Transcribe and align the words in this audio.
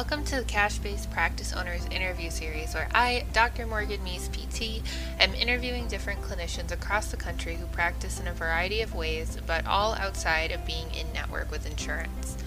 Welcome 0.00 0.24
to 0.24 0.36
the 0.36 0.44
Cash 0.44 0.78
Based 0.78 1.10
Practice 1.10 1.52
Owners 1.52 1.84
interview 1.90 2.30
series, 2.30 2.72
where 2.72 2.88
I, 2.94 3.26
Dr. 3.34 3.66
Morgan 3.66 4.00
Meese, 4.00 4.30
PT, 4.32 4.82
am 5.20 5.34
interviewing 5.34 5.88
different 5.88 6.22
clinicians 6.22 6.72
across 6.72 7.10
the 7.10 7.18
country 7.18 7.56
who 7.56 7.66
practice 7.66 8.18
in 8.18 8.26
a 8.26 8.32
variety 8.32 8.80
of 8.80 8.94
ways, 8.94 9.36
but 9.46 9.66
all 9.66 9.92
outside 9.96 10.52
of 10.52 10.64
being 10.64 10.86
in 10.94 11.12
network 11.12 11.50
with 11.50 11.66
insurance. 11.66 12.38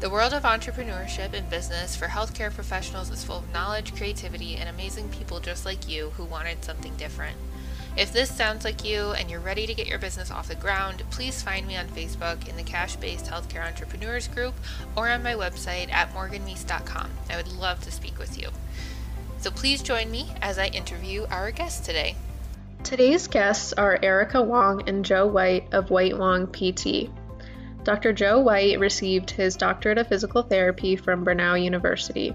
The 0.00 0.10
world 0.10 0.34
of 0.34 0.42
entrepreneurship 0.42 1.32
and 1.32 1.48
business 1.48 1.96
for 1.96 2.08
healthcare 2.08 2.52
professionals 2.52 3.08
is 3.08 3.24
full 3.24 3.38
of 3.38 3.50
knowledge, 3.50 3.96
creativity, 3.96 4.56
and 4.56 4.68
amazing 4.68 5.08
people 5.08 5.40
just 5.40 5.64
like 5.64 5.88
you 5.88 6.10
who 6.18 6.24
wanted 6.26 6.62
something 6.62 6.94
different. 6.96 7.38
If 7.96 8.12
this 8.12 8.30
sounds 8.34 8.64
like 8.64 8.84
you 8.84 9.10
and 9.10 9.30
you're 9.30 9.40
ready 9.40 9.66
to 9.66 9.74
get 9.74 9.86
your 9.86 9.98
business 9.98 10.30
off 10.30 10.48
the 10.48 10.54
ground, 10.54 11.02
please 11.10 11.42
find 11.42 11.66
me 11.66 11.76
on 11.76 11.88
Facebook 11.88 12.48
in 12.48 12.56
the 12.56 12.62
Cash 12.62 12.96
Based 12.96 13.26
Healthcare 13.26 13.66
Entrepreneurs 13.66 14.28
group 14.28 14.54
or 14.96 15.08
on 15.08 15.22
my 15.22 15.34
website 15.34 15.92
at 15.92 16.14
morganmeese.com. 16.14 17.10
I 17.28 17.36
would 17.36 17.52
love 17.52 17.80
to 17.82 17.90
speak 17.90 18.18
with 18.18 18.40
you. 18.40 18.48
So 19.38 19.50
please 19.50 19.82
join 19.82 20.10
me 20.10 20.32
as 20.40 20.58
I 20.58 20.66
interview 20.66 21.26
our 21.30 21.50
guests 21.50 21.84
today. 21.84 22.14
Today's 22.84 23.26
guests 23.26 23.72
are 23.72 23.98
Erica 24.02 24.40
Wong 24.40 24.88
and 24.88 25.04
Joe 25.04 25.26
White 25.26 25.72
of 25.72 25.90
White 25.90 26.16
Wong 26.16 26.46
PT. 26.46 27.10
Dr. 27.84 28.12
Joe 28.12 28.40
White 28.40 28.78
received 28.78 29.30
his 29.30 29.56
doctorate 29.56 29.98
of 29.98 30.08
physical 30.08 30.42
therapy 30.42 30.96
from 30.96 31.24
Brenau 31.24 31.62
University. 31.62 32.34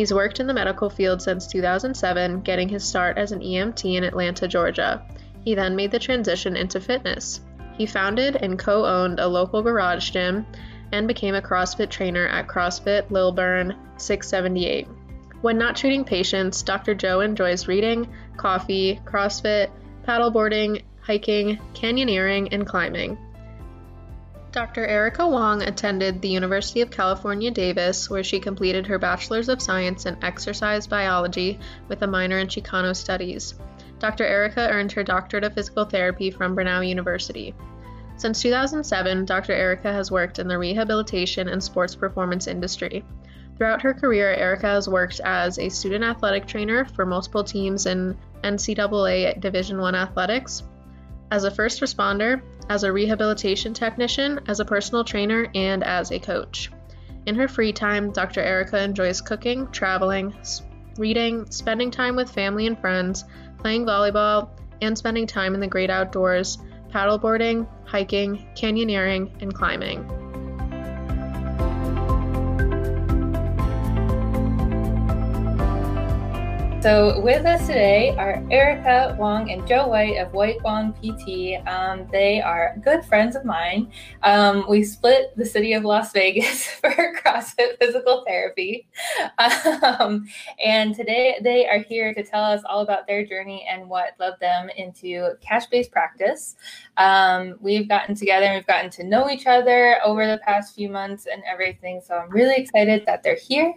He's 0.00 0.14
worked 0.14 0.40
in 0.40 0.46
the 0.46 0.54
medical 0.54 0.88
field 0.88 1.20
since 1.20 1.46
2007, 1.46 2.40
getting 2.40 2.70
his 2.70 2.82
start 2.82 3.18
as 3.18 3.32
an 3.32 3.40
EMT 3.40 3.96
in 3.96 4.02
Atlanta, 4.02 4.48
Georgia. 4.48 5.02
He 5.44 5.54
then 5.54 5.76
made 5.76 5.90
the 5.90 5.98
transition 5.98 6.56
into 6.56 6.80
fitness. 6.80 7.42
He 7.76 7.84
founded 7.84 8.34
and 8.36 8.58
co 8.58 8.86
owned 8.86 9.20
a 9.20 9.26
local 9.26 9.60
garage 9.60 10.08
gym 10.08 10.46
and 10.90 11.06
became 11.06 11.34
a 11.34 11.42
CrossFit 11.42 11.90
trainer 11.90 12.26
at 12.26 12.48
CrossFit 12.48 13.10
Lilburn 13.10 13.76
678. 13.98 14.88
When 15.42 15.58
not 15.58 15.76
treating 15.76 16.06
patients, 16.06 16.62
Dr. 16.62 16.94
Joe 16.94 17.20
enjoys 17.20 17.68
reading, 17.68 18.08
coffee, 18.38 18.98
CrossFit, 19.04 19.68
paddleboarding, 20.08 20.82
hiking, 21.02 21.58
canyoneering, 21.74 22.48
and 22.52 22.66
climbing. 22.66 23.18
Dr. 24.52 24.84
Erica 24.84 25.28
Wong 25.28 25.62
attended 25.62 26.20
the 26.20 26.28
University 26.28 26.80
of 26.80 26.90
California, 26.90 27.52
Davis, 27.52 28.10
where 28.10 28.24
she 28.24 28.40
completed 28.40 28.84
her 28.84 28.98
Bachelor's 28.98 29.48
of 29.48 29.62
Science 29.62 30.06
in 30.06 30.16
Exercise 30.22 30.88
Biology 30.88 31.60
with 31.86 32.02
a 32.02 32.08
minor 32.08 32.38
in 32.38 32.48
Chicano 32.48 32.96
Studies. 32.96 33.54
Dr. 34.00 34.24
Erica 34.24 34.68
earned 34.68 34.90
her 34.90 35.04
Doctorate 35.04 35.44
of 35.44 35.54
Physical 35.54 35.84
Therapy 35.84 36.32
from 36.32 36.56
Brenau 36.56 36.80
University. 36.86 37.54
Since 38.16 38.42
2007, 38.42 39.24
Dr. 39.24 39.52
Erica 39.52 39.92
has 39.92 40.10
worked 40.10 40.40
in 40.40 40.48
the 40.48 40.58
rehabilitation 40.58 41.48
and 41.48 41.62
sports 41.62 41.94
performance 41.94 42.48
industry. 42.48 43.04
Throughout 43.56 43.82
her 43.82 43.94
career, 43.94 44.32
Erica 44.32 44.66
has 44.66 44.88
worked 44.88 45.20
as 45.20 45.60
a 45.60 45.68
student 45.68 46.02
athletic 46.02 46.48
trainer 46.48 46.84
for 46.84 47.06
multiple 47.06 47.44
teams 47.44 47.86
in 47.86 48.18
NCAA 48.42 49.40
Division 49.40 49.78
I 49.78 49.90
athletics, 49.90 50.64
as 51.30 51.44
a 51.44 51.50
first 51.50 51.80
responder, 51.80 52.42
as 52.68 52.84
a 52.84 52.92
rehabilitation 52.92 53.74
technician, 53.74 54.40
as 54.48 54.60
a 54.60 54.64
personal 54.64 55.04
trainer, 55.04 55.48
and 55.54 55.84
as 55.84 56.10
a 56.10 56.18
coach. 56.18 56.70
In 57.26 57.34
her 57.34 57.48
free 57.48 57.72
time, 57.72 58.12
Dr. 58.12 58.40
Erica 58.40 58.82
enjoys 58.82 59.20
cooking, 59.20 59.70
traveling, 59.70 60.34
reading, 60.96 61.50
spending 61.50 61.90
time 61.90 62.16
with 62.16 62.30
family 62.30 62.66
and 62.66 62.78
friends, 62.78 63.24
playing 63.58 63.86
volleyball, 63.86 64.50
and 64.80 64.96
spending 64.96 65.26
time 65.26 65.54
in 65.54 65.60
the 65.60 65.66
great 65.66 65.90
outdoors, 65.90 66.58
paddleboarding, 66.90 67.66
hiking, 67.84 68.48
canyoneering, 68.56 69.30
and 69.42 69.54
climbing. 69.54 70.19
So 76.80 77.20
with 77.20 77.44
us 77.44 77.66
today 77.66 78.16
are 78.16 78.42
Erica 78.50 79.14
Wong 79.18 79.50
and 79.50 79.66
Joe 79.68 79.86
White 79.88 80.16
of 80.16 80.32
White 80.32 80.62
Wong 80.62 80.94
PT. 80.94 81.60
Um, 81.68 82.08
they 82.10 82.40
are 82.40 82.74
good 82.82 83.04
friends 83.04 83.36
of 83.36 83.44
mine. 83.44 83.92
Um, 84.22 84.64
we 84.66 84.82
split 84.82 85.36
the 85.36 85.44
city 85.44 85.74
of 85.74 85.84
Las 85.84 86.10
Vegas 86.14 86.66
for 86.68 86.90
CrossFit 86.90 87.76
physical 87.78 88.24
therapy. 88.26 88.88
Um, 89.36 90.26
and 90.64 90.94
today 90.94 91.38
they 91.42 91.68
are 91.68 91.80
here 91.80 92.14
to 92.14 92.22
tell 92.22 92.44
us 92.44 92.62
all 92.66 92.80
about 92.80 93.06
their 93.06 93.26
journey 93.26 93.66
and 93.70 93.86
what 93.86 94.14
led 94.18 94.40
them 94.40 94.70
into 94.74 95.32
cash-based 95.42 95.92
practice. 95.92 96.56
Um, 96.96 97.56
we've 97.60 97.90
gotten 97.90 98.14
together 98.14 98.46
and 98.46 98.54
we've 98.54 98.66
gotten 98.66 98.90
to 98.92 99.04
know 99.04 99.28
each 99.28 99.46
other 99.46 100.00
over 100.02 100.26
the 100.26 100.38
past 100.38 100.74
few 100.74 100.88
months 100.88 101.26
and 101.30 101.42
everything. 101.46 102.00
So 102.02 102.14
I'm 102.14 102.30
really 102.30 102.56
excited 102.56 103.04
that 103.04 103.22
they're 103.22 103.36
here. 103.36 103.74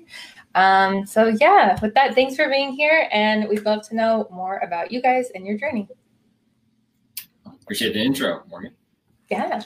Um, 0.56 1.06
so 1.06 1.28
yeah, 1.40 1.80
with 1.82 1.94
that, 1.96 2.14
thanks 2.14 2.36
for 2.36 2.48
being 2.50 2.74
here, 2.74 3.10
and 3.12 3.48
we'd 3.50 3.66
love 3.66 3.88
to 3.90 3.96
know 3.96 4.28
more 4.32 4.60
about 4.60 4.92
you 4.92 5.02
guys 5.02 5.30
and 5.34 5.46
your 5.46 5.58
journey. 5.58 5.88
Appreciate 7.46 7.94
the 7.94 8.02
intro, 8.02 8.44
Morgan. 8.50 8.74
Yeah. 9.30 9.62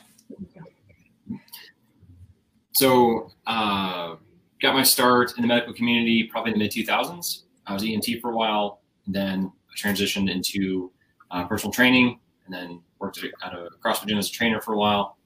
So, 2.74 3.32
uh, 3.48 4.16
got 4.62 4.76
my 4.76 4.84
start 4.84 5.34
in 5.36 5.42
the 5.42 5.48
medical 5.48 5.74
community 5.74 6.24
probably 6.24 6.54
in 6.54 6.60
the 6.60 6.66
mid 6.66 6.72
2000s. 6.72 7.44
I 7.66 7.74
was 7.74 7.84
EMT 7.84 8.22
for 8.22 8.32
a 8.32 8.36
while, 8.36 8.82
and 9.06 9.14
then 9.14 9.52
I 9.70 9.88
transitioned 9.88 10.32
into 10.32 10.92
uh, 11.32 11.46
personal 11.46 11.74
training, 11.74 12.20
and 12.46 12.54
then 12.54 12.82
worked 13.00 13.22
at 13.44 13.54
a 13.54 13.70
CrossFit 13.84 14.08
gym 14.08 14.18
as 14.18 14.30
a 14.30 14.32
trainer 14.32 14.62
for 14.62 14.74
a 14.74 14.78
while. 14.78 15.18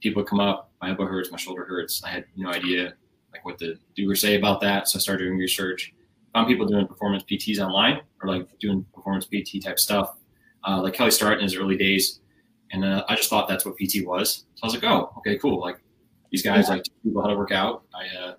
People 0.00 0.22
would 0.22 0.28
come 0.28 0.40
up, 0.40 0.72
my 0.82 0.90
elbow 0.90 1.06
hurts, 1.06 1.30
my 1.30 1.38
shoulder 1.38 1.64
hurts. 1.64 2.02
I 2.04 2.10
had 2.10 2.26
no 2.36 2.50
idea 2.50 2.94
like 3.36 3.44
what 3.44 3.58
the 3.58 3.78
do 3.94 4.10
or 4.10 4.14
say 4.14 4.36
about 4.36 4.60
that. 4.62 4.88
So 4.88 4.98
I 4.98 5.00
started 5.00 5.24
doing 5.24 5.38
research. 5.38 5.92
Found 6.34 6.48
people 6.48 6.66
doing 6.66 6.86
performance 6.86 7.22
PTs 7.24 7.58
online 7.58 8.00
or 8.22 8.28
like 8.28 8.46
doing 8.58 8.84
performance 8.94 9.26
PT 9.26 9.62
type 9.62 9.78
stuff. 9.78 10.16
Uh, 10.66 10.82
like 10.82 10.94
Kelly 10.94 11.10
Starrett 11.10 11.38
in 11.38 11.44
his 11.44 11.56
early 11.56 11.76
days, 11.76 12.20
and 12.72 12.84
uh, 12.84 13.04
I 13.08 13.14
just 13.14 13.30
thought 13.30 13.46
that's 13.46 13.64
what 13.64 13.76
PT 13.76 14.04
was. 14.04 14.46
So 14.56 14.64
I 14.64 14.66
was 14.66 14.74
like, 14.74 14.84
oh, 14.84 15.12
okay, 15.18 15.38
cool. 15.38 15.60
Like 15.60 15.78
these 16.30 16.42
guys 16.42 16.68
like 16.68 16.82
teach 16.82 16.94
people 17.04 17.22
how 17.22 17.28
to 17.28 17.36
work 17.36 17.52
out. 17.52 17.84
I 17.94 18.16
uh, 18.16 18.34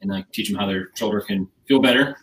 and 0.00 0.10
like 0.10 0.30
teach 0.30 0.48
them 0.48 0.58
how 0.58 0.66
their 0.66 0.90
shoulder 0.94 1.20
can 1.20 1.48
feel 1.66 1.80
better. 1.80 2.16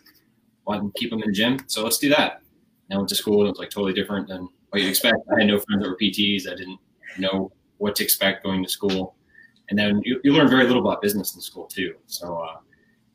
While 0.64 0.78
I 0.78 0.80
can 0.80 0.92
keep 0.96 1.10
them 1.10 1.20
in 1.22 1.28
the 1.28 1.32
gym. 1.32 1.58
So 1.66 1.82
let's 1.82 1.98
do 1.98 2.08
that. 2.10 2.40
And 2.88 2.96
I 2.96 2.96
went 2.96 3.08
to 3.08 3.16
school 3.16 3.40
and 3.40 3.48
it 3.48 3.50
was 3.50 3.58
like 3.58 3.70
totally 3.70 3.92
different 3.92 4.28
than 4.28 4.48
what 4.70 4.80
you'd 4.80 4.88
expect. 4.88 5.16
I 5.34 5.40
had 5.40 5.48
no 5.48 5.58
friends 5.58 5.82
that 5.82 5.88
were 5.88 5.98
PTs. 6.00 6.46
I 6.46 6.54
didn't 6.54 6.78
know 7.18 7.52
what 7.78 7.96
to 7.96 8.04
expect 8.04 8.44
going 8.44 8.62
to 8.62 8.68
school 8.70 9.16
and 9.70 9.78
then 9.78 10.00
you, 10.04 10.20
you 10.24 10.32
learn 10.32 10.48
very 10.48 10.66
little 10.66 10.82
about 10.82 11.02
business 11.02 11.34
in 11.34 11.40
school 11.40 11.66
too. 11.66 11.94
So 12.06 12.38
uh, 12.38 12.58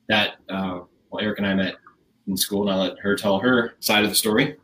that 0.07 0.35
uh, 0.49 0.81
well, 1.09 1.23
Eric 1.23 1.39
and 1.39 1.47
I 1.47 1.53
met 1.53 1.75
in 2.27 2.37
school, 2.37 2.63
and 2.63 2.71
I 2.71 2.75
let 2.75 2.99
her 2.99 3.15
tell 3.15 3.39
her 3.39 3.75
side 3.79 4.03
of 4.03 4.09
the 4.09 4.15
story. 4.15 4.57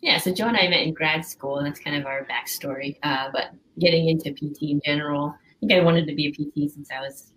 Yeah, 0.00 0.18
so 0.18 0.34
Joe 0.34 0.48
and 0.48 0.56
I 0.56 0.66
met 0.68 0.80
in 0.80 0.94
grad 0.94 1.24
school, 1.24 1.58
and 1.58 1.66
that's 1.66 1.78
kind 1.78 1.96
of 1.96 2.06
our 2.06 2.26
backstory. 2.26 2.98
Uh, 3.04 3.28
but 3.32 3.52
getting 3.78 4.08
into 4.08 4.32
PT 4.32 4.62
in 4.62 4.80
general, 4.84 5.28
I 5.28 5.54
think 5.60 5.72
I 5.72 5.84
wanted 5.84 6.08
to 6.08 6.14
be 6.14 6.26
a 6.26 6.32
PT 6.32 6.72
since 6.72 6.90
I 6.90 7.00
was, 7.00 7.32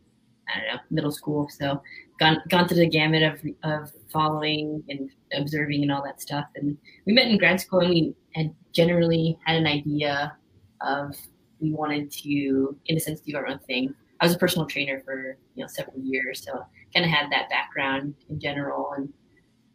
I 0.49 0.59
don't 0.59 0.67
know, 0.73 0.79
middle 0.89 1.11
school. 1.11 1.47
So 1.49 1.81
gone 2.19 2.41
gone 2.49 2.67
through 2.67 2.77
the 2.77 2.89
gamut 2.89 3.21
of 3.21 3.39
of 3.63 3.91
following 4.11 4.83
and 4.89 5.11
observing 5.33 5.83
and 5.83 5.91
all 5.91 6.03
that 6.03 6.21
stuff. 6.21 6.45
And 6.55 6.75
we 7.05 7.13
met 7.13 7.27
in 7.27 7.37
grad 7.37 7.61
school, 7.61 7.81
and 7.81 7.89
we 7.89 8.15
had 8.33 8.53
generally 8.71 9.37
had 9.45 9.57
an 9.57 9.67
idea 9.67 10.35
of 10.81 11.15
we 11.65 11.71
wanted 11.73 12.11
to, 12.11 12.77
in 12.85 12.97
a 12.97 12.99
sense, 12.99 13.21
do 13.21 13.35
our 13.35 13.47
own 13.47 13.59
thing. 13.59 13.93
I 14.21 14.25
was 14.25 14.35
a 14.35 14.37
personal 14.37 14.67
trainer 14.67 15.01
for 15.03 15.37
you 15.55 15.63
know 15.63 15.67
several 15.67 15.99
years, 15.99 16.43
so 16.45 16.65
kind 16.93 17.05
of 17.05 17.11
had 17.11 17.31
that 17.31 17.49
background 17.49 18.13
in 18.29 18.39
general, 18.39 18.93
and 18.95 19.11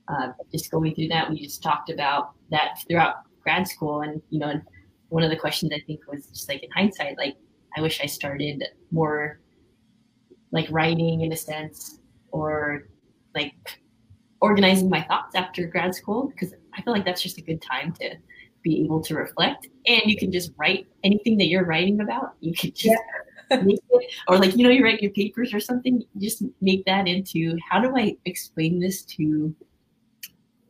uh, 0.09 0.33
just 0.53 0.71
going 0.71 0.95
through 0.95 1.09
that, 1.09 1.29
we 1.29 1.41
just 1.43 1.63
talked 1.63 1.91
about 1.91 2.31
that 2.51 2.79
throughout 2.89 3.17
grad 3.43 3.67
school, 3.67 4.03
and 4.03 4.23
you 4.31 4.39
know, 4.39 4.61
one 5.09 5.23
of 5.23 5.31
the 5.31 5.37
questions 5.37 5.73
I 5.75 5.81
think 5.87 6.01
was 6.11 6.27
just 6.27 6.49
like 6.49 6.63
in 6.63 6.71
hindsight, 6.71 7.19
like 7.19 7.37
I 7.77 7.83
wish 7.83 8.01
I 8.01 8.07
started 8.07 8.63
more 8.91 9.41
like 10.53 10.69
writing 10.71 11.21
in 11.23 11.33
a 11.33 11.37
sense, 11.37 11.99
or 12.31 12.89
like 13.35 13.55
organizing 14.41 14.89
my 14.89 15.03
thoughts 15.03 15.35
after 15.35 15.67
grad 15.67 15.95
school 15.95 16.29
because 16.29 16.55
I 16.75 16.83
feel 16.83 16.95
like 16.95 17.05
that's 17.05 17.23
just 17.23 17.39
a 17.39 17.43
good 17.43 17.61
time 17.61 17.93
to 18.01 18.15
be 18.63 18.83
able 18.85 19.01
to 19.01 19.15
reflect 19.15 19.69
and 19.87 20.03
you 20.05 20.17
can 20.17 20.31
just 20.31 20.53
write 20.57 20.87
anything 21.05 21.37
that 21.39 21.47
you're 21.47 21.65
writing 21.65 22.01
about 22.01 22.35
you 22.41 22.53
can 22.53 22.71
just 22.71 22.87
yeah. 23.51 23.57
make 23.63 23.81
it 23.91 24.13
or 24.29 24.39
like 24.39 24.57
you 24.57 24.63
know 24.63 24.71
you 24.71 24.85
write 24.85 25.03
your 25.03 25.11
papers 25.13 25.53
or 25.55 25.61
something 25.61 26.05
just 26.19 26.43
make 26.61 26.85
that 26.85 27.09
into 27.09 27.57
how 27.69 27.81
do 27.81 27.97
i 27.97 28.17
explain 28.25 28.79
this 28.79 29.03
to 29.03 29.55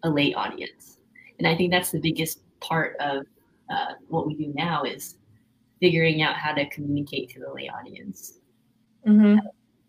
a 0.05 0.11
lay 0.11 0.33
audience 0.35 0.99
and 1.39 1.49
i 1.49 1.57
think 1.57 1.71
that's 1.71 1.91
the 1.91 2.01
biggest 2.01 2.41
part 2.61 2.97
of 3.01 3.25
uh, 3.71 3.93
what 4.09 4.27
we 4.27 4.35
do 4.35 4.53
now 4.55 4.83
is 4.83 5.17
figuring 5.81 6.23
out 6.23 6.35
how 6.35 6.53
to 6.53 6.69
communicate 6.71 7.29
to 7.31 7.41
the 7.41 7.53
lay 7.53 7.69
audience 7.69 8.39
mm-hmm. 9.07 9.39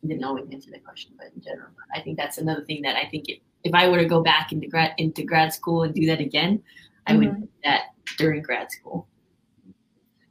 didn't 0.08 0.24
always 0.24 0.46
answer 0.52 0.70
that 0.72 0.84
question 0.84 1.12
but 1.18 1.28
in 1.36 1.42
general 1.42 1.70
i 1.96 2.02
think 2.02 2.18
that's 2.18 2.40
another 2.40 2.64
thing 2.66 2.82
that 2.82 2.96
i 2.96 3.08
think 3.10 3.30
it, 3.30 3.40
if 3.64 3.74
i 3.74 3.88
were 3.88 3.98
to 3.98 4.06
go 4.06 4.22
back 4.22 4.52
into 4.52 4.68
grad 4.68 4.94
into 4.98 5.24
grad 5.24 5.54
school 5.54 5.84
and 5.84 5.94
do 5.94 6.06
that 6.06 6.20
again 6.20 6.62
I 7.08 7.16
would 7.16 7.30
mm-hmm. 7.30 7.46
that 7.64 7.81
during 8.22 8.42
grad 8.42 8.72
school. 8.72 9.08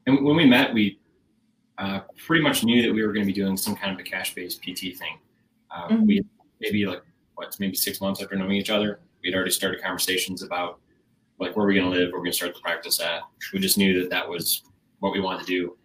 And 0.07 0.25
when 0.25 0.37
we 0.37 0.47
met, 0.47 0.73
we 0.73 0.99
uh, 1.79 2.01
pretty 2.27 2.43
much 2.43 2.65
knew 2.65 2.83
that 2.83 2.93
we 2.93 3.03
were 3.03 3.13
going 3.13 3.27
to 3.27 3.33
be 3.33 3.39
doing 3.39 3.57
some 3.57 3.77
kind 3.77 3.93
of 3.93 3.99
a 3.99 4.03
cash-based 4.03 4.63
PT 4.63 4.97
thing. 4.97 5.19
Uh, 5.71 5.89
mm-hmm. 5.89 6.07
We 6.07 6.23
maybe 6.61 6.87
like 6.87 7.03
what 7.35 7.55
maybe 7.59 7.75
six 7.75 8.01
months 8.01 8.23
after 8.23 8.37
knowing 8.37 8.53
each 8.53 8.71
other, 8.71 9.01
we'd 9.23 9.35
already 9.35 9.51
started 9.51 9.83
conversations 9.83 10.43
about 10.43 10.81
like 11.39 11.57
where 11.57 11.67
we're 11.67 11.75
going 11.75 11.91
to 11.91 11.91
live, 11.91 12.13
where 12.13 12.21
we're 12.21 12.25
going 12.25 12.33
to 12.33 12.37
start 12.37 12.55
the 12.55 12.61
practice 12.61 13.01
at. 13.01 13.23
We 13.53 13.61
just 13.61 13.79
knew 13.79 14.01
that 14.01 14.11
that 14.11 14.29
was 14.29 14.63
what 14.99 15.13
we 15.13 15.21
wanted 15.21 15.47
to 15.47 15.47
do. 15.47 15.77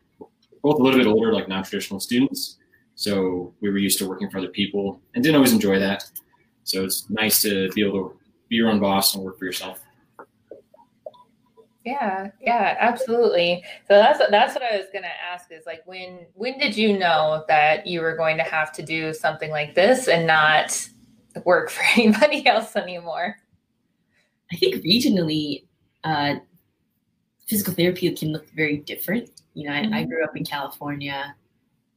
Both 0.61 0.79
a 0.79 0.83
little 0.83 0.99
bit 0.99 1.07
older, 1.07 1.31
like 1.31 1.47
non-traditional 1.47 1.99
students, 1.99 2.57
so 2.95 3.53
we 3.61 3.69
were 3.69 3.77
used 3.77 3.99
to 3.99 4.07
working 4.07 4.29
for 4.29 4.39
other 4.39 4.47
people 4.47 4.99
and 5.13 5.23
didn't 5.23 5.35
always 5.35 5.53
enjoy 5.53 5.79
that. 5.79 6.09
So 6.63 6.83
it's 6.83 7.09
nice 7.09 7.41
to 7.43 7.69
be 7.73 7.85
able 7.85 8.09
to 8.09 8.19
be 8.49 8.55
your 8.55 8.69
own 8.69 8.79
boss 8.79 9.15
and 9.15 9.23
work 9.23 9.37
for 9.37 9.45
yourself. 9.45 9.81
Yeah, 11.85 12.31
yeah, 12.41 12.77
absolutely. 12.79 13.63
So 13.87 13.93
that's 13.93 14.19
that's 14.31 14.55
what 14.55 14.63
I 14.63 14.75
was 14.75 14.87
gonna 14.91 15.07
ask 15.31 15.51
is 15.51 15.67
like 15.67 15.83
when 15.85 16.25
when 16.33 16.57
did 16.57 16.75
you 16.75 16.97
know 16.97 17.45
that 17.47 17.85
you 17.85 18.01
were 18.01 18.17
going 18.17 18.37
to 18.37 18.43
have 18.43 18.71
to 18.73 18.81
do 18.81 19.13
something 19.13 19.51
like 19.51 19.75
this 19.75 20.07
and 20.07 20.25
not 20.25 20.89
work 21.43 21.69
for 21.69 21.83
anybody 21.95 22.45
else 22.47 22.75
anymore? 22.75 23.35
I 24.51 24.55
think 24.55 24.83
regionally, 24.83 25.65
uh, 26.03 26.35
physical 27.47 27.73
therapy 27.73 28.11
can 28.13 28.31
look 28.31 28.49
very 28.55 28.77
different. 28.77 29.29
You 29.53 29.69
know, 29.69 29.75
mm-hmm. 29.75 29.93
I, 29.93 29.97
I, 29.97 30.01
mm-hmm. 30.01 30.09
grew 30.09 30.23
up 30.23 30.35
in 30.35 30.43
California, 30.43 31.35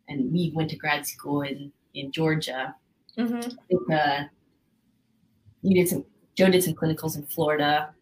and 0.09 0.31
we 0.31 0.53
went 0.55 0.69
to 0.71 0.77
grad 0.77 1.07
school 1.07 1.43
in 1.43 1.73
in 1.95 2.13
Georgia. 2.13 2.75
Mm-hmm. 3.17 3.37
I 3.37 3.67
think 3.69 3.91
uh, 3.91 4.25
you 5.63 5.75
did 5.75 5.89
some. 5.89 6.05
Joe 6.35 6.51
did 6.51 6.63
some 6.63 6.75
clinicals 6.75 7.17
in 7.17 7.25
Florida, 7.25 7.95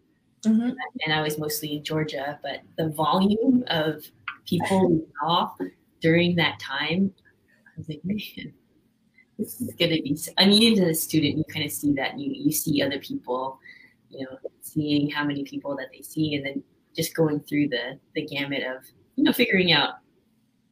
mm-hmm. 0.44 0.70
and 1.04 1.12
I 1.12 1.20
was 1.20 1.38
mostly 1.38 1.76
in 1.76 1.84
Georgia. 1.84 2.38
But 2.42 2.60
the 2.76 2.90
volume 2.90 3.64
of 3.68 4.04
people 4.46 4.90
we 4.90 5.02
saw 5.20 5.50
during 6.00 6.36
that 6.36 6.58
time, 6.60 7.12
I 7.66 7.70
was 7.76 7.88
like, 7.88 8.00
man, 8.04 8.52
this 9.38 9.60
is 9.60 9.74
going 9.74 9.90
to 9.90 10.02
be. 10.02 10.18
I 10.38 10.46
mean, 10.46 10.80
as 10.80 10.88
a 10.88 10.94
student, 10.94 11.38
you 11.38 11.44
kind 11.44 11.64
of 11.64 11.72
see 11.72 11.92
that. 11.94 12.18
You 12.18 12.32
you 12.32 12.52
see 12.52 12.82
other 12.82 12.98
people, 12.98 13.58
you 14.08 14.24
know, 14.24 14.38
seeing 14.62 15.10
how 15.10 15.24
many 15.24 15.44
people 15.44 15.76
that 15.76 15.88
they 15.92 16.02
see, 16.02 16.34
and 16.34 16.46
then 16.46 16.62
just 16.94 17.14
going 17.14 17.40
through 17.40 17.68
the 17.68 17.98
the 18.14 18.24
gamut 18.24 18.62
of 18.62 18.84
you 19.16 19.24
know 19.24 19.32
figuring 19.32 19.72
out 19.72 19.96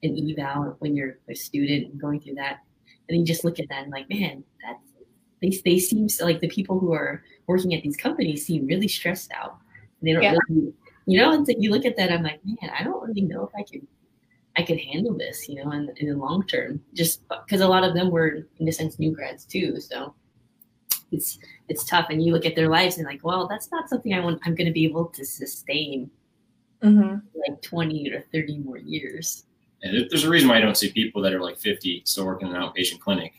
an 0.03 0.17
eval 0.31 0.77
when 0.81 0.95
you're 0.95 1.19
a 1.29 1.35
student 1.35 1.91
and 1.91 2.01
going 2.01 2.21
through 2.21 2.35
that, 2.35 2.61
and 3.09 3.15
then 3.15 3.21
you 3.21 3.27
just 3.27 3.45
look 3.45 3.59
at 3.59 3.69
that 3.69 3.83
and 3.83 3.93
like, 3.93 4.09
man, 4.09 4.45
that's 4.63 4.95
they 5.43 5.51
they 5.65 5.79
seem 5.79 6.09
so, 6.09 6.25
like 6.25 6.41
the 6.41 6.49
people 6.49 6.79
who 6.79 6.93
are 6.93 7.23
working 7.47 7.75
at 7.75 7.83
these 7.83 7.97
companies 7.97 8.47
seem 8.47 8.67
really 8.67 8.89
stressed 8.89 9.33
out. 9.33 9.57
They 10.03 10.13
don't 10.13 10.23
yeah. 10.23 10.37
really, 10.49 10.73
you 11.07 11.19
know, 11.19 11.33
and 11.33 11.47
so 11.47 11.55
you 11.59 11.71
look 11.71 11.85
at 11.85 11.97
that, 11.97 12.13
I'm 12.13 12.23
like, 12.23 12.41
man, 12.45 12.71
I 12.79 12.83
don't 12.83 13.07
really 13.07 13.23
know 13.23 13.47
if 13.47 13.55
I 13.59 13.63
can 13.63 13.87
I 14.57 14.63
could 14.63 14.79
handle 14.79 15.17
this, 15.17 15.49
you 15.49 15.57
know, 15.57 15.73
in, 15.73 15.91
in 15.97 16.09
the 16.09 16.17
long 16.17 16.47
term, 16.47 16.81
just 16.95 17.23
because 17.29 17.61
a 17.61 17.69
lot 17.69 17.83
of 17.83 17.95
them 17.95 18.11
were, 18.11 18.47
in 18.59 18.69
a 18.69 18.73
sense, 18.73 18.99
new 18.99 19.11
grads 19.11 19.45
too. 19.45 19.81
So 19.81 20.15
it's 21.11 21.39
it's 21.69 21.85
tough, 21.85 22.07
and 22.11 22.23
you 22.23 22.33
look 22.33 22.47
at 22.47 22.55
their 22.55 22.69
lives 22.69 22.99
and 22.99 23.07
like, 23.07 23.25
well, 23.25 23.49
that's 23.49 23.71
not 23.73 23.89
something 23.89 24.15
I 24.15 24.21
want. 24.21 24.41
I'm 24.45 24.55
going 24.55 24.67
to 24.67 24.73
be 24.73 24.85
able 24.85 25.07
to 25.07 25.25
sustain 25.25 26.11
mm-hmm. 26.83 27.17
like 27.49 27.63
20 27.63 28.13
or 28.13 28.25
30 28.33 28.59
more 28.59 28.79
years. 28.79 29.45
And 29.83 30.09
there's 30.09 30.25
a 30.25 30.31
reason 30.31 30.49
why 30.49 30.57
I 30.57 30.61
don't 30.61 30.77
see 30.77 30.91
people 30.93 31.21
that 31.23 31.35
are 31.35 31.41
like 31.41 31.59
50 31.59 32.03
still 32.07 32.25
working 32.25 32.49
in 32.49 32.55
an 32.55 32.63
outpatient 32.63 33.01
clinic. 33.01 33.35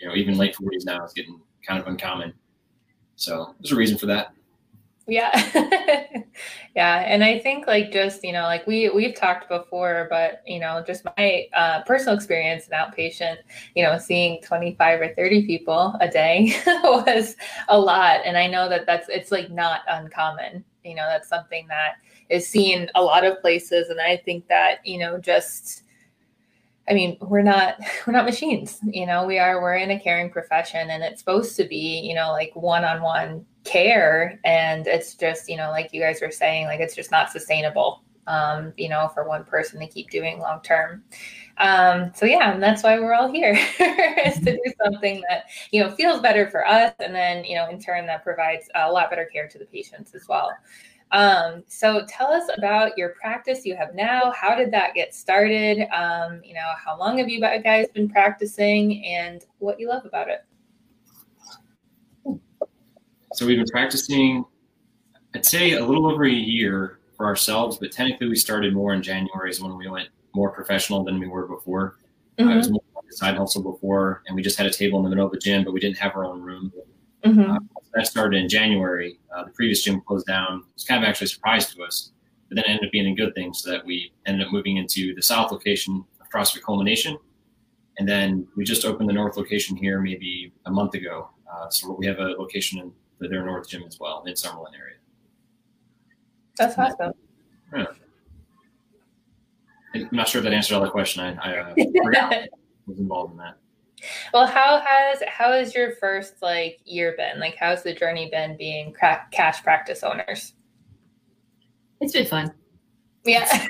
You 0.00 0.08
know, 0.08 0.14
even 0.14 0.38
late 0.38 0.54
40s 0.54 0.86
now 0.86 1.04
is 1.04 1.12
getting 1.12 1.40
kind 1.66 1.80
of 1.80 1.86
uncommon. 1.88 2.32
So 3.16 3.54
there's 3.60 3.72
a 3.72 3.76
reason 3.76 3.98
for 3.98 4.06
that. 4.06 4.34
Yeah. 5.06 5.30
yeah. 6.74 7.04
And 7.06 7.22
I 7.22 7.38
think 7.38 7.66
like 7.66 7.92
just, 7.92 8.24
you 8.24 8.32
know, 8.32 8.44
like 8.44 8.66
we 8.66 8.88
we've 8.88 9.14
talked 9.14 9.48
before, 9.48 10.06
but 10.08 10.42
you 10.46 10.58
know, 10.58 10.82
just 10.86 11.04
my 11.16 11.46
uh, 11.52 11.82
personal 11.82 12.14
experience 12.14 12.68
in 12.68 12.72
outpatient, 12.72 13.36
you 13.74 13.82
know, 13.84 13.98
seeing 13.98 14.40
25 14.42 15.00
or 15.00 15.14
30 15.14 15.46
people 15.46 15.94
a 16.00 16.08
day 16.08 16.54
was 16.66 17.36
a 17.68 17.78
lot. 17.78 18.20
And 18.24 18.38
I 18.38 18.46
know 18.46 18.68
that 18.68 18.86
that's 18.86 19.08
it's 19.10 19.30
like 19.30 19.50
not 19.50 19.80
uncommon. 19.88 20.64
You 20.84 20.94
know, 20.94 21.06
that's 21.06 21.28
something 21.28 21.66
that 21.68 21.96
is 22.30 22.48
seen 22.48 22.90
a 22.94 23.02
lot 23.02 23.24
of 23.24 23.40
places. 23.40 23.90
And 23.90 24.00
I 24.00 24.16
think 24.16 24.48
that, 24.48 24.86
you 24.86 24.98
know, 24.98 25.18
just 25.18 25.83
I 26.88 26.94
mean, 26.94 27.16
we're 27.20 27.42
not 27.42 27.76
we're 28.06 28.12
not 28.12 28.24
machines, 28.24 28.78
you 28.84 29.06
know. 29.06 29.26
We 29.26 29.38
are 29.38 29.60
we're 29.60 29.76
in 29.76 29.90
a 29.90 30.00
caring 30.00 30.30
profession, 30.30 30.90
and 30.90 31.02
it's 31.02 31.20
supposed 31.20 31.56
to 31.56 31.64
be, 31.64 32.00
you 32.00 32.14
know, 32.14 32.32
like 32.32 32.52
one-on-one 32.54 33.44
care, 33.64 34.38
and 34.44 34.86
it's 34.86 35.14
just, 35.14 35.48
you 35.48 35.56
know, 35.56 35.70
like 35.70 35.92
you 35.92 36.00
guys 36.00 36.20
were 36.20 36.30
saying, 36.30 36.66
like 36.66 36.80
it's 36.80 36.94
just 36.94 37.10
not 37.10 37.30
sustainable, 37.30 38.02
um, 38.26 38.72
you 38.76 38.88
know, 38.88 39.08
for 39.14 39.26
one 39.26 39.44
person 39.44 39.80
to 39.80 39.86
keep 39.86 40.10
doing 40.10 40.38
long 40.38 40.60
term. 40.62 41.02
Um, 41.58 42.10
so 42.14 42.26
yeah, 42.26 42.52
and 42.52 42.62
that's 42.62 42.82
why 42.82 42.98
we're 42.98 43.14
all 43.14 43.32
here 43.32 43.52
is 44.26 44.38
to 44.40 44.52
do 44.52 44.72
something 44.84 45.22
that 45.28 45.44
you 45.70 45.82
know 45.82 45.90
feels 45.94 46.20
better 46.20 46.50
for 46.50 46.66
us, 46.66 46.92
and 46.98 47.14
then 47.14 47.44
you 47.44 47.56
know, 47.56 47.68
in 47.68 47.80
turn, 47.80 48.06
that 48.06 48.24
provides 48.24 48.68
a 48.74 48.90
lot 48.90 49.08
better 49.10 49.24
care 49.32 49.48
to 49.48 49.58
the 49.58 49.66
patients 49.66 50.14
as 50.14 50.26
well. 50.28 50.50
Um, 51.14 51.62
so 51.68 52.04
tell 52.08 52.32
us 52.32 52.50
about 52.58 52.98
your 52.98 53.10
practice 53.10 53.64
you 53.64 53.76
have 53.76 53.94
now. 53.94 54.32
How 54.32 54.56
did 54.56 54.72
that 54.72 54.94
get 54.94 55.14
started? 55.14 55.86
Um, 55.94 56.40
you 56.44 56.54
know, 56.54 56.72
how 56.84 56.98
long 56.98 57.18
have 57.18 57.28
you 57.28 57.40
guys 57.40 57.86
been 57.94 58.08
practicing 58.08 59.04
and 59.04 59.44
what 59.58 59.78
you 59.78 59.88
love 59.88 60.04
about 60.04 60.26
it? 60.28 60.44
So 63.32 63.46
we've 63.46 63.58
been 63.58 63.66
practicing, 63.66 64.44
I'd 65.36 65.46
say 65.46 65.74
a 65.74 65.86
little 65.86 66.10
over 66.10 66.24
a 66.24 66.32
year 66.32 66.98
for 67.16 67.26
ourselves, 67.26 67.78
but 67.78 67.92
technically 67.92 68.28
we 68.28 68.34
started 68.34 68.74
more 68.74 68.92
in 68.92 69.00
January 69.00 69.50
is 69.50 69.60
when 69.60 69.76
we 69.76 69.88
went 69.88 70.08
more 70.34 70.50
professional 70.50 71.04
than 71.04 71.20
we 71.20 71.28
were 71.28 71.46
before. 71.46 71.96
Mm-hmm. 72.38 72.50
I 72.50 72.56
was 72.56 72.70
more 72.70 72.82
side 73.10 73.36
hustle 73.36 73.62
before, 73.62 74.24
and 74.26 74.34
we 74.34 74.42
just 74.42 74.58
had 74.58 74.66
a 74.66 74.72
table 74.72 74.98
in 74.98 75.04
the 75.04 75.10
middle 75.10 75.26
of 75.26 75.30
the 75.30 75.38
gym, 75.38 75.62
but 75.62 75.72
we 75.72 75.78
didn't 75.78 75.98
have 75.98 76.16
our 76.16 76.24
own 76.24 76.42
room. 76.42 76.72
Mm-hmm. 77.24 77.50
Uh, 77.50 77.58
that 77.94 78.06
started 78.06 78.40
in 78.40 78.48
January. 78.48 79.18
Uh, 79.34 79.44
the 79.44 79.50
previous 79.50 79.82
gym 79.82 80.00
closed 80.00 80.26
down. 80.26 80.64
It's 80.74 80.84
kind 80.84 81.02
of 81.02 81.08
actually 81.08 81.26
a 81.26 81.28
surprise 81.28 81.72
to 81.74 81.82
us, 81.82 82.12
but 82.48 82.56
then 82.56 82.64
it 82.64 82.70
ended 82.70 82.86
up 82.86 82.92
being 82.92 83.12
a 83.12 83.14
good 83.14 83.34
thing 83.34 83.54
so 83.54 83.70
that 83.70 83.84
we 83.84 84.12
ended 84.26 84.46
up 84.46 84.52
moving 84.52 84.76
into 84.76 85.14
the 85.14 85.22
south 85.22 85.52
location 85.52 86.04
of 86.20 86.28
CrossFit 86.28 86.62
Culmination. 86.62 87.16
And 87.98 88.08
then 88.08 88.46
we 88.56 88.64
just 88.64 88.84
opened 88.84 89.08
the 89.08 89.12
north 89.12 89.36
location 89.36 89.76
here 89.76 90.00
maybe 90.00 90.52
a 90.66 90.70
month 90.70 90.94
ago. 90.94 91.30
Uh, 91.50 91.70
so 91.70 91.94
we 91.98 92.06
have 92.06 92.18
a 92.18 92.34
location 92.38 92.80
in 92.80 92.92
the 93.20 93.28
their 93.28 93.44
north 93.44 93.68
gym 93.68 93.84
as 93.86 94.00
well, 94.00 94.24
in 94.26 94.34
Summerlin 94.34 94.76
area. 94.78 94.96
That's 96.58 96.76
awesome. 96.76 97.12
Yeah. 97.74 97.86
I'm 99.94 100.08
not 100.10 100.28
sure 100.28 100.40
if 100.40 100.44
that 100.44 100.52
answered 100.52 100.74
all 100.74 100.82
the 100.82 100.90
question. 100.90 101.22
I, 101.22 101.54
I 101.54 101.58
uh, 101.58 101.74
was 102.86 102.98
involved 102.98 103.32
in 103.32 103.38
that. 103.38 103.56
Well, 104.32 104.46
how 104.46 104.82
has 104.84 105.22
how 105.26 105.52
has 105.52 105.74
your 105.74 105.96
first 105.96 106.34
like 106.42 106.80
year 106.84 107.14
been? 107.16 107.40
Like, 107.40 107.56
how's 107.58 107.82
the 107.82 107.94
journey 107.94 108.28
been 108.30 108.56
being 108.56 108.92
cra- 108.92 109.26
cash 109.30 109.62
practice 109.62 110.02
owners? 110.02 110.54
It's 112.00 112.12
been 112.12 112.26
fun. 112.26 112.52
Yeah, 113.24 113.66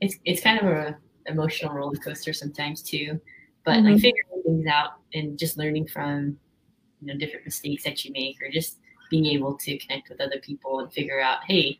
it's 0.00 0.16
it's 0.24 0.42
kind 0.42 0.58
of 0.58 0.66
a 0.66 0.98
emotional 1.26 1.74
roller 1.74 1.96
coaster 1.96 2.32
sometimes 2.32 2.82
too, 2.82 3.20
but 3.64 3.76
mm-hmm. 3.76 3.86
like 3.86 4.00
figuring 4.00 4.42
things 4.44 4.66
out 4.66 4.92
and 5.14 5.38
just 5.38 5.56
learning 5.56 5.86
from 5.86 6.36
you 7.00 7.08
know 7.08 7.18
different 7.18 7.44
mistakes 7.44 7.84
that 7.84 8.04
you 8.04 8.12
make, 8.12 8.36
or 8.42 8.50
just 8.50 8.78
being 9.10 9.26
able 9.26 9.54
to 9.58 9.76
connect 9.78 10.08
with 10.08 10.20
other 10.20 10.38
people 10.40 10.80
and 10.80 10.92
figure 10.92 11.20
out, 11.20 11.40
hey, 11.46 11.78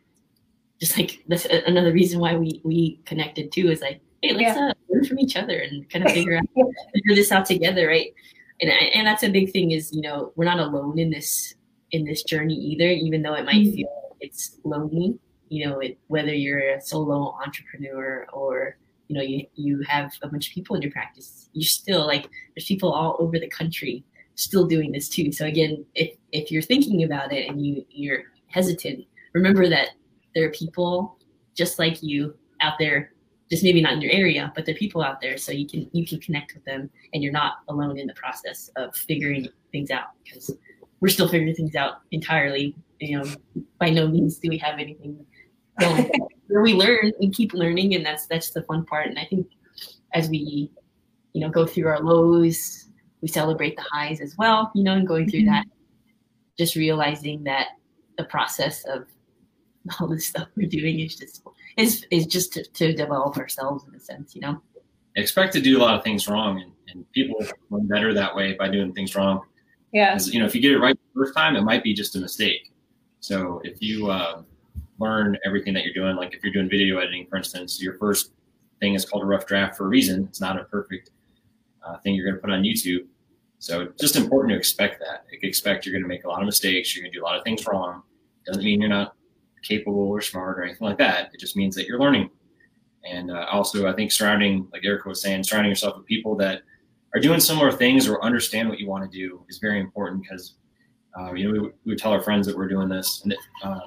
just 0.79 0.97
like 0.97 1.23
that's 1.27 1.45
another 1.45 1.91
reason 1.91 2.19
why 2.19 2.35
we 2.35 2.61
we 2.63 2.99
connected 3.05 3.51
too 3.51 3.69
is 3.71 3.81
like 3.81 4.01
hey, 4.23 4.33
let's 4.33 4.57
yeah. 4.57 4.69
uh, 4.69 4.73
learn 4.89 5.05
from 5.05 5.19
each 5.19 5.35
other 5.35 5.59
and 5.59 5.87
kind 5.89 6.05
of 6.05 6.11
figure 6.13 6.37
out 6.37 6.45
figure 6.93 7.15
this 7.15 7.31
out 7.31 7.45
together, 7.45 7.87
right? 7.87 8.11
And 8.61 8.71
and 8.71 9.05
that's 9.05 9.23
a 9.23 9.29
big 9.29 9.51
thing 9.51 9.71
is 9.71 9.93
you 9.93 10.01
know 10.01 10.31
we're 10.35 10.45
not 10.45 10.59
alone 10.59 10.97
in 10.97 11.09
this 11.09 11.55
in 11.91 12.05
this 12.05 12.23
journey 12.23 12.55
either, 12.55 12.89
even 12.89 13.21
though 13.21 13.33
it 13.33 13.45
might 13.45 13.55
mm-hmm. 13.55 13.75
feel 13.75 14.17
it's 14.19 14.57
lonely. 14.63 15.19
You 15.49 15.67
know, 15.67 15.79
it, 15.79 15.99
whether 16.07 16.33
you're 16.33 16.75
a 16.75 16.81
solo 16.81 17.37
entrepreneur 17.43 18.25
or 18.33 18.77
you 19.07 19.15
know 19.15 19.21
you 19.21 19.45
you 19.55 19.81
have 19.87 20.11
a 20.23 20.27
bunch 20.27 20.47
of 20.47 20.53
people 20.53 20.75
in 20.75 20.81
your 20.81 20.91
practice, 20.91 21.49
you're 21.53 21.67
still 21.67 22.07
like 22.07 22.29
there's 22.55 22.65
people 22.65 22.91
all 22.91 23.17
over 23.19 23.37
the 23.39 23.49
country 23.49 24.03
still 24.35 24.65
doing 24.65 24.91
this 24.91 25.09
too. 25.09 25.31
So 25.31 25.45
again, 25.45 25.85
if 25.93 26.15
if 26.31 26.51
you're 26.51 26.61
thinking 26.61 27.03
about 27.03 27.33
it 27.33 27.49
and 27.49 27.63
you 27.63 27.85
you're 27.89 28.23
hesitant, 28.47 29.05
remember 29.33 29.69
that 29.69 29.89
there 30.33 30.45
are 30.45 30.51
people 30.51 31.17
just 31.55 31.77
like 31.77 32.01
you 32.01 32.35
out 32.61 32.79
there 32.79 33.12
just 33.53 33.63
maybe 33.63 33.81
not 33.81 33.93
in 33.93 34.01
your 34.01 34.11
area, 34.11 34.51
but 34.55 34.65
there 34.65 34.73
are 34.73 34.77
people 34.79 35.03
out 35.03 35.21
there, 35.21 35.37
so 35.37 35.51
you 35.51 35.67
can 35.67 35.87
you 35.93 36.07
can 36.07 36.19
connect 36.19 36.55
with 36.55 36.65
them, 36.65 36.89
and 37.13 37.21
you're 37.21 37.31
not 37.31 37.57
alone 37.67 37.99
in 37.99 38.07
the 38.07 38.13
process 38.15 38.67
of 38.77 38.95
figuring 38.95 39.47
things 39.71 39.91
out 39.91 40.07
because 40.23 40.49
we're 41.01 41.09
still 41.09 41.27
figuring 41.27 41.53
things 41.53 41.75
out 41.75 41.97
entirely. 42.09 42.75
You 42.99 43.19
know, 43.19 43.63
by 43.77 43.91
no 43.91 44.07
means 44.07 44.39
do 44.39 44.49
we 44.49 44.57
have 44.57 44.79
anything. 44.79 45.23
Going. 45.79 46.09
we 46.49 46.73
learn, 46.73 47.11
we 47.19 47.29
keep 47.29 47.53
learning, 47.53 47.93
and 47.93 48.03
that's 48.03 48.25
that's 48.25 48.49
the 48.49 48.63
fun 48.63 48.85
part. 48.85 49.05
And 49.05 49.19
I 49.19 49.25
think 49.25 49.45
as 50.15 50.29
we, 50.29 50.71
you 51.33 51.41
know, 51.41 51.49
go 51.49 51.67
through 51.67 51.89
our 51.89 51.99
lows, 51.99 52.87
we 53.21 53.27
celebrate 53.27 53.75
the 53.75 53.85
highs 53.91 54.19
as 54.19 54.35
well. 54.35 54.71
You 54.73 54.83
know, 54.83 54.93
and 54.93 55.07
going 55.07 55.29
through 55.29 55.41
mm-hmm. 55.41 55.49
that, 55.49 55.67
just 56.57 56.75
realizing 56.75 57.43
that 57.43 57.67
the 58.17 58.23
process 58.23 58.83
of 58.85 59.05
all 59.99 60.07
this 60.07 60.27
stuff 60.27 60.47
we're 60.55 60.67
doing 60.67 60.99
is 60.99 61.15
just 61.15 61.43
is 61.77 62.05
is 62.11 62.25
just 62.25 62.53
to, 62.53 62.63
to 62.63 62.93
develop 62.93 63.37
ourselves 63.37 63.85
in 63.87 63.95
a 63.95 63.99
sense, 63.99 64.35
you 64.35 64.41
know. 64.41 64.61
expect 65.15 65.53
to 65.53 65.61
do 65.61 65.77
a 65.77 65.81
lot 65.81 65.95
of 65.95 66.03
things 66.03 66.27
wrong, 66.27 66.61
and, 66.61 66.71
and 66.89 67.11
people 67.11 67.43
learn 67.69 67.87
better 67.87 68.13
that 68.13 68.35
way 68.35 68.53
by 68.53 68.69
doing 68.69 68.93
things 68.93 69.15
wrong. 69.15 69.41
Yeah. 69.91 70.17
You 70.19 70.39
know, 70.39 70.45
if 70.45 70.55
you 70.55 70.61
get 70.61 70.71
it 70.71 70.79
right 70.79 70.95
the 70.95 71.19
first 71.19 71.35
time, 71.35 71.55
it 71.55 71.61
might 71.61 71.83
be 71.83 71.93
just 71.93 72.15
a 72.15 72.19
mistake. 72.19 72.73
So 73.19 73.61
if 73.63 73.81
you 73.81 74.09
uh, 74.09 74.41
learn 74.99 75.37
everything 75.45 75.73
that 75.75 75.83
you're 75.83 75.93
doing, 75.93 76.15
like 76.15 76.33
if 76.33 76.43
you're 76.43 76.51
doing 76.51 76.69
video 76.69 76.97
editing, 76.97 77.27
for 77.27 77.37
instance, 77.37 77.81
your 77.81 77.97
first 77.97 78.31
thing 78.79 78.95
is 78.95 79.05
called 79.05 79.23
a 79.23 79.25
rough 79.25 79.45
draft 79.45 79.77
for 79.77 79.85
a 79.85 79.87
reason. 79.87 80.25
It's 80.27 80.41
not 80.41 80.59
a 80.59 80.63
perfect 80.65 81.11
uh, 81.85 81.97
thing 81.99 82.15
you're 82.15 82.25
going 82.25 82.35
to 82.35 82.41
put 82.41 82.49
on 82.49 82.63
YouTube. 82.63 83.05
So 83.59 83.87
just 83.99 84.15
important 84.15 84.51
to 84.51 84.57
expect 84.57 84.99
that. 84.99 85.25
Expect 85.41 85.85
you're 85.85 85.93
going 85.93 86.03
to 86.03 86.07
make 86.07 86.25
a 86.25 86.27
lot 86.27 86.41
of 86.41 86.45
mistakes. 86.45 86.95
You're 86.95 87.03
going 87.03 87.13
to 87.13 87.17
do 87.17 87.23
a 87.23 87.27
lot 87.27 87.37
of 87.37 87.43
things 87.43 87.65
wrong. 87.67 88.01
Doesn't 88.45 88.63
mean 88.63 88.81
you're 88.81 88.89
not 88.89 89.15
capable 89.63 90.09
or 90.09 90.21
smart 90.21 90.59
or 90.59 90.63
anything 90.63 90.87
like 90.87 90.97
that. 90.97 91.29
It 91.33 91.39
just 91.39 91.55
means 91.55 91.75
that 91.75 91.87
you're 91.87 91.99
learning. 91.99 92.29
And 93.05 93.31
uh, 93.31 93.47
also, 93.51 93.87
I 93.87 93.93
think 93.93 94.11
surrounding, 94.11 94.67
like 94.71 94.85
Erica 94.85 95.09
was 95.09 95.21
saying, 95.21 95.43
surrounding 95.43 95.71
yourself 95.71 95.97
with 95.97 96.05
people 96.05 96.35
that 96.37 96.61
are 97.13 97.19
doing 97.19 97.39
similar 97.39 97.71
things 97.71 98.07
or 98.07 98.23
understand 98.23 98.69
what 98.69 98.79
you 98.79 98.87
want 98.87 99.09
to 99.09 99.17
do 99.17 99.43
is 99.49 99.59
very 99.59 99.79
important 99.79 100.21
because, 100.21 100.55
uh, 101.17 101.33
you 101.33 101.51
know, 101.51 101.61
we, 101.61 101.91
we 101.91 101.95
tell 101.95 102.11
our 102.11 102.21
friends 102.21 102.47
that 102.47 102.57
we're 102.57 102.67
doing 102.67 102.89
this, 102.89 103.21
and 103.23 103.33
it, 103.33 103.39
um, 103.63 103.81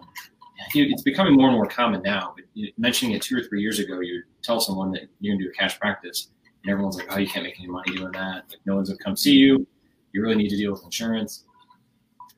it's 0.74 1.02
becoming 1.02 1.34
more 1.34 1.48
and 1.48 1.56
more 1.56 1.66
common 1.66 2.02
now. 2.02 2.34
But 2.36 2.44
mentioning 2.78 3.14
it 3.14 3.22
two 3.22 3.36
or 3.36 3.42
three 3.42 3.60
years 3.60 3.78
ago, 3.78 4.00
you 4.00 4.22
tell 4.42 4.60
someone 4.60 4.90
that 4.92 5.08
you're 5.20 5.32
going 5.32 5.40
to 5.40 5.44
do 5.46 5.50
a 5.50 5.54
cash 5.54 5.78
practice, 5.78 6.28
and 6.62 6.70
everyone's 6.70 6.96
like, 6.96 7.06
"Oh, 7.10 7.18
you 7.18 7.26
can't 7.26 7.44
make 7.44 7.58
any 7.58 7.68
money 7.68 7.96
doing 7.96 8.12
that. 8.12 8.44
Like, 8.48 8.60
no 8.64 8.76
one's 8.76 8.88
going 8.88 8.98
to 8.98 9.04
come 9.04 9.16
see 9.16 9.34
you. 9.34 9.66
You 10.12 10.22
really 10.22 10.36
need 10.36 10.48
to 10.50 10.56
deal 10.56 10.72
with 10.72 10.84
insurance." 10.84 11.44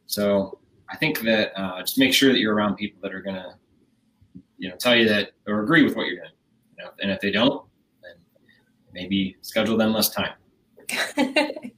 So 0.06 0.57
I 0.90 0.96
think 0.96 1.20
that 1.20 1.58
uh, 1.60 1.80
just 1.80 1.98
make 1.98 2.14
sure 2.14 2.32
that 2.32 2.38
you're 2.38 2.54
around 2.54 2.76
people 2.76 3.00
that 3.02 3.14
are 3.14 3.22
to, 3.36 3.54
you 4.56 4.68
know, 4.68 4.76
tell 4.76 4.96
you 4.96 5.08
that 5.08 5.32
or 5.46 5.62
agree 5.62 5.82
with 5.82 5.96
what 5.96 6.06
you're 6.06 6.16
doing. 6.16 6.30
You 6.76 6.84
know, 6.84 6.90
and 7.00 7.10
if 7.10 7.20
they 7.20 7.30
don't, 7.30 7.66
then 8.02 8.14
maybe 8.92 9.36
schedule 9.42 9.76
them 9.76 9.92
less 9.92 10.10
time. 10.10 10.32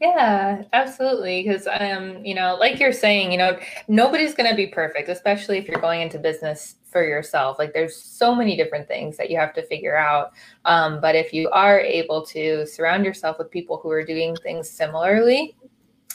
yeah, 0.00 0.62
absolutely. 0.72 1.42
Because, 1.42 1.68
um, 1.80 2.24
you 2.24 2.34
know, 2.34 2.56
like 2.58 2.78
you're 2.78 2.92
saying, 2.92 3.32
you 3.32 3.38
know, 3.38 3.58
nobody's 3.88 4.34
to 4.34 4.54
be 4.54 4.66
perfect, 4.66 5.08
especially 5.08 5.58
if 5.58 5.68
you're 5.68 5.80
going 5.80 6.00
into 6.00 6.18
business 6.18 6.76
for 6.84 7.06
yourself. 7.06 7.58
Like, 7.58 7.74
there's 7.74 7.96
so 7.96 8.34
many 8.34 8.56
different 8.56 8.88
things 8.88 9.16
that 9.16 9.30
you 9.30 9.36
have 9.38 9.52
to 9.54 9.66
figure 9.66 9.96
out. 9.96 10.32
Um, 10.64 11.00
but 11.00 11.14
if 11.14 11.32
you 11.32 11.50
are 11.50 11.80
able 11.80 12.24
to 12.26 12.66
surround 12.66 13.04
yourself 13.04 13.38
with 13.38 13.50
people 13.50 13.78
who 13.78 13.90
are 13.90 14.04
doing 14.04 14.36
things 14.36 14.70
similarly, 14.70 15.56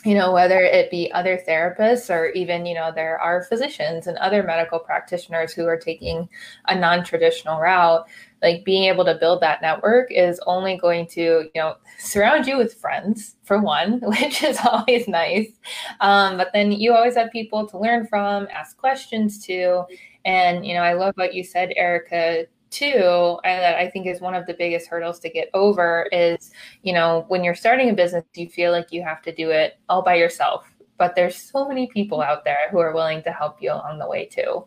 you 0.04 0.16
know, 0.16 0.32
whether 0.32 0.62
it 0.62 0.90
be 0.90 1.12
other 1.12 1.40
therapists 1.48 2.10
or 2.10 2.30
even, 2.30 2.66
you 2.66 2.74
know, 2.74 2.92
there 2.94 3.20
are 3.20 3.44
physicians 3.44 4.08
and 4.08 4.18
other 4.18 4.42
medical 4.42 4.80
practitioners 4.80 5.54
who 5.54 5.68
are 5.68 5.78
taking 5.78 6.28
a 6.68 6.76
non 6.76 7.04
traditional 7.04 7.60
route, 7.60 8.08
like 8.42 8.66
being 8.66 8.86
able 8.86 9.06
to 9.06 9.14
build 9.14 9.42
that 9.42 9.62
network 9.62 10.12
is 10.12 10.42
only 10.48 10.76
going 10.76 11.06
to, 11.06 11.22
you 11.22 11.52
know, 11.62 11.76
surround 12.00 12.48
you 12.48 12.58
with 12.58 12.74
friends 12.74 13.36
for 13.44 13.60
one, 13.60 14.00
which 14.04 14.44
is 14.44 14.58
always 14.66 15.08
nice. 15.08 15.52
Um, 16.00 16.38
but 16.38 16.50
then 16.52 16.72
you 16.72 16.94
always 16.94 17.16
have 17.16 17.32
people 17.32 17.68
to 17.68 17.78
learn 17.78 18.08
from, 18.08 18.48
ask 18.52 18.78
questions 18.78 19.46
to. 19.46 19.84
And, 20.26 20.66
you 20.66 20.74
know, 20.74 20.82
I 20.82 20.94
love 20.94 21.16
what 21.16 21.36
you 21.36 21.44
said, 21.44 21.74
Erica, 21.76 22.46
too 22.72 23.38
and 23.44 23.62
that 23.62 23.76
i 23.76 23.90
think 23.90 24.08
is 24.08 24.22
one 24.22 24.34
of 24.34 24.46
the 24.46 24.54
biggest 24.54 24.88
hurdles 24.88 25.20
to 25.20 25.30
get 25.30 25.50
over 25.54 26.08
is 26.12 26.52
you 26.84 26.94
know 26.94 27.26
when 27.28 27.44
you're 27.44 27.54
starting 27.56 27.90
a 27.90 27.94
business 27.94 28.24
you 28.36 28.50
feel 28.50 28.72
like 28.72 28.92
you 28.92 29.04
have 29.04 29.22
to 29.22 29.34
do 29.34 29.50
it 29.50 29.78
all 29.90 30.02
by 30.02 30.16
yourself? 30.16 30.66
But 30.98 31.16
there's 31.16 31.36
so 31.36 31.68
many 31.68 31.88
people 31.88 32.22
out 32.22 32.44
there 32.44 32.70
who 32.70 32.80
are 32.80 32.94
willing 32.94 33.24
to 33.24 33.32
help 33.32 33.62
you 33.62 33.72
along 33.72 34.00
the 34.00 34.08
way 34.08 34.26
too. 34.26 34.66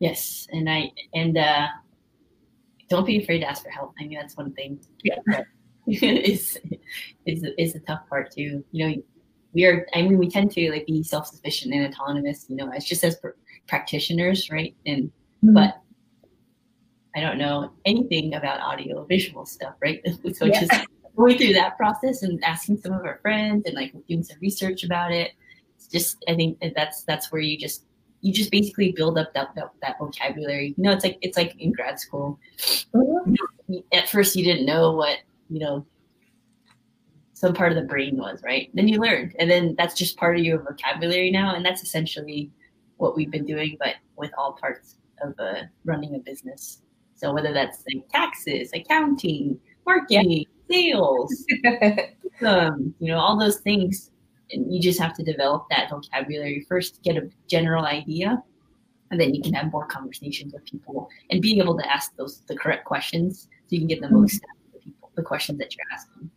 Yes 0.00 0.46
and 0.50 0.68
i 0.68 0.90
and 1.14 1.38
uh 1.38 1.68
don't 2.88 3.06
be 3.06 3.22
afraid 3.22 3.40
to 3.40 3.48
ask 3.48 3.62
for 3.62 3.70
help. 3.70 3.94
I 3.98 4.06
mean 4.06 4.18
that's 4.18 4.36
one 4.36 4.52
thing. 4.52 4.80
Yeah. 5.02 5.18
Is 5.86 6.58
is 7.26 7.46
is 7.58 7.74
a 7.74 7.80
tough 7.80 8.08
part 8.08 8.32
too. 8.32 8.64
You 8.72 8.88
know 8.88 8.94
we 9.52 9.64
are 9.66 9.86
i 9.94 10.02
mean 10.02 10.18
we 10.18 10.28
tend 10.28 10.50
to 10.50 10.70
like 10.70 10.86
be 10.86 11.02
self-sufficient 11.02 11.72
and 11.74 11.86
autonomous 11.86 12.46
you 12.48 12.56
know 12.56 12.70
it's 12.72 12.86
just 12.86 13.04
as 13.04 13.16
pr- 13.16 13.36
practitioners 13.68 14.50
right? 14.50 14.74
And 14.86 15.04
mm-hmm. 15.44 15.54
but 15.54 15.80
I 17.16 17.20
don't 17.20 17.38
know 17.38 17.72
anything 17.84 18.34
about 18.34 18.60
audio 18.60 19.04
visual 19.04 19.46
stuff, 19.46 19.74
right? 19.80 20.02
so 20.34 20.46
yeah. 20.46 20.60
just 20.60 20.86
going 21.16 21.38
through 21.38 21.52
that 21.52 21.76
process 21.76 22.22
and 22.22 22.42
asking 22.44 22.78
some 22.78 22.92
of 22.92 23.04
our 23.04 23.18
friends 23.22 23.64
and 23.66 23.74
like 23.74 23.94
doing 24.08 24.24
some 24.24 24.38
research 24.40 24.84
about 24.84 25.12
it. 25.12 25.32
It's 25.76 25.86
just 25.86 26.24
I 26.28 26.34
think 26.34 26.58
that's 26.74 27.04
that's 27.04 27.30
where 27.30 27.40
you 27.40 27.58
just 27.58 27.84
you 28.20 28.32
just 28.32 28.50
basically 28.50 28.92
build 28.92 29.18
up 29.18 29.34
that, 29.34 29.54
that, 29.54 29.70
that 29.82 29.98
vocabulary. 29.98 30.74
You 30.76 30.84
know, 30.84 30.92
it's 30.92 31.04
like 31.04 31.18
it's 31.20 31.36
like 31.36 31.54
in 31.58 31.72
grad 31.72 32.00
school. 32.00 32.38
Mm-hmm. 32.94 33.74
At 33.92 34.08
first, 34.08 34.34
you 34.34 34.44
didn't 34.44 34.66
know 34.66 34.92
what 34.92 35.18
you 35.50 35.60
know 35.60 35.86
some 37.34 37.52
part 37.52 37.70
of 37.70 37.76
the 37.76 37.82
brain 37.82 38.16
was, 38.16 38.42
right? 38.42 38.70
Then 38.74 38.88
you 38.88 38.98
learned, 38.98 39.36
and 39.38 39.50
then 39.50 39.74
that's 39.76 39.94
just 39.94 40.16
part 40.16 40.38
of 40.38 40.44
your 40.44 40.62
vocabulary 40.62 41.30
now, 41.30 41.54
and 41.54 41.64
that's 41.64 41.82
essentially 41.82 42.50
what 42.96 43.16
we've 43.16 43.30
been 43.30 43.44
doing, 43.44 43.76
but 43.78 43.96
with 44.16 44.30
all 44.38 44.54
parts 44.54 44.96
of 45.20 45.34
uh, 45.38 45.62
running 45.84 46.14
a 46.14 46.18
business. 46.18 46.80
So 47.14 47.32
whether 47.32 47.52
that's 47.52 47.84
like 47.92 48.08
taxes, 48.10 48.70
accounting, 48.74 49.58
marketing, 49.86 50.46
sales, 50.70 51.44
um, 52.44 52.94
you 52.98 53.08
know, 53.08 53.18
all 53.18 53.38
those 53.38 53.60
things, 53.60 54.10
and 54.50 54.72
you 54.72 54.80
just 54.80 55.00
have 55.00 55.14
to 55.16 55.22
develop 55.22 55.66
that 55.70 55.90
vocabulary 55.90 56.66
first 56.68 56.96
to 56.96 57.00
get 57.00 57.22
a 57.22 57.28
general 57.48 57.84
idea, 57.84 58.42
and 59.10 59.20
then 59.20 59.34
you 59.34 59.42
can 59.42 59.52
have 59.54 59.72
more 59.72 59.86
conversations 59.86 60.52
with 60.52 60.64
people 60.64 61.08
and 61.30 61.40
being 61.40 61.60
able 61.60 61.76
to 61.76 61.92
ask 61.92 62.14
those 62.16 62.40
the 62.46 62.56
correct 62.56 62.84
questions 62.84 63.48
so 63.50 63.68
you 63.68 63.78
can 63.78 63.88
get 63.88 64.00
the 64.00 64.10
most 64.10 64.42
out 64.44 64.66
of 64.66 64.72
the 64.72 64.78
people, 64.80 65.10
the 65.14 65.22
questions 65.22 65.58
that 65.58 65.74
you're 65.74 65.86
asking. 65.92 66.30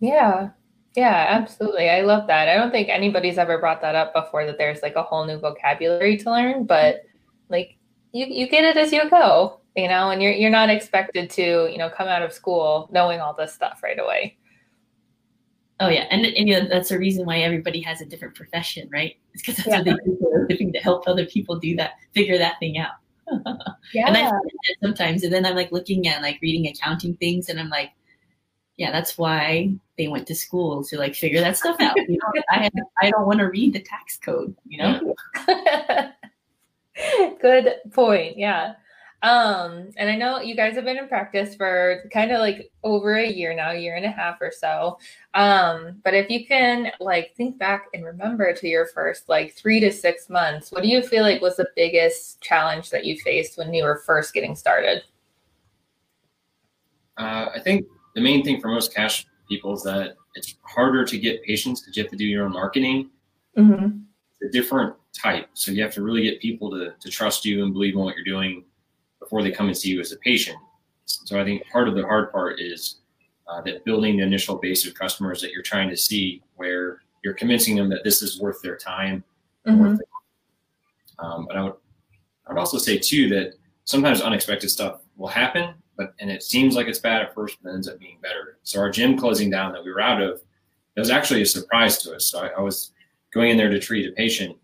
Yeah, 0.00 0.50
yeah, 0.96 1.26
absolutely. 1.28 1.88
I 1.88 2.02
love 2.02 2.26
that. 2.26 2.48
I 2.48 2.56
don't 2.56 2.70
think 2.70 2.88
anybody's 2.88 3.38
ever 3.38 3.58
brought 3.58 3.80
that 3.82 3.94
up 3.94 4.12
before 4.12 4.44
that 4.46 4.58
there's 4.58 4.82
like 4.82 4.96
a 4.96 5.02
whole 5.02 5.24
new 5.26 5.38
vocabulary 5.38 6.16
to 6.18 6.30
learn, 6.30 6.64
but 6.64 7.02
like 7.48 7.76
you 8.12 8.26
you 8.26 8.48
get 8.48 8.64
it 8.64 8.76
as 8.76 8.92
you 8.92 9.08
go 9.10 9.60
you 9.76 9.88
know, 9.88 10.10
and 10.10 10.22
you're 10.22 10.32
you're 10.32 10.50
not 10.50 10.70
expected 10.70 11.30
to, 11.30 11.68
you 11.70 11.78
know, 11.78 11.90
come 11.90 12.08
out 12.08 12.22
of 12.22 12.32
school 12.32 12.88
knowing 12.92 13.20
all 13.20 13.34
this 13.34 13.52
stuff 13.52 13.82
right 13.82 13.98
away. 13.98 14.36
Oh 15.80 15.88
yeah, 15.88 16.06
and, 16.10 16.24
and 16.24 16.48
you 16.48 16.60
know, 16.60 16.68
that's 16.68 16.90
the 16.90 16.98
reason 16.98 17.26
why 17.26 17.38
everybody 17.38 17.80
has 17.80 18.00
a 18.00 18.06
different 18.06 18.36
profession, 18.36 18.88
right? 18.92 19.16
It's 19.32 19.42
because 19.42 19.56
that's 19.56 19.68
yeah. 19.68 19.78
what 19.78 19.84
they 19.84 20.10
do 20.10 20.16
for 20.20 20.44
a 20.44 20.46
living 20.48 20.72
to 20.72 20.78
help 20.78 21.08
other 21.08 21.26
people 21.26 21.58
do 21.58 21.74
that, 21.76 21.94
figure 22.14 22.38
that 22.38 22.58
thing 22.60 22.78
out. 22.78 22.92
yeah. 23.92 24.06
And 24.06 24.16
I 24.16 24.30
sometimes, 24.82 25.24
and 25.24 25.32
then 25.32 25.44
I'm 25.44 25.56
like 25.56 25.72
looking 25.72 26.06
at 26.06 26.22
like 26.22 26.38
reading 26.40 26.68
accounting 26.68 27.16
things, 27.16 27.48
and 27.48 27.58
I'm 27.58 27.70
like, 27.70 27.90
yeah, 28.76 28.92
that's 28.92 29.18
why 29.18 29.74
they 29.98 30.06
went 30.06 30.28
to 30.28 30.34
school 30.34 30.84
to 30.84 30.98
like 30.98 31.16
figure 31.16 31.40
that 31.40 31.56
stuff 31.56 31.80
out. 31.80 31.96
You 31.96 32.18
know, 32.18 32.42
I 32.50 32.70
I 33.00 33.10
don't 33.10 33.26
want 33.26 33.40
to 33.40 33.46
read 33.46 33.72
the 33.72 33.80
tax 33.80 34.16
code. 34.16 34.54
You 34.66 34.78
know. 34.78 35.14
Good 37.40 37.74
point. 37.92 38.38
Yeah. 38.38 38.74
Um, 39.24 39.88
and 39.96 40.10
I 40.10 40.16
know 40.16 40.42
you 40.42 40.54
guys 40.54 40.74
have 40.74 40.84
been 40.84 40.98
in 40.98 41.08
practice 41.08 41.54
for 41.54 42.04
kind 42.12 42.30
of 42.30 42.40
like 42.40 42.70
over 42.82 43.14
a 43.14 43.26
year 43.26 43.54
now, 43.54 43.70
year 43.70 43.96
and 43.96 44.04
a 44.04 44.10
half 44.10 44.36
or 44.42 44.52
so. 44.54 44.98
Um, 45.32 46.02
but 46.04 46.12
if 46.12 46.28
you 46.28 46.46
can 46.46 46.92
like 47.00 47.34
think 47.34 47.58
back 47.58 47.86
and 47.94 48.04
remember 48.04 48.52
to 48.52 48.68
your 48.68 48.84
first 48.84 49.30
like 49.30 49.54
three 49.54 49.80
to 49.80 49.90
six 49.90 50.28
months, 50.28 50.70
what 50.70 50.82
do 50.82 50.90
you 50.90 51.02
feel 51.02 51.22
like 51.22 51.40
was 51.40 51.56
the 51.56 51.70
biggest 51.74 52.42
challenge 52.42 52.90
that 52.90 53.06
you 53.06 53.18
faced 53.18 53.56
when 53.56 53.72
you 53.72 53.84
were 53.84 54.02
first 54.04 54.34
getting 54.34 54.54
started? 54.54 55.02
Uh, 57.16 57.46
I 57.54 57.60
think 57.64 57.86
the 58.14 58.20
main 58.20 58.44
thing 58.44 58.60
for 58.60 58.68
most 58.68 58.94
cash 58.94 59.26
people 59.48 59.72
is 59.72 59.82
that 59.84 60.16
it's 60.34 60.56
harder 60.64 61.02
to 61.02 61.18
get 61.18 61.42
patients 61.44 61.80
because 61.80 61.96
you 61.96 62.02
have 62.02 62.10
to 62.10 62.18
do 62.18 62.26
your 62.26 62.44
own 62.44 62.52
marketing. 62.52 63.08
Mm-hmm. 63.56 64.00
It's 64.38 64.50
a 64.50 64.52
different 64.52 64.96
type. 65.14 65.48
So 65.54 65.72
you 65.72 65.82
have 65.82 65.94
to 65.94 66.02
really 66.02 66.24
get 66.24 66.42
people 66.42 66.70
to, 66.72 66.92
to 67.00 67.08
trust 67.08 67.46
you 67.46 67.64
and 67.64 67.72
believe 67.72 67.94
in 67.94 68.00
what 68.00 68.16
you're 68.16 68.24
doing 68.26 68.64
before 69.24 69.42
they 69.42 69.50
come 69.50 69.66
and 69.66 69.76
see 69.76 69.88
you 69.88 70.00
as 70.00 70.12
a 70.12 70.16
patient. 70.18 70.58
So 71.06 71.40
I 71.40 71.44
think 71.44 71.66
part 71.70 71.88
of 71.88 71.94
the 71.94 72.02
hard 72.02 72.30
part 72.32 72.60
is 72.60 73.00
uh, 73.48 73.60
that 73.62 73.84
building 73.84 74.16
the 74.16 74.22
initial 74.22 74.56
base 74.56 74.86
of 74.86 74.94
customers 74.94 75.40
that 75.40 75.52
you're 75.52 75.62
trying 75.62 75.90
to 75.90 75.96
see, 75.96 76.42
where 76.56 77.00
you're 77.22 77.34
convincing 77.34 77.76
them 77.76 77.88
that 77.90 78.04
this 78.04 78.22
is 78.22 78.40
worth 78.40 78.60
their 78.62 78.76
time. 78.76 79.24
Mm-hmm. 79.66 79.82
Worth 79.82 80.00
um, 81.18 81.46
but 81.46 81.56
I 81.56 81.62
would, 81.62 81.74
I 82.46 82.52
would 82.52 82.58
also 82.58 82.78
say 82.78 82.98
too 82.98 83.28
that 83.30 83.54
sometimes 83.84 84.20
unexpected 84.20 84.70
stuff 84.70 85.00
will 85.16 85.28
happen, 85.28 85.74
but 85.96 86.14
and 86.20 86.30
it 86.30 86.42
seems 86.42 86.74
like 86.74 86.86
it's 86.86 86.98
bad 86.98 87.22
at 87.22 87.34
first, 87.34 87.58
but 87.62 87.72
ends 87.72 87.88
up 87.88 87.98
being 87.98 88.18
better. 88.22 88.58
So 88.62 88.80
our 88.80 88.90
gym 88.90 89.16
closing 89.16 89.50
down 89.50 89.72
that 89.72 89.84
we 89.84 89.92
were 89.92 90.00
out 90.00 90.22
of, 90.22 90.42
it 90.96 91.00
was 91.00 91.10
actually 91.10 91.42
a 91.42 91.46
surprise 91.46 91.98
to 91.98 92.14
us. 92.14 92.26
So 92.26 92.40
I, 92.40 92.48
I 92.48 92.60
was 92.60 92.92
going 93.32 93.50
in 93.50 93.56
there 93.56 93.70
to 93.70 93.78
treat 93.78 94.08
a 94.08 94.12
patient, 94.12 94.56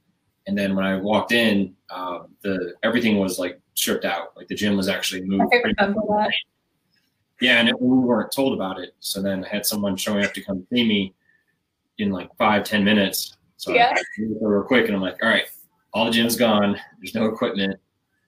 and 0.47 0.57
then 0.57 0.75
when 0.75 0.85
I 0.85 0.97
walked 0.97 1.33
in, 1.33 1.75
uh, 1.91 2.21
the 2.43 2.75
everything 2.83 3.19
was 3.19 3.39
like 3.39 3.61
stripped 3.81 4.05
out. 4.05 4.37
Like 4.37 4.49
the 4.49 4.55
gym 4.55 4.77
was 4.77 4.89
actually 4.89 5.23
moved. 5.23 5.53
I 5.53 5.57
remember 5.57 6.01
that. 6.09 6.31
Yeah, 7.41 7.59
and 7.61 7.69
it, 7.69 7.81
we 7.81 7.97
weren't 7.97 8.31
told 8.31 8.53
about 8.53 8.79
it. 8.79 8.95
So 9.01 9.23
then 9.23 9.45
I 9.45 9.49
had 9.49 9.65
someone 9.65 9.97
showing 9.97 10.25
up 10.25 10.35
to 10.35 10.43
come 10.43 10.67
see 10.73 10.87
me 10.87 11.15
in 11.99 12.11
like 12.11 12.29
five, 12.37 12.65
ten 12.65 12.85
minutes. 12.85 13.37
So 13.57 13.73
yeah. 13.73 13.95
I 13.97 14.03
real 14.41 14.63
quick, 14.63 14.87
and 14.87 14.95
I'm 14.95 15.03
like, 15.03 15.19
all 15.23 15.29
right, 15.29 15.49
all 15.95 16.05
the 16.05 16.11
gym's 16.11 16.37
gone. 16.37 16.79
There's 16.99 17.15
no 17.15 17.27
equipment. 17.27 17.81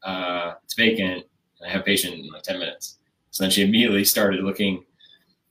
Uh, 0.02 0.54
it's 0.64 0.75
vacant. 0.75 1.25
And 1.61 1.68
I 1.68 1.73
have 1.73 1.82
a 1.82 1.85
patient 1.85 2.14
in 2.14 2.28
like 2.32 2.42
ten 2.42 2.59
minutes. 2.59 2.99
So 3.30 3.44
then 3.44 3.50
she 3.50 3.62
immediately 3.62 4.04
started 4.04 4.42
looking 4.42 4.85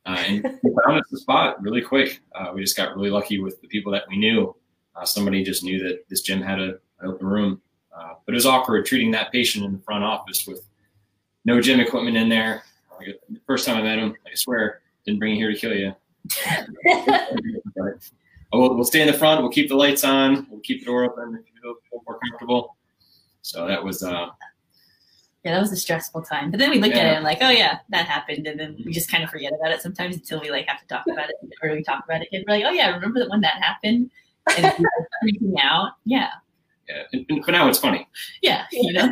Uh, 0.04 0.24
and 0.28 0.42
found 0.42 1.00
us 1.00 1.06
the 1.12 1.18
spot 1.20 1.62
really 1.62 1.82
quick. 1.82 2.22
Uh, 2.34 2.52
we 2.54 2.62
just 2.62 2.76
got 2.76 2.96
really 2.96 3.12
lucky 3.12 3.40
with 3.40 3.62
the 3.62 3.68
people 3.68 3.92
that 3.92 4.04
we 4.10 4.18
knew. 4.18 4.56
Uh, 4.96 5.06
somebody 5.06 5.44
just 5.44 5.64
knew 5.64 5.78
that 5.78 6.04
this 6.10 6.22
gym 6.22 6.42
had 6.42 6.60
a, 6.60 6.70
an 7.00 7.06
open 7.06 7.28
room, 7.28 7.62
uh, 8.02 8.14
but 8.26 8.34
it 8.34 8.36
was 8.36 8.46
awkward 8.46 8.86
treating 8.86 9.12
that 9.12 9.32
patient 9.32 9.66
in 9.66 9.74
the 9.74 9.80
front 9.80 10.04
office 10.04 10.46
with 10.48 10.68
no 11.46 11.62
gym 11.62 11.80
equipment 11.80 12.18
in 12.18 12.30
there. 12.30 12.64
Like, 12.98 13.20
the 13.30 13.40
first 13.46 13.66
time 13.66 13.78
I 13.78 13.82
met 13.82 14.00
him, 14.00 14.16
I 14.26 14.36
swear, 14.36 14.82
didn't 15.06 15.20
bring 15.20 15.36
you 15.36 15.38
here 15.38 15.54
to 15.54 15.60
kill 15.60 15.74
you. 15.74 15.96
oh, 18.54 18.60
we'll, 18.60 18.76
we'll 18.76 18.84
stay 18.84 19.02
in 19.02 19.08
the 19.08 19.14
front. 19.14 19.42
We'll 19.42 19.52
keep 19.52 19.70
the 19.70 19.76
lights 19.76 20.04
on. 20.04 20.48
We'll 20.50 20.60
keep 20.62 20.82
the 20.82 20.86
door 20.86 21.06
open 21.06 21.36
if 21.36 21.46
you 21.64 21.78
feel 21.90 22.02
more 22.06 22.20
comfortable. 22.20 22.76
So 23.42 23.68
that 23.68 23.84
was 23.84 24.04
uh, 24.04 24.28
yeah, 25.44 25.54
that 25.54 25.60
was 25.60 25.72
a 25.72 25.78
stressful 25.78 26.22
time. 26.22 26.52
But 26.52 26.60
then 26.60 26.70
we 26.70 26.80
look 26.80 26.92
Yeah. 26.92 27.00
at 27.00 27.06
it 27.08 27.16
and 27.16 27.24
like, 27.24 27.40
oh 27.42 27.50
yeah, 27.50 27.80
that 27.90 28.06
happened, 28.06 28.46
and 28.46 28.60
then 28.60 28.80
we 28.86 28.92
just 28.92 29.10
kind 29.10 29.24
of 29.24 29.32
forget 29.32 29.52
about 29.54 29.72
it 29.72 29.82
sometimes 29.82 30.16
until 30.16 30.40
we 30.40 30.52
like 30.52 30.68
have 30.68 30.80
to 30.80 30.88
talk 30.88 31.06
about 31.12 31.30
it 31.30 31.36
or 31.64 31.72
we 31.72 31.82
talk 31.82 32.04
about 32.06 32.22
it 32.22 32.28
again. 32.28 32.44
We're 32.48 32.56
like, 32.56 32.66
oh 32.66 32.72
yeah, 32.72 32.94
remember 32.94 33.20
that 33.20 33.30
when 33.30 33.42
that 33.42 33.62
happened? 33.62 34.12
And 34.58 34.86
freaking 35.24 35.56
out. 35.60 35.94
Yeah, 36.06 36.30
yeah. 36.96 37.04
And, 37.14 37.26
and 37.30 37.46
for 37.46 37.52
now, 37.52 37.68
it's 37.70 37.80
funny. 37.80 38.08
yeah, 38.42 38.66
you 38.72 38.94
know. 38.94 39.12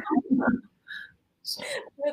So, 1.44 1.64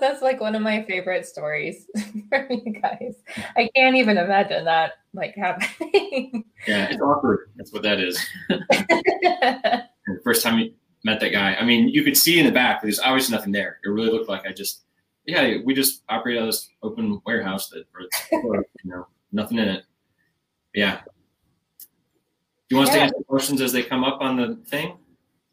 That's 0.01 0.23
like 0.23 0.41
one 0.41 0.55
of 0.55 0.63
my 0.63 0.83
favorite 0.85 1.27
stories 1.27 1.87
from 2.31 2.47
you 2.51 2.73
guys. 2.81 3.17
I 3.57 3.69
can't 3.77 3.95
even 3.97 4.17
imagine 4.17 4.65
that 4.65 4.93
like 5.13 5.35
happening. 5.35 6.45
yeah, 6.67 6.89
it's 6.91 7.03
awkward. 7.03 7.51
That's 7.57 7.71
what 7.73 7.83
that 7.83 8.01
is. 8.01 8.19
First 10.25 10.43
time 10.43 10.59
you 10.59 10.73
met 11.05 11.21
that 11.21 11.31
guy, 11.33 11.55
I 11.55 11.65
mean, 11.65 11.89
you 11.89 12.03
could 12.03 12.17
see 12.17 12.39
in 12.39 12.47
the 12.47 12.53
back, 12.53 12.81
there's 12.81 12.99
obviously 13.01 13.37
nothing 13.37 13.53
there. 13.53 13.79
It 13.85 13.89
really 13.91 14.11
looked 14.11 14.29
like 14.29 14.47
I 14.47 14.53
just, 14.53 14.85
yeah, 15.27 15.57
we 15.65 15.75
just 15.75 16.03
operate 16.09 16.39
out 16.39 16.43
of 16.43 16.47
this 16.49 16.71
open 16.83 17.21
warehouse 17.27 17.69
that, 17.69 17.85
or, 18.33 18.65
you 18.85 18.91
know, 18.91 19.07
nothing 19.33 19.59
in 19.59 19.69
it. 19.69 19.85
Yeah. 20.75 21.01
Do 21.79 21.87
you 22.71 22.77
want 22.79 22.89
us 22.89 22.95
to 22.95 22.99
Yeah. 23.01 23.05
answer 23.05 23.23
questions 23.29 23.61
as 23.61 23.73
they 23.73 23.83
come 23.83 24.03
up 24.03 24.21
on 24.23 24.37
the 24.37 24.57
thing? 24.67 24.97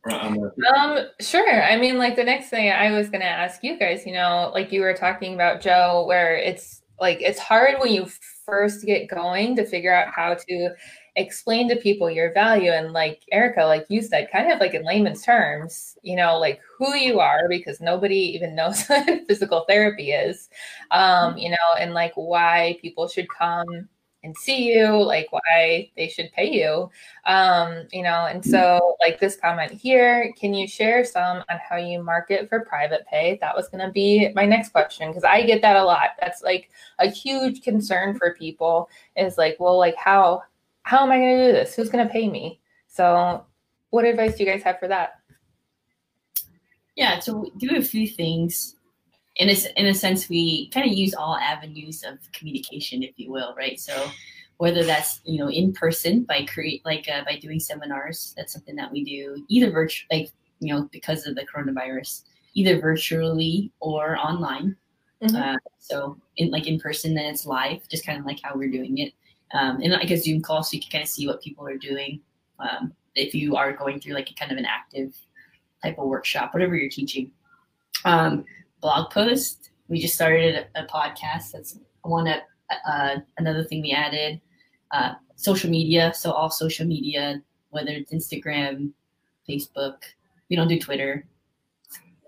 Or 0.05 0.13
on 0.13 0.33
the, 0.33 0.73
Um, 0.75 1.05
sure. 1.21 1.63
I 1.63 1.77
mean, 1.77 1.97
like 1.97 2.15
the 2.15 2.23
next 2.23 2.49
thing 2.49 2.71
I 2.71 2.91
was 2.91 3.09
gonna 3.09 3.25
ask 3.25 3.63
you 3.63 3.77
guys, 3.79 4.05
you 4.05 4.13
know, 4.13 4.51
like 4.53 4.71
you 4.71 4.81
were 4.81 4.93
talking 4.93 5.33
about 5.33 5.61
Joe, 5.61 6.03
where 6.07 6.35
it's 6.35 6.81
like 6.99 7.21
it's 7.21 7.39
hard 7.39 7.79
when 7.79 7.91
you 7.93 8.07
first 8.45 8.85
get 8.85 9.07
going 9.09 9.55
to 9.55 9.65
figure 9.65 9.93
out 9.93 10.13
how 10.13 10.33
to 10.33 10.69
explain 11.15 11.69
to 11.69 11.75
people 11.75 12.09
your 12.09 12.33
value 12.33 12.71
and 12.71 12.91
like 12.91 13.21
Erica, 13.31 13.63
like 13.65 13.85
you 13.89 14.01
said, 14.01 14.31
kind 14.31 14.51
of 14.51 14.59
like 14.59 14.73
in 14.73 14.83
layman's 14.83 15.21
terms, 15.21 15.97
you 16.01 16.15
know, 16.15 16.37
like 16.39 16.59
who 16.77 16.95
you 16.95 17.19
are 17.19 17.47
because 17.49 17.79
nobody 17.79 18.15
even 18.15 18.55
knows 18.57 18.85
what 18.87 19.27
physical 19.27 19.65
therapy 19.69 20.11
is. 20.11 20.49
Um, 20.91 21.37
you 21.37 21.49
know, 21.49 21.57
and 21.79 21.93
like 21.93 22.13
why 22.15 22.77
people 22.81 23.07
should 23.07 23.29
come 23.29 23.87
and 24.23 24.35
see 24.37 24.73
you, 24.73 24.87
like 25.03 25.27
why 25.31 25.91
they 25.97 26.07
should 26.07 26.31
pay 26.31 26.51
you. 26.51 26.89
Um 27.25 27.87
you 27.91 28.03
know 28.03 28.25
and 28.25 28.43
so 28.43 28.95
like 29.01 29.19
this 29.19 29.35
comment 29.35 29.71
here 29.71 30.33
can 30.39 30.53
you 30.53 30.67
share 30.67 31.03
some 31.05 31.43
on 31.49 31.59
how 31.69 31.77
you 31.77 32.03
market 32.03 32.49
for 32.49 32.61
private 32.61 33.05
pay? 33.07 33.37
That 33.41 33.55
was 33.55 33.67
going 33.69 33.85
to 33.85 33.91
be 33.91 34.29
my 34.35 34.45
next 34.45 34.69
question 34.69 35.09
because 35.09 35.23
i 35.23 35.43
get 35.43 35.61
that 35.61 35.75
a 35.75 35.83
lot. 35.83 36.11
That's 36.19 36.41
like 36.41 36.69
a 36.99 37.07
huge 37.07 37.61
concern 37.61 38.17
for 38.17 38.35
people 38.35 38.89
is 39.17 39.37
like 39.37 39.57
well 39.59 39.77
like 39.77 39.95
how 39.95 40.43
how 40.83 41.03
am 41.03 41.11
i 41.11 41.17
going 41.17 41.37
to 41.37 41.47
do 41.47 41.51
this? 41.53 41.75
Who's 41.75 41.89
going 41.89 42.05
to 42.05 42.11
pay 42.11 42.29
me? 42.29 42.59
So 42.87 43.45
what 43.89 44.05
advice 44.05 44.35
do 44.35 44.43
you 44.43 44.51
guys 44.51 44.63
have 44.63 44.79
for 44.79 44.87
that? 44.87 45.19
Yeah, 46.95 47.19
so 47.19 47.51
do 47.57 47.75
a 47.75 47.81
few 47.81 48.07
things. 48.07 48.75
In 49.37 49.49
a, 49.49 49.55
in 49.79 49.87
a 49.87 49.93
sense, 49.95 50.29
we 50.29 50.69
kind 50.69 50.85
of 50.89 50.95
use 50.95 51.15
all 51.15 51.37
avenues 51.37 52.03
of 52.03 52.19
communication, 52.33 53.01
if 53.01 53.13
you 53.17 53.31
will, 53.31 53.55
right? 53.57 53.79
So 53.79 54.09
whether 54.57 54.83
that's 54.83 55.19
you 55.25 55.39
know 55.39 55.49
in 55.49 55.73
person 55.73 56.23
by 56.23 56.45
create 56.45 56.85
like 56.85 57.09
uh, 57.09 57.23
by 57.25 57.37
doing 57.37 57.59
seminars, 57.59 58.33
that's 58.37 58.53
something 58.53 58.75
that 58.75 58.91
we 58.91 59.03
do 59.03 59.43
either 59.49 59.71
virtual, 59.71 60.07
like 60.11 60.29
you 60.59 60.73
know 60.73 60.87
because 60.91 61.25
of 61.25 61.35
the 61.35 61.45
coronavirus, 61.47 62.23
either 62.53 62.79
virtually 62.79 63.71
or 63.79 64.17
online. 64.17 64.75
Mhm. 65.23 65.55
Uh, 65.55 65.57
so 65.79 66.17
in 66.37 66.51
like 66.51 66.67
in 66.67 66.79
person, 66.79 67.15
then 67.15 67.25
it's 67.25 67.45
live, 67.45 67.87
just 67.89 68.05
kind 68.05 68.19
of 68.19 68.25
like 68.25 68.39
how 68.43 68.55
we're 68.55 68.69
doing 68.69 68.99
it, 68.99 69.13
um, 69.53 69.81
and 69.81 69.91
like 69.93 70.11
a 70.11 70.17
Zoom 70.17 70.41
call, 70.41 70.61
so 70.63 70.75
you 70.75 70.81
can 70.81 70.91
kind 70.91 71.03
of 71.03 71.09
see 71.09 71.27
what 71.27 71.41
people 71.41 71.67
are 71.67 71.77
doing. 71.77 72.19
Um, 72.59 72.93
if 73.15 73.33
you 73.33 73.55
are 73.55 73.73
going 73.73 73.99
through 73.99 74.13
like 74.13 74.29
a 74.29 74.33
kind 74.35 74.51
of 74.51 74.57
an 74.57 74.65
active 74.65 75.15
type 75.81 75.97
of 75.97 76.07
workshop, 76.07 76.53
whatever 76.53 76.75
you're 76.75 76.89
teaching. 76.89 77.31
Um, 78.05 78.45
blog 78.83 79.09
post. 79.09 79.71
We 79.87 79.99
just 79.99 80.13
started 80.13 80.67
a, 80.75 80.83
a 80.83 80.85
podcast. 80.85 81.51
That's 81.53 81.79
one 82.03 82.25
that 82.25 82.43
uh, 82.85 83.15
another 83.37 83.63
thing 83.63 83.81
we 83.81 83.91
added. 83.91 84.39
Uh, 84.91 85.13
social 85.35 85.69
media. 85.69 86.13
So 86.13 86.31
all 86.31 86.51
social 86.51 86.85
media, 86.85 87.41
whether 87.71 87.91
it's 87.91 88.13
Instagram, 88.13 88.91
Facebook. 89.49 89.95
We 90.49 90.55
don't 90.55 90.67
do 90.67 90.79
Twitter, 90.79 91.25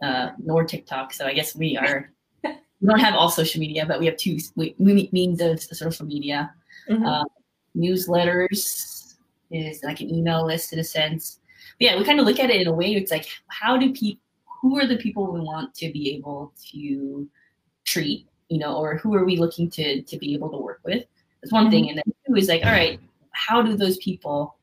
uh, 0.01 0.29
nor 0.43 0.63
TikTok. 0.63 1.13
So 1.13 1.25
I 1.27 1.33
guess 1.33 1.55
we 1.55 1.77
are. 1.77 2.11
We 2.81 2.89
don't 2.89 2.99
have 2.99 3.15
all 3.15 3.29
social 3.29 3.61
media, 3.61 3.85
but 3.85 3.99
we 3.99 4.05
have 4.05 4.17
two 4.17 4.37
we, 4.55 4.75
we 4.77 5.09
means 5.13 5.39
of 5.41 5.61
social 5.61 6.05
media. 6.05 6.53
Mhm. 6.89 7.05
Um, 7.05 7.25
newsletters 7.75 9.15
is 9.49 9.81
like 9.81 10.01
an 10.01 10.13
email 10.13 10.45
list 10.45 10.73
in 10.73 10.79
a 10.79 10.83
sense. 10.83 11.39
But 11.79 11.85
yeah, 11.85 11.97
we 11.97 12.03
kind 12.03 12.19
of 12.19 12.25
look 12.25 12.39
at 12.39 12.49
it 12.49 12.61
in 12.61 12.67
a 12.67 12.73
way. 12.73 12.93
It's 12.93 13.11
like, 13.11 13.27
how 13.47 13.77
do 13.77 13.93
people? 13.93 14.24
Who 14.65 14.79
are 14.79 14.87
the 14.87 14.97
people 14.97 15.31
we 15.31 15.41
want 15.41 15.75
to 15.75 15.91
be 15.91 16.15
able 16.15 16.51
to 16.71 17.29
treat? 17.85 18.27
You 18.49 18.57
know, 18.57 18.77
or 18.77 18.97
who 18.97 19.13
are 19.13 19.23
we 19.23 19.37
looking 19.37 19.69
to 19.69 20.01
to 20.01 20.17
be 20.17 20.33
able 20.33 20.49
to 20.49 20.57
work 20.57 20.81
with? 20.83 21.05
That's 21.39 21.53
one 21.53 21.69
thing. 21.69 21.83
Mm-hmm. 21.83 21.89
And 21.89 21.97
then 21.99 22.13
two 22.25 22.35
is 22.35 22.47
like, 22.47 22.65
all 22.65 22.71
right, 22.71 22.99
how 23.29 23.61
do 23.61 23.77
those 23.77 23.97
people 23.97 24.57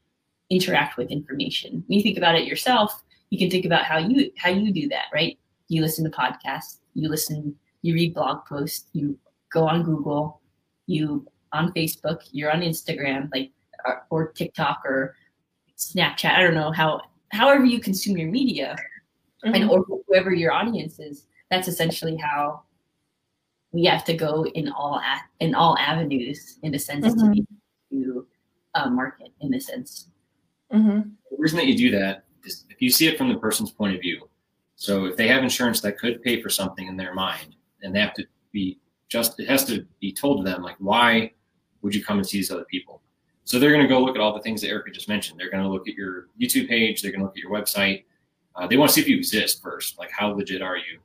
interact 0.50 0.96
with 0.96 1.12
information? 1.12 1.84
When 1.86 1.98
you 1.98 2.02
think 2.02 2.18
about 2.18 2.34
it 2.34 2.48
yourself, 2.48 3.00
you 3.30 3.38
can 3.38 3.48
think 3.48 3.64
about 3.64 3.84
how 3.84 3.98
you 3.98 4.32
how 4.36 4.50
you 4.50 4.72
do 4.72 4.88
that, 4.88 5.04
right? 5.14 5.38
You 5.68 5.82
listen 5.82 6.02
to 6.04 6.10
podcasts, 6.10 6.80
you 6.94 7.08
listen, 7.08 7.54
you 7.82 7.94
read 7.94 8.12
blog 8.12 8.44
posts, 8.44 8.86
you 8.92 9.16
go 9.52 9.68
on 9.68 9.84
Google, 9.84 10.40
you 10.86 11.24
on 11.52 11.72
Facebook, 11.74 12.22
you're 12.32 12.50
on 12.50 12.62
Instagram, 12.62 13.30
like 13.32 13.52
or, 13.84 14.04
or 14.10 14.32
TikTok 14.32 14.82
or 14.84 15.14
Snapchat. 15.78 16.32
I 16.32 16.42
don't 16.42 16.54
know 16.54 16.72
how 16.72 17.02
however 17.30 17.64
you 17.64 17.78
consume 17.78 18.16
your 18.16 18.32
media 18.32 18.74
and 19.42 19.54
Mhm. 19.54 19.70
or 19.70 19.84
whoever 20.06 20.32
your 20.32 20.52
audience 20.52 20.98
is. 20.98 21.26
That's 21.50 21.68
essentially 21.68 22.16
how 22.16 22.62
we 23.72 23.84
have 23.84 24.04
to 24.04 24.14
go 24.14 24.44
in 24.46 24.68
all 24.70 24.96
a- 24.96 25.22
in 25.40 25.54
all 25.54 25.76
avenues 25.78 26.58
in 26.62 26.74
a 26.74 26.78
sense 26.78 27.12
to 27.14 27.30
be 27.30 27.46
to 27.90 28.26
uh, 28.74 28.88
market 28.88 29.32
in 29.40 29.52
a 29.54 29.60
sense. 29.60 30.08
Mhm. 30.72 31.12
the 31.30 31.36
reason 31.36 31.58
that 31.58 31.66
you 31.66 31.76
do 31.76 31.90
that 31.90 32.24
is 32.44 32.64
if 32.70 32.80
you 32.80 32.88
see 32.88 33.06
it 33.06 33.18
from 33.18 33.28
the 33.28 33.36
person's 33.38 33.70
point 33.70 33.94
of 33.94 34.00
view. 34.00 34.26
So 34.76 35.04
if 35.04 35.16
they 35.16 35.28
have 35.28 35.42
insurance 35.42 35.80
that 35.82 35.98
could 35.98 36.22
pay 36.22 36.40
for 36.40 36.48
something 36.48 36.86
in 36.88 36.96
their 36.96 37.12
mind, 37.14 37.54
and 37.82 37.94
they 37.94 38.00
have 38.00 38.14
to 38.14 38.26
be 38.52 38.78
just, 39.08 39.38
it 39.38 39.48
has 39.48 39.64
to 39.66 39.86
be 40.00 40.12
told 40.12 40.38
to 40.44 40.50
them, 40.50 40.62
like, 40.62 40.76
why 40.78 41.32
would 41.82 41.94
you 41.94 42.02
come 42.02 42.16
and 42.18 42.26
see 42.26 42.38
these 42.38 42.50
other 42.50 42.64
people? 42.64 43.02
So 43.44 43.58
they're 43.58 43.70
going 43.72 43.82
to 43.82 43.88
go 43.88 44.00
look 44.02 44.14
at 44.16 44.20
all 44.22 44.32
the 44.32 44.40
things 44.40 44.62
that 44.62 44.68
Erica 44.68 44.90
just 44.90 45.08
mentioned. 45.08 45.38
They're 45.38 45.50
going 45.50 45.62
to 45.62 45.68
look 45.68 45.86
at 45.88 45.94
your 45.94 46.28
YouTube 46.40 46.68
page. 46.68 47.02
They're 47.02 47.10
going 47.12 47.20
to 47.20 47.26
look 47.26 47.36
at 47.36 47.42
your 47.42 47.52
website. 47.52 48.04
Uh, 48.56 48.66
they 48.66 48.76
want 48.76 48.90
to 48.90 48.94
see 48.94 49.00
if 49.00 49.08
you 49.08 49.16
exist 49.16 49.62
first. 49.62 49.98
Like, 49.98 50.10
how 50.10 50.28
legit 50.28 50.62
are 50.62 50.76
you? 50.76 51.00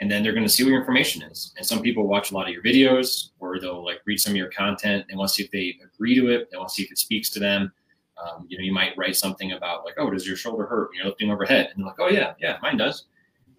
And 0.00 0.10
then 0.10 0.22
they're 0.22 0.32
going 0.32 0.46
to 0.46 0.52
see 0.52 0.64
what 0.64 0.70
your 0.70 0.80
information 0.80 1.22
is. 1.22 1.52
And 1.56 1.66
some 1.66 1.82
people 1.82 2.06
watch 2.06 2.30
a 2.30 2.34
lot 2.34 2.48
of 2.48 2.54
your 2.54 2.62
videos, 2.62 3.30
or 3.38 3.60
they'll 3.60 3.84
like 3.84 4.00
read 4.06 4.18
some 4.18 4.32
of 4.32 4.36
your 4.36 4.50
content. 4.50 5.04
They 5.08 5.14
want 5.14 5.28
to 5.28 5.34
see 5.34 5.42
if 5.44 5.50
they 5.50 5.78
agree 5.84 6.14
to 6.14 6.28
it. 6.28 6.50
They 6.50 6.56
want 6.56 6.70
to 6.70 6.74
see 6.74 6.82
if 6.82 6.90
it 6.90 6.98
speaks 6.98 7.28
to 7.30 7.38
them. 7.38 7.72
Um, 8.16 8.46
you 8.48 8.58
know, 8.58 8.64
you 8.64 8.72
might 8.72 8.96
write 8.96 9.16
something 9.16 9.52
about 9.52 9.84
like, 9.84 9.94
"Oh, 9.98 10.10
does 10.10 10.26
your 10.26 10.36
shoulder 10.36 10.66
hurt 10.66 10.90
when 10.90 10.98
you're 10.98 11.06
lifting 11.06 11.30
overhead?" 11.30 11.70
And 11.74 11.78
they're 11.78 11.86
like, 11.86 12.00
"Oh 12.00 12.08
yeah, 12.08 12.34
yeah, 12.38 12.58
mine 12.62 12.76
does." 12.76 13.06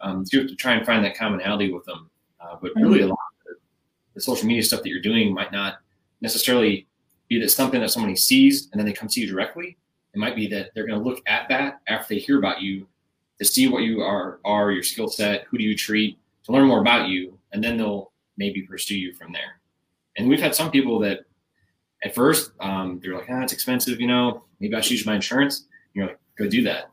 Um, 0.02 0.26
so 0.26 0.38
you 0.38 0.41
have 0.41 0.50
to 0.50 0.56
try 0.56 0.74
and 0.74 0.86
find 0.86 1.06
that 1.06 1.15
commonality 1.15 1.72
with 1.72 1.86
them. 1.86 2.10
Uh, 2.39 2.58
but 2.62 2.72
really, 2.76 3.02
a 3.02 3.08
lot 3.08 3.13
of 3.13 3.46
the, 3.46 3.56
the 4.15 4.22
social 4.22 4.48
media 4.48 4.63
stuff 4.63 4.82
that 4.82 4.89
you're 4.89 5.02
doing 5.02 5.34
might 5.34 5.52
not 5.52 5.76
necessarily 6.22 6.88
be 7.28 7.39
that 7.39 7.50
something 7.50 7.80
that 7.80 7.89
somebody 7.89 8.15
sees 8.15 8.70
and 8.72 8.80
then 8.80 8.86
they 8.86 8.94
come 8.94 9.08
to 9.08 9.22
you 9.22 9.28
directly. 9.28 9.78
It 10.13 10.17
might 10.17 10.36
be 10.36 10.48
that 10.48 10.72
they're 10.74 10.86
going 10.86 11.02
to 11.02 11.08
look 11.08 11.22
at 11.28 11.48
that 11.50 11.82
after 11.88 12.13
they 12.13 12.20
hear 12.20 12.38
about 12.38 12.62
you 12.62 12.88
to 13.41 13.47
see 13.47 13.67
what 13.67 13.82
you 13.82 14.01
are, 14.01 14.39
are 14.45 14.71
your 14.71 14.84
skill 14.84 15.08
set, 15.08 15.45
who 15.49 15.58
do 15.58 15.63
you 15.63 15.75
treat, 15.75 16.19
to 16.43 16.51
learn 16.51 16.67
more 16.67 16.80
about 16.80 17.10
you, 17.10 17.39
and 17.51 17.63
then 17.63 17.75
they'll 17.75 18.12
maybe 18.38 18.62
pursue 18.62 18.95
you 18.95 19.15
from 19.15 19.34
there. 19.34 19.60
And 20.15 20.30
we've 20.30 20.39
had 20.39 20.54
some 20.54 20.69
people 20.69 20.99
that 20.99 21.21
at 22.04 22.13
first 22.13 22.51
um, 22.60 22.99
they're 23.01 23.15
like, 23.15 23.25
ah, 23.32 23.41
it's 23.41 23.51
expensive, 23.51 23.99
you 23.99 24.06
know, 24.06 24.43
maybe 24.60 24.75
I 24.75 24.82
should 24.82 24.91
use 24.91 25.08
my 25.08 25.15
insurance. 25.15 25.62
And 25.62 25.67
you're 25.95 26.06
like, 26.06 26.19
go 26.38 26.47
do 26.47 26.62
that. 26.65 26.91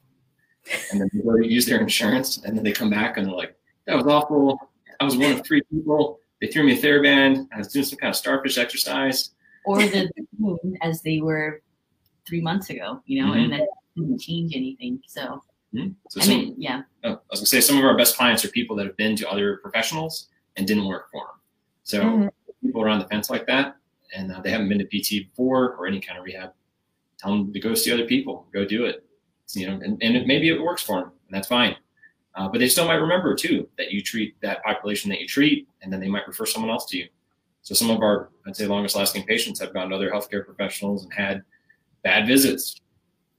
And 0.91 1.03
then 1.03 1.11
they 1.13 1.21
go 1.21 1.37
use 1.37 1.67
their 1.67 1.81
insurance, 1.81 2.39
and 2.39 2.57
then 2.57 2.65
they 2.65 2.73
come 2.73 2.89
back 2.89 3.19
and 3.19 3.27
they're 3.27 3.35
like, 3.35 3.55
that 3.87 3.97
was 3.97 4.07
awful. 4.07 4.59
I 5.01 5.05
was 5.05 5.19
one 5.19 5.33
of 5.33 5.45
three 5.45 5.61
people. 5.71 6.19
They 6.41 6.47
threw 6.47 6.65
me 6.65 6.79
a 6.79 6.83
TheraBand. 6.83 7.47
I 7.53 7.59
was 7.59 7.69
doing 7.69 7.85
some 7.85 7.99
kind 7.99 8.09
of 8.09 8.17
starfish 8.17 8.57
exercise. 8.57 9.33
Or 9.67 9.83
the 9.83 10.11
moon 10.39 10.79
as 10.81 11.03
they 11.03 11.21
were 11.21 11.61
three 12.27 12.41
months 12.41 12.71
ago, 12.71 13.03
you 13.05 13.23
know, 13.23 13.35
and 13.35 13.53
that 13.53 13.69
didn't 13.97 14.19
change 14.19 14.57
anything. 14.57 15.03
So 15.07 15.43
Hmm? 15.73 15.89
So 16.09 16.21
I 16.21 16.25
some, 16.25 16.35
mean, 16.35 16.55
yeah. 16.59 16.83
oh, 17.05 17.11
I 17.13 17.17
was 17.31 17.41
gonna 17.41 17.47
say 17.47 17.61
some 17.61 17.77
of 17.79 17.85
our 17.85 17.97
best 17.97 18.17
clients 18.17 18.45
are 18.45 18.49
people 18.49 18.75
that 18.77 18.87
have 18.87 18.97
been 18.97 19.17
to 19.17 19.29
other 19.31 19.59
professionals 19.59 20.29
and 20.57 20.67
didn't 20.67 20.87
work 20.87 21.11
for 21.13 21.27
them. 21.27 21.37
So 21.85 22.03
Mhm. 22.03 22.31
people 22.63 22.83
are 22.83 22.89
on 22.89 22.99
the 22.99 23.07
fence 23.07 23.29
like 23.31 23.47
that. 23.47 23.77
and 24.17 24.33
uh, 24.33 24.41
they 24.41 24.51
haven't 24.51 24.71
been 24.71 24.79
to 24.79 24.87
PT 24.87 25.29
before 25.29 25.75
or 25.75 25.87
any 25.87 26.01
kind 26.01 26.19
of 26.19 26.25
rehab, 26.25 26.51
tell 27.19 27.31
them 27.31 27.53
to 27.53 27.61
go 27.61 27.75
see 27.75 27.93
other 27.93 28.07
people, 28.07 28.47
go 28.55 28.65
do 28.65 28.87
it. 28.87 29.05
You 29.53 29.67
know, 29.67 29.75
and, 29.75 30.03
and 30.03 30.17
it, 30.17 30.27
maybe 30.27 30.49
it 30.49 30.59
works 30.59 30.83
for 30.83 30.97
them, 31.01 31.11
and 31.27 31.37
that's 31.37 31.49
fine. 31.49 31.77
Uh, 32.35 32.49
but 32.49 32.59
they 32.59 32.69
still 32.71 32.87
might 32.87 32.95
remember 32.95 33.35
too 33.35 33.69
that 33.77 33.91
you 33.93 34.01
treat 34.03 34.41
that 34.41 34.63
population 34.65 35.11
that 35.11 35.21
you 35.21 35.27
treat, 35.27 35.69
and 35.83 35.93
then 35.93 36.01
they 36.01 36.09
might 36.09 36.27
refer 36.27 36.47
someone 36.47 36.71
else 36.71 36.87
to 36.87 36.97
you. 36.97 37.07
So 37.61 37.75
some 37.75 37.91
of 37.91 38.01
our, 38.01 38.31
I'd 38.47 38.57
say, 38.57 38.67
longest 38.67 38.97
lasting 38.97 39.25
patients 39.25 39.61
have 39.61 39.75
gone 39.75 39.91
to 39.91 39.95
other 39.97 40.11
healthcare 40.11 40.43
professionals 40.43 41.05
and 41.05 41.13
had 41.13 41.43
bad 42.03 42.27
visits, 42.27 42.81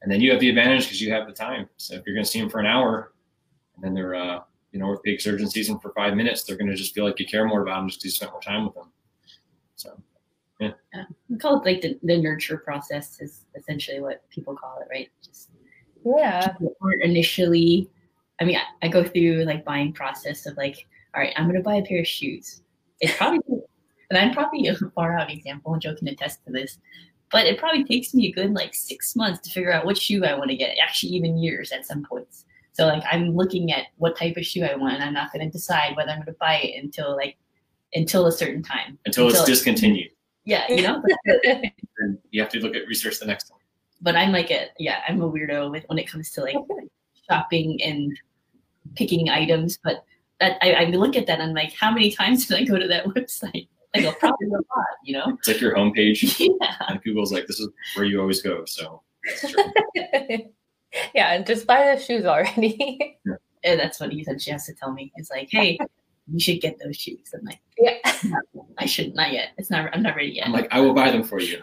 and 0.01 0.12
then 0.12 0.21
you 0.21 0.31
have 0.31 0.39
the 0.39 0.49
advantage 0.49 0.85
because 0.85 1.01
you 1.01 1.12
have 1.12 1.27
the 1.27 1.33
time. 1.33 1.67
So 1.77 1.95
if 1.95 2.03
you're 2.05 2.15
going 2.15 2.25
to 2.25 2.29
see 2.29 2.39
them 2.39 2.49
for 2.49 2.59
an 2.59 2.65
hour, 2.65 3.13
and 3.75 3.83
then 3.83 3.93
they're, 3.93 4.15
uh, 4.15 4.41
you 4.71 4.79
know, 4.79 4.85
orthopedic 4.85 5.21
surgeon 5.21 5.49
sees 5.49 5.67
them 5.67 5.79
for 5.79 5.91
five 5.93 6.15
minutes, 6.15 6.43
they're 6.43 6.57
going 6.57 6.69
to 6.69 6.75
just 6.75 6.93
feel 6.93 7.05
like 7.05 7.19
you 7.19 7.25
care 7.25 7.45
more 7.45 7.62
about 7.62 7.79
them 7.79 7.89
just 7.89 7.99
because 7.99 8.13
you 8.13 8.15
spent 8.15 8.31
more 8.31 8.41
time 8.41 8.65
with 8.65 8.75
them. 8.75 8.91
So. 9.75 10.01
Yeah. 10.59 10.71
yeah. 10.93 11.03
We 11.29 11.38
call 11.38 11.62
it 11.62 11.65
like 11.65 11.81
the, 11.81 11.97
the 12.03 12.21
nurture 12.21 12.57
process 12.57 13.21
is 13.21 13.45
essentially 13.55 14.01
what 14.01 14.29
people 14.29 14.55
call 14.55 14.79
it, 14.81 14.88
right? 14.91 15.09
Just 15.23 15.49
yeah. 16.05 16.53
Initially, 17.01 17.89
I 18.41 18.45
mean, 18.45 18.57
I, 18.57 18.85
I 18.85 18.89
go 18.89 19.03
through 19.03 19.45
like 19.45 19.65
buying 19.65 19.93
process 19.93 20.45
of 20.45 20.57
like, 20.57 20.85
all 21.15 21.21
right, 21.21 21.33
I'm 21.38 21.47
gonna 21.47 21.62
buy 21.62 21.75
a 21.75 21.83
pair 21.83 21.99
of 22.01 22.07
shoes. 22.07 22.62
It's 22.99 23.15
probably, 23.15 23.39
and 24.09 24.17
I'm 24.17 24.33
probably 24.33 24.67
a 24.67 24.75
far 24.75 25.17
out 25.17 25.31
example, 25.31 25.73
and 25.73 25.81
Joe 25.81 25.95
can 25.95 26.09
attest 26.09 26.43
to 26.45 26.51
this, 26.51 26.77
but 27.31 27.45
it 27.45 27.59
probably 27.59 27.83
takes 27.83 28.13
me 28.13 28.27
a 28.27 28.31
good 28.31 28.53
like 28.53 28.73
six 28.73 29.15
months 29.15 29.39
to 29.41 29.51
figure 29.51 29.71
out 29.71 29.85
what 29.85 29.97
shoe 29.97 30.23
I 30.25 30.37
want 30.37 30.49
to 30.49 30.55
get. 30.55 30.77
Actually, 30.81 31.13
even 31.13 31.37
years 31.37 31.71
at 31.71 31.85
some 31.85 32.03
points. 32.03 32.45
So 32.73 32.85
like 32.85 33.03
I'm 33.11 33.35
looking 33.35 33.71
at 33.71 33.87
what 33.97 34.17
type 34.17 34.37
of 34.37 34.45
shoe 34.45 34.63
I 34.63 34.75
want, 34.75 34.95
and 34.95 35.03
I'm 35.03 35.13
not 35.13 35.31
gonna 35.31 35.49
decide 35.49 35.95
whether 35.95 36.11
I'm 36.11 36.19
gonna 36.19 36.37
buy 36.39 36.57
it 36.57 36.83
until 36.83 37.15
like 37.15 37.37
until 37.93 38.27
a 38.27 38.31
certain 38.31 38.63
time. 38.63 38.97
Until, 39.05 39.27
until 39.27 39.41
it's 39.41 39.49
discontinued. 39.49 40.11
Yeah, 40.45 40.65
you 40.69 40.81
know. 40.81 41.03
you 42.31 42.41
have 42.41 42.51
to 42.51 42.59
look 42.59 42.75
at 42.75 42.87
research 42.87 43.19
the 43.19 43.25
next 43.25 43.51
one 43.51 43.59
but 44.01 44.15
I'm 44.15 44.31
like 44.31 44.51
a 44.51 44.67
yeah, 44.77 45.01
I'm 45.07 45.21
a 45.21 45.29
weirdo 45.29 45.71
with 45.71 45.83
when 45.87 45.97
it 45.97 46.09
comes 46.09 46.31
to 46.31 46.41
like 46.41 46.55
shopping 47.29 47.79
and 47.83 48.17
picking 48.95 49.29
items. 49.29 49.77
But 49.83 50.03
that 50.39 50.57
I, 50.61 50.73
I 50.73 50.83
look 50.85 51.15
at 51.15 51.27
that 51.27 51.39
and 51.39 51.49
I'm 51.49 51.55
like, 51.55 51.73
how 51.73 51.91
many 51.91 52.11
times 52.11 52.45
did 52.45 52.57
I 52.57 52.63
go 52.63 52.77
to 52.77 52.87
that 52.87 53.05
website? 53.15 53.67
Like 53.95 54.06
a 54.06 54.12
probably 54.13 54.47
a 54.47 54.52
lot, 54.52 54.63
you 55.04 55.13
know. 55.13 55.36
It's 55.39 55.47
like 55.47 55.62
your 55.62 55.75
homepage. 55.75 56.39
Yeah. 56.62 56.75
And 56.88 57.02
Google's 57.02 57.32
like, 57.32 57.47
this 57.47 57.60
is 57.60 57.69
where 57.95 58.06
you 58.06 58.21
always 58.21 58.41
go. 58.41 58.63
So 58.65 59.02
yeah, 59.95 61.34
and 61.34 61.45
just 61.45 61.65
buy 61.65 61.95
the 61.95 62.02
shoes 62.02 62.25
already. 62.25 63.17
yeah. 63.25 63.36
And 63.63 63.80
that's 63.80 63.99
what 63.99 64.12
he 64.12 64.23
said. 64.23 64.41
She 64.41 64.52
has 64.52 64.65
to 64.67 64.73
tell 64.73 64.93
me. 64.93 65.12
It's 65.15 65.30
like, 65.30 65.49
hey, 65.52 65.78
you 66.28 66.39
should 66.39 66.62
get 66.62 66.80
those 66.84 66.95
shoes. 66.95 67.34
I'm 67.34 67.43
like, 67.43 67.60
yeah, 67.78 67.97
I 68.78 68.86
should 68.86 69.15
not 69.15 69.23
not 69.23 69.34
yet. 69.34 69.49
It's 69.58 69.69
not. 69.69 69.89
I'm 69.93 70.04
not 70.04 70.15
ready 70.15 70.30
yet. 70.30 70.45
I'm 70.45 70.54
like, 70.54 70.67
I 70.71 70.80
will 70.80 70.93
buy 70.93 71.12
them 71.12 71.23
for 71.23 71.39
you. 71.39 71.62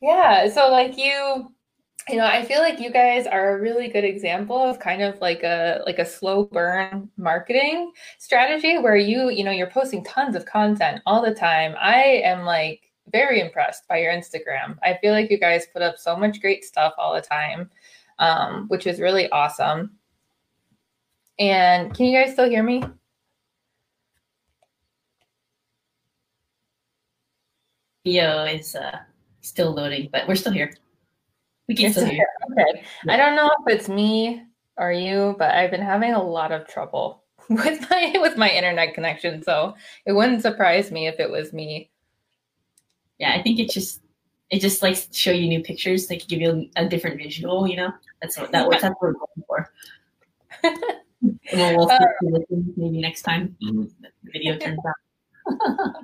Yeah. 0.00 0.48
So 0.48 0.70
like 0.70 0.96
you 0.96 1.52
you 2.08 2.16
know, 2.16 2.24
I 2.26 2.44
feel 2.44 2.60
like 2.60 2.78
you 2.78 2.90
guys 2.90 3.26
are 3.26 3.56
a 3.56 3.60
really 3.60 3.88
good 3.88 4.04
example 4.04 4.56
of 4.56 4.78
kind 4.78 5.02
of 5.02 5.20
like 5.20 5.42
a 5.42 5.82
like 5.86 5.98
a 5.98 6.04
slow 6.06 6.44
burn 6.44 7.10
marketing 7.16 7.92
strategy 8.18 8.78
where 8.78 8.96
you, 8.96 9.30
you 9.30 9.42
know, 9.42 9.50
you're 9.50 9.70
posting 9.70 10.04
tons 10.04 10.36
of 10.36 10.46
content 10.46 11.02
all 11.04 11.20
the 11.20 11.34
time. 11.34 11.74
I 11.80 12.22
am 12.24 12.44
like 12.44 12.92
very 13.12 13.40
impressed 13.40 13.88
by 13.88 13.98
your 13.98 14.12
Instagram. 14.12 14.78
I 14.84 14.98
feel 15.00 15.12
like 15.12 15.30
you 15.30 15.38
guys 15.38 15.66
put 15.72 15.82
up 15.82 15.98
so 15.98 16.16
much 16.16 16.40
great 16.40 16.64
stuff 16.64 16.94
all 16.96 17.12
the 17.14 17.20
time, 17.22 17.70
um, 18.20 18.68
which 18.68 18.86
is 18.86 19.00
really 19.00 19.28
awesome. 19.30 19.92
And 21.40 21.92
can 21.94 22.06
you 22.06 22.16
guys 22.18 22.32
still 22.34 22.48
hear 22.48 22.62
me? 22.62 22.84
Theo 28.04 28.44
is 28.44 28.76
uh 28.76 28.98
still 29.40 29.72
loading, 29.74 30.08
but 30.12 30.28
we're 30.28 30.36
still 30.36 30.52
here. 30.52 30.72
We 31.68 31.74
can 31.74 31.92
still 31.92 32.06
hear. 32.06 32.26
Okay. 32.52 32.82
Yeah. 33.04 33.14
I 33.14 33.16
don't 33.16 33.36
know 33.36 33.50
if 33.60 33.74
it's 33.74 33.88
me 33.88 34.42
or 34.76 34.92
you, 34.92 35.34
but 35.38 35.54
I've 35.54 35.70
been 35.70 35.82
having 35.82 36.14
a 36.14 36.22
lot 36.22 36.52
of 36.52 36.66
trouble 36.68 37.24
with 37.50 37.90
my 37.90 38.14
with 38.20 38.36
my 38.36 38.50
internet 38.50 38.94
connection. 38.94 39.42
So 39.42 39.74
it 40.06 40.12
wouldn't 40.12 40.42
surprise 40.42 40.90
me 40.90 41.06
if 41.06 41.20
it 41.20 41.30
was 41.30 41.52
me. 41.52 41.90
Yeah, 43.18 43.34
I 43.34 43.42
think 43.42 43.58
it 43.58 43.70
just 43.70 44.00
it 44.50 44.60
just 44.60 44.82
likes 44.82 45.06
to 45.06 45.18
show 45.18 45.32
you 45.32 45.48
new 45.48 45.62
pictures, 45.62 46.08
like 46.08 46.26
give 46.28 46.40
you 46.40 46.68
a 46.76 46.88
different 46.88 47.18
visual, 47.18 47.66
you 47.66 47.76
know? 47.76 47.92
That's 48.22 48.38
what 48.38 48.52
that, 48.52 48.68
that's 48.70 48.84
what 48.84 49.02
we're 49.02 49.12
going 49.12 49.44
for. 49.46 49.72
we'll, 51.52 51.76
we'll 51.76 51.90
uh, 51.90 51.98
maybe 52.76 53.00
next 53.00 53.22
time 53.22 53.56
mm-hmm. 53.62 53.84
the 54.00 54.30
video 54.32 54.56
turns 54.56 54.78
out. 54.86 55.94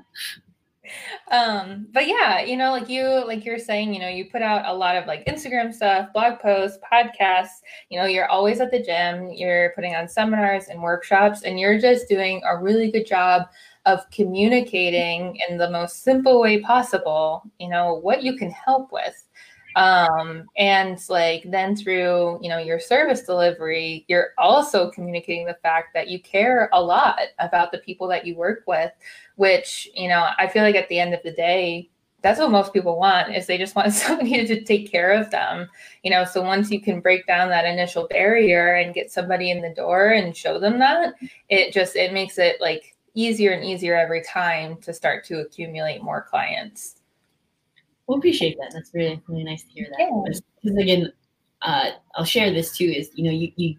Um 1.30 1.86
but 1.92 2.06
yeah 2.06 2.40
you 2.40 2.56
know 2.56 2.70
like 2.70 2.88
you 2.88 3.04
like 3.26 3.44
you're 3.44 3.58
saying 3.58 3.92
you 3.92 4.00
know 4.00 4.08
you 4.08 4.24
put 4.30 4.42
out 4.42 4.66
a 4.66 4.72
lot 4.72 4.96
of 4.96 5.06
like 5.06 5.24
instagram 5.26 5.72
stuff 5.72 6.12
blog 6.12 6.38
posts 6.38 6.78
podcasts. 6.90 7.60
You 7.88 7.98
know 8.00 8.06
you're 8.06 8.28
always 8.28 8.60
at 8.60 8.70
the 8.70 8.82
gym 8.82 9.30
you're 9.32 9.72
putting 9.74 9.94
on 9.94 10.08
seminars 10.08 10.68
and 10.68 10.82
workshops 10.82 11.42
and 11.42 11.58
you're 11.58 11.78
just 11.78 12.08
doing 12.08 12.42
a 12.48 12.58
really 12.58 12.90
good 12.90 13.06
job 13.06 13.42
of 13.84 14.08
communicating 14.10 15.38
in 15.48 15.58
the 15.58 15.70
most 15.70 16.02
simple 16.02 16.40
way 16.40 16.60
possible 16.60 17.42
you 17.58 17.68
know 17.68 17.94
what 17.94 18.22
you 18.22 18.36
can 18.36 18.50
help 18.50 18.92
with 18.92 19.28
um 19.76 20.46
and 20.56 20.98
like 21.08 21.42
then 21.50 21.74
through 21.74 22.38
you 22.42 22.48
know 22.48 22.58
your 22.58 22.78
service 22.78 23.22
delivery 23.22 24.04
you're 24.08 24.30
also 24.38 24.90
communicating 24.90 25.46
the 25.46 25.58
fact 25.62 25.94
that 25.94 26.08
you 26.08 26.20
care 26.20 26.68
a 26.72 26.82
lot 26.82 27.20
about 27.38 27.72
the 27.72 27.78
people 27.78 28.06
that 28.06 28.26
you 28.26 28.36
work 28.36 28.62
with 28.66 28.92
which 29.36 29.88
you 29.94 30.08
know 30.08 30.28
i 30.38 30.46
feel 30.46 30.62
like 30.62 30.74
at 30.74 30.88
the 30.88 30.98
end 30.98 31.14
of 31.14 31.22
the 31.22 31.32
day 31.32 31.88
that's 32.22 32.38
what 32.38 32.50
most 32.50 32.72
people 32.72 32.98
want 32.98 33.34
is 33.34 33.46
they 33.46 33.58
just 33.58 33.74
want 33.76 33.92
somebody 33.92 34.46
to 34.46 34.64
take 34.64 34.90
care 34.90 35.12
of 35.12 35.30
them. 35.30 35.68
You 36.02 36.10
know 36.10 36.24
so 36.24 36.40
once 36.40 36.70
you 36.70 36.80
can 36.80 37.00
break 37.00 37.26
down 37.26 37.48
that 37.50 37.66
initial 37.66 38.06
barrier 38.08 38.76
and 38.76 38.94
get 38.94 39.10
somebody 39.12 39.50
in 39.50 39.60
the 39.60 39.74
door 39.74 40.10
and 40.10 40.36
show 40.36 40.58
them 40.58 40.78
that 40.78 41.14
it 41.48 41.72
just 41.72 41.96
it 41.96 42.12
makes 42.12 42.38
it 42.38 42.60
like 42.60 42.96
easier 43.14 43.52
and 43.52 43.64
easier 43.64 43.94
every 43.94 44.22
time 44.22 44.76
to 44.78 44.92
start 44.92 45.24
to 45.24 45.40
accumulate 45.40 46.02
more 46.02 46.22
clients 46.22 47.01
well 48.06 48.18
appreciate 48.18 48.56
that 48.58 48.70
that's 48.72 48.92
really 48.94 49.20
really 49.28 49.44
nice 49.44 49.62
to 49.62 49.70
hear 49.70 49.86
that 49.90 50.40
because 50.62 50.76
again 50.76 51.12
uh, 51.62 51.90
i'll 52.16 52.24
share 52.24 52.52
this 52.52 52.76
too 52.76 52.84
is 52.84 53.10
you 53.14 53.24
know 53.24 53.30
you, 53.30 53.52
you 53.56 53.76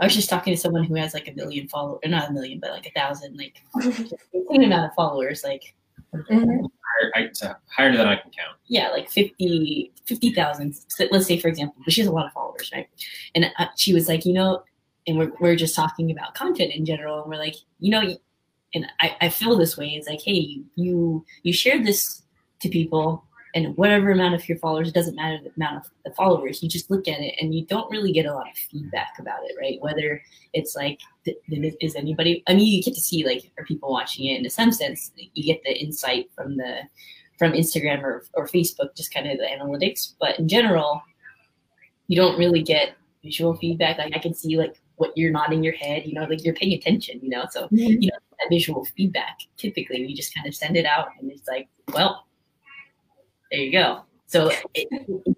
I 0.00 0.04
was 0.04 0.14
just 0.14 0.30
talking 0.30 0.54
to 0.54 0.60
someone 0.60 0.84
who 0.84 0.94
has 0.94 1.12
like 1.12 1.28
a 1.28 1.32
million 1.32 1.68
followers, 1.68 2.00
not 2.06 2.30
a 2.30 2.32
million, 2.32 2.60
but 2.60 2.70
like 2.70 2.86
a 2.86 2.90
thousand, 2.90 3.36
like 3.36 3.62
an 3.74 4.62
amount 4.62 4.86
of 4.86 4.94
followers, 4.94 5.42
like 5.42 5.74
mm-hmm. 6.14 6.66
higher, 7.14 7.32
higher, 7.76 7.96
than 7.96 8.06
I 8.06 8.14
can 8.14 8.30
count. 8.30 8.56
Yeah, 8.66 8.90
like 8.90 9.10
50, 9.10 9.92
50,000. 10.04 10.76
So 10.86 11.06
let's 11.10 11.26
say, 11.26 11.38
for 11.38 11.48
example, 11.48 11.82
but 11.84 11.92
she 11.92 12.00
has 12.00 12.08
a 12.08 12.12
lot 12.12 12.26
of 12.26 12.32
followers, 12.32 12.70
right? 12.72 12.86
And 13.34 13.46
uh, 13.58 13.66
she 13.76 13.92
was 13.92 14.08
like, 14.08 14.24
you 14.24 14.34
know, 14.34 14.62
and 15.08 15.18
we're, 15.18 15.32
we're 15.40 15.56
just 15.56 15.74
talking 15.74 16.12
about 16.12 16.34
content 16.34 16.72
in 16.72 16.84
general. 16.84 17.22
And 17.22 17.28
we're 17.28 17.38
like, 17.38 17.56
you 17.80 17.90
know, 17.90 18.16
and 18.74 18.86
I, 19.00 19.16
I 19.22 19.28
feel 19.30 19.56
this 19.56 19.76
way. 19.76 19.88
It's 19.88 20.08
like, 20.08 20.20
hey, 20.22 20.32
you, 20.32 20.64
you, 20.76 21.24
you 21.42 21.52
shared 21.52 21.84
this 21.84 22.22
to 22.60 22.68
people 22.68 23.24
and 23.54 23.76
whatever 23.76 24.10
amount 24.10 24.34
of 24.34 24.48
your 24.48 24.58
followers, 24.58 24.88
it 24.88 24.94
doesn't 24.94 25.16
matter 25.16 25.38
the 25.42 25.50
amount 25.56 25.76
of 25.76 25.90
the 26.04 26.10
followers, 26.12 26.62
you 26.62 26.68
just 26.68 26.90
look 26.90 27.08
at 27.08 27.20
it 27.20 27.34
and 27.40 27.54
you 27.54 27.64
don't 27.64 27.90
really 27.90 28.12
get 28.12 28.26
a 28.26 28.34
lot 28.34 28.48
of 28.48 28.56
feedback 28.56 29.14
about 29.18 29.40
it, 29.44 29.56
right? 29.58 29.80
Whether 29.80 30.22
it's 30.52 30.76
like, 30.76 31.00
is 31.26 31.96
anybody, 31.96 32.42
I 32.46 32.54
mean, 32.54 32.66
you 32.66 32.82
get 32.82 32.94
to 32.94 33.00
see 33.00 33.24
like, 33.24 33.50
are 33.58 33.64
people 33.64 33.90
watching 33.90 34.26
it 34.26 34.42
in 34.42 34.50
some 34.50 34.72
sense, 34.72 35.12
you 35.16 35.44
get 35.44 35.62
the 35.64 35.76
insight 35.78 36.30
from 36.34 36.56
the, 36.56 36.82
from 37.38 37.52
Instagram 37.52 38.02
or, 38.02 38.24
or 38.34 38.46
Facebook, 38.46 38.94
just 38.96 39.14
kind 39.14 39.30
of 39.30 39.38
the 39.38 39.44
analytics. 39.44 40.14
But 40.20 40.38
in 40.38 40.48
general, 40.48 41.00
you 42.08 42.16
don't 42.16 42.38
really 42.38 42.62
get 42.62 42.96
visual 43.22 43.54
feedback. 43.56 43.98
Like 43.98 44.14
I 44.14 44.18
can 44.18 44.34
see 44.34 44.56
like 44.58 44.80
what 44.96 45.12
you're 45.16 45.30
nodding 45.30 45.62
your 45.62 45.74
head, 45.74 46.04
you 46.04 46.14
know, 46.14 46.24
like 46.24 46.44
you're 46.44 46.54
paying 46.54 46.74
attention, 46.74 47.20
you 47.22 47.30
know. 47.30 47.46
So, 47.50 47.64
mm-hmm. 47.66 48.02
you 48.02 48.08
know, 48.08 48.18
that 48.38 48.48
visual 48.50 48.84
feedback, 48.96 49.38
typically 49.56 50.04
we 50.04 50.14
just 50.14 50.34
kind 50.34 50.46
of 50.46 50.54
send 50.54 50.76
it 50.76 50.84
out 50.84 51.08
and 51.20 51.30
it's 51.30 51.48
like, 51.48 51.68
well, 51.94 52.26
there 53.50 53.60
you 53.60 53.72
go. 53.72 54.02
So, 54.26 54.50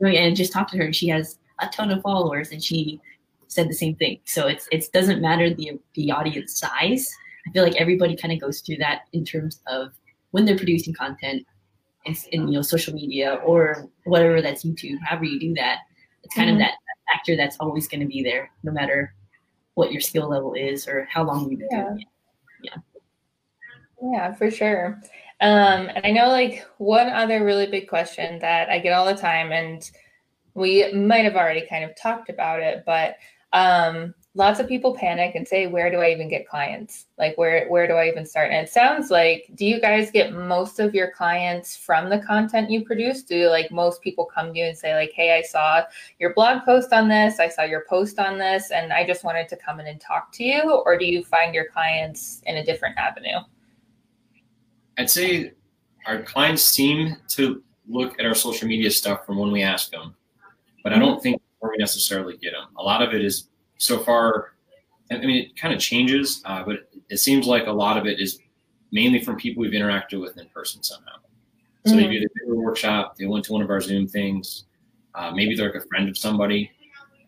and 0.00 0.36
just 0.36 0.52
talked 0.52 0.72
to 0.72 0.78
her, 0.78 0.84
and 0.84 0.96
she 0.96 1.08
has 1.08 1.38
a 1.60 1.68
ton 1.68 1.90
of 1.90 2.02
followers, 2.02 2.50
and 2.50 2.62
she 2.62 3.00
said 3.46 3.68
the 3.68 3.74
same 3.74 3.94
thing. 3.96 4.20
So 4.24 4.46
it's 4.46 4.68
it 4.72 4.90
doesn't 4.92 5.20
matter 5.20 5.52
the 5.52 5.78
the 5.94 6.10
audience 6.10 6.58
size. 6.58 7.08
I 7.46 7.52
feel 7.52 7.62
like 7.62 7.76
everybody 7.76 8.16
kind 8.16 8.32
of 8.32 8.40
goes 8.40 8.60
through 8.60 8.76
that 8.78 9.02
in 9.12 9.24
terms 9.24 9.60
of 9.66 9.92
when 10.32 10.44
they're 10.44 10.56
producing 10.56 10.94
content 10.94 11.46
in, 12.04 12.16
in 12.32 12.48
you 12.48 12.54
know 12.54 12.62
social 12.62 12.94
media 12.94 13.34
or 13.44 13.88
whatever 14.04 14.42
that's 14.42 14.64
YouTube, 14.64 14.98
however 15.04 15.24
you 15.24 15.38
do 15.38 15.54
that. 15.54 15.78
It's 16.22 16.34
kind 16.34 16.48
mm-hmm. 16.48 16.56
of 16.56 16.60
that 16.62 16.74
factor 17.12 17.36
that's 17.36 17.56
always 17.60 17.88
going 17.88 18.00
to 18.00 18.06
be 18.06 18.22
there, 18.22 18.50
no 18.62 18.72
matter 18.72 19.14
what 19.74 19.92
your 19.92 20.00
skill 20.00 20.28
level 20.28 20.54
is 20.54 20.86
or 20.86 21.08
how 21.10 21.24
long 21.24 21.50
you've 21.50 21.60
been 21.60 21.68
yeah. 21.70 21.84
doing 21.84 22.00
it. 22.00 22.06
Yeah. 22.62 22.76
Yeah, 24.02 24.34
for 24.34 24.50
sure. 24.50 25.00
Um, 25.40 25.88
and 25.94 26.04
I 26.04 26.10
know 26.10 26.28
like 26.28 26.66
one 26.78 27.08
other 27.08 27.44
really 27.44 27.66
big 27.66 27.88
question 27.88 28.38
that 28.40 28.68
I 28.68 28.78
get 28.78 28.92
all 28.92 29.06
the 29.06 29.14
time, 29.14 29.52
and 29.52 29.90
we 30.54 30.92
might 30.92 31.24
have 31.24 31.36
already 31.36 31.66
kind 31.66 31.84
of 31.84 31.96
talked 31.96 32.28
about 32.28 32.60
it, 32.60 32.84
but 32.84 33.16
um, 33.52 34.14
lots 34.34 34.60
of 34.60 34.68
people 34.68 34.94
panic 34.94 35.34
and 35.34 35.46
say 35.46 35.66
where 35.66 35.90
do 35.90 35.98
i 35.98 36.10
even 36.10 36.28
get 36.28 36.48
clients? 36.48 37.06
Like 37.18 37.36
where 37.36 37.68
where 37.68 37.88
do 37.88 37.94
i 37.94 38.08
even 38.08 38.24
start? 38.24 38.52
And 38.52 38.66
it 38.66 38.72
sounds 38.72 39.10
like 39.10 39.50
do 39.54 39.66
you 39.66 39.80
guys 39.80 40.10
get 40.10 40.32
most 40.32 40.78
of 40.78 40.94
your 40.94 41.10
clients 41.10 41.76
from 41.76 42.08
the 42.08 42.20
content 42.20 42.70
you 42.70 42.84
produce? 42.84 43.24
Do 43.24 43.48
like 43.48 43.72
most 43.72 44.02
people 44.02 44.24
come 44.24 44.52
to 44.52 44.58
you 44.58 44.66
and 44.66 44.78
say 44.78 44.94
like 44.94 45.12
hey 45.12 45.36
i 45.36 45.42
saw 45.42 45.82
your 46.20 46.32
blog 46.34 46.64
post 46.64 46.92
on 46.92 47.08
this 47.08 47.40
i 47.40 47.48
saw 47.48 47.62
your 47.62 47.84
post 47.88 48.18
on 48.18 48.38
this 48.38 48.70
and 48.70 48.92
i 48.92 49.04
just 49.04 49.24
wanted 49.24 49.48
to 49.48 49.56
come 49.56 49.80
in 49.80 49.86
and 49.86 50.00
talk 50.00 50.30
to 50.32 50.44
you 50.44 50.70
or 50.86 50.96
do 50.96 51.06
you 51.06 51.24
find 51.24 51.54
your 51.54 51.66
clients 51.66 52.42
in 52.46 52.58
a 52.58 52.64
different 52.64 52.96
avenue 52.98 53.38
i'd 54.98 55.10
say 55.10 55.52
our 56.06 56.22
clients 56.22 56.62
seem 56.62 57.16
to 57.28 57.62
look 57.88 58.18
at 58.18 58.26
our 58.26 58.34
social 58.34 58.68
media 58.68 58.90
stuff 58.90 59.24
from 59.26 59.38
when 59.38 59.50
we 59.50 59.62
ask 59.62 59.90
them 59.90 60.14
but 60.82 60.92
i 60.92 60.98
don't 60.98 61.22
think 61.22 61.40
where 61.58 61.70
we 61.70 61.76
necessarily 61.78 62.36
get 62.38 62.52
them 62.52 62.68
a 62.78 62.82
lot 62.82 63.02
of 63.02 63.12
it 63.12 63.24
is 63.24 63.50
so 63.80 63.98
far, 63.98 64.52
I 65.10 65.16
mean, 65.18 65.44
it 65.44 65.56
kind 65.56 65.74
of 65.74 65.80
changes, 65.80 66.42
uh, 66.44 66.62
but 66.62 66.90
it 67.08 67.16
seems 67.16 67.46
like 67.46 67.66
a 67.66 67.72
lot 67.72 67.96
of 67.96 68.06
it 68.06 68.20
is 68.20 68.38
mainly 68.92 69.20
from 69.20 69.36
people 69.36 69.62
we've 69.62 69.72
interacted 69.72 70.20
with 70.20 70.38
in 70.38 70.46
person 70.50 70.82
somehow. 70.82 71.16
So 71.86 71.92
mm-hmm. 71.92 72.00
maybe 72.02 72.18
they 72.18 72.26
did 72.26 72.52
a 72.52 72.54
workshop, 72.54 73.16
they 73.16 73.26
went 73.26 73.46
to 73.46 73.52
one 73.52 73.62
of 73.62 73.70
our 73.70 73.80
Zoom 73.80 74.06
things, 74.06 74.64
uh, 75.14 75.30
maybe 75.30 75.56
they're 75.56 75.72
like 75.72 75.82
a 75.82 75.86
friend 75.86 76.10
of 76.10 76.18
somebody, 76.18 76.70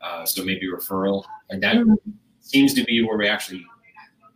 uh, 0.02 0.26
so 0.26 0.44
maybe 0.44 0.68
referral. 0.70 1.24
Like 1.50 1.60
that 1.60 1.76
mm-hmm. 1.76 1.94
seems 2.40 2.74
to 2.74 2.84
be 2.84 3.02
where 3.02 3.16
we 3.16 3.26
actually 3.26 3.64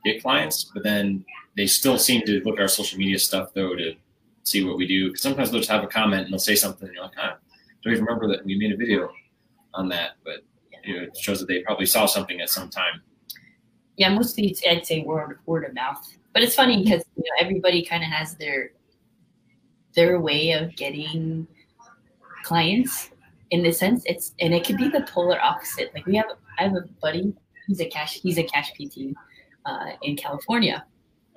get 0.07 0.23
clients, 0.23 0.65
but 0.73 0.83
then 0.83 1.25
they 1.57 1.67
still 1.67 1.99
seem 1.99 2.23
to 2.27 2.41
look 2.45 2.57
at 2.57 2.63
our 2.63 2.69
social 2.69 2.99
media 2.99 3.19
stuff 3.19 3.53
though 3.55 3.75
to 3.75 3.95
see 4.43 4.65
what 4.65 4.77
we 4.77 4.87
do. 4.87 5.09
Because 5.09 5.23
sometimes 5.23 5.51
they'll 5.51 5.61
just 5.61 5.71
have 5.71 5.85
a 5.85 5.89
comment 5.89 6.25
and 6.25 6.33
they'll 6.33 6.39
say 6.39 6.55
something, 6.55 6.87
and 6.87 6.95
you're 6.95 7.05
like, 7.05 7.15
ah, 7.19 7.37
don't 7.83 7.93
even 7.93 8.05
remember 8.05 8.29
that 8.29 8.45
we 8.45 8.57
made 8.57 8.73
a 8.73 8.77
video 8.77 9.11
on 9.75 9.89
that, 9.89 10.13
but 10.25 10.45
you 10.85 10.97
know, 10.97 11.03
it 11.03 11.17
shows 11.17 11.41
that 11.41 11.47
they 11.47 11.61
probably 11.61 11.87
saw 11.87 12.07
something 12.07 12.41
at 12.41 12.49
some 12.49 12.69
time. 12.69 13.03
Yeah, 13.97 14.11
mostly 14.11 14.49
it's, 14.49 14.63
I'd 14.69 14.87
say 14.87 15.03
word 15.03 15.39
word 15.47 15.65
of 15.65 15.75
mouth. 15.75 16.07
But 16.33 16.43
it's 16.43 16.55
funny 16.55 16.83
because 16.83 17.03
you 17.17 17.23
know, 17.25 17.45
everybody 17.45 17.85
kind 17.85 18.03
of 18.03 18.11
has 18.11 18.37
their 18.37 18.73
their 19.95 20.21
way 20.21 20.53
of 20.53 20.77
getting 20.77 21.47
clients 22.45 23.11
in 23.51 23.63
the 23.63 23.73
sense 23.73 24.03
it's 24.07 24.35
and 24.41 24.55
it 24.55 24.65
could 24.65 24.77
be 24.77 24.89
the 24.89 25.03
polar 25.03 25.41
opposite. 25.41 25.93
Like 25.95 26.07
we 26.07 26.17
have 26.17 26.27
I 26.59 26.65
have 26.65 26.75
a 26.75 26.83
buddy, 27.01 27.35
he's 27.67 27.81
a 27.81 27.87
cash 27.87 28.21
he's 28.21 28.39
a 28.39 28.45
cash 28.45 28.73
PT 28.75 29.17
uh, 29.67 29.91
in 30.03 30.17
California. 30.17 30.87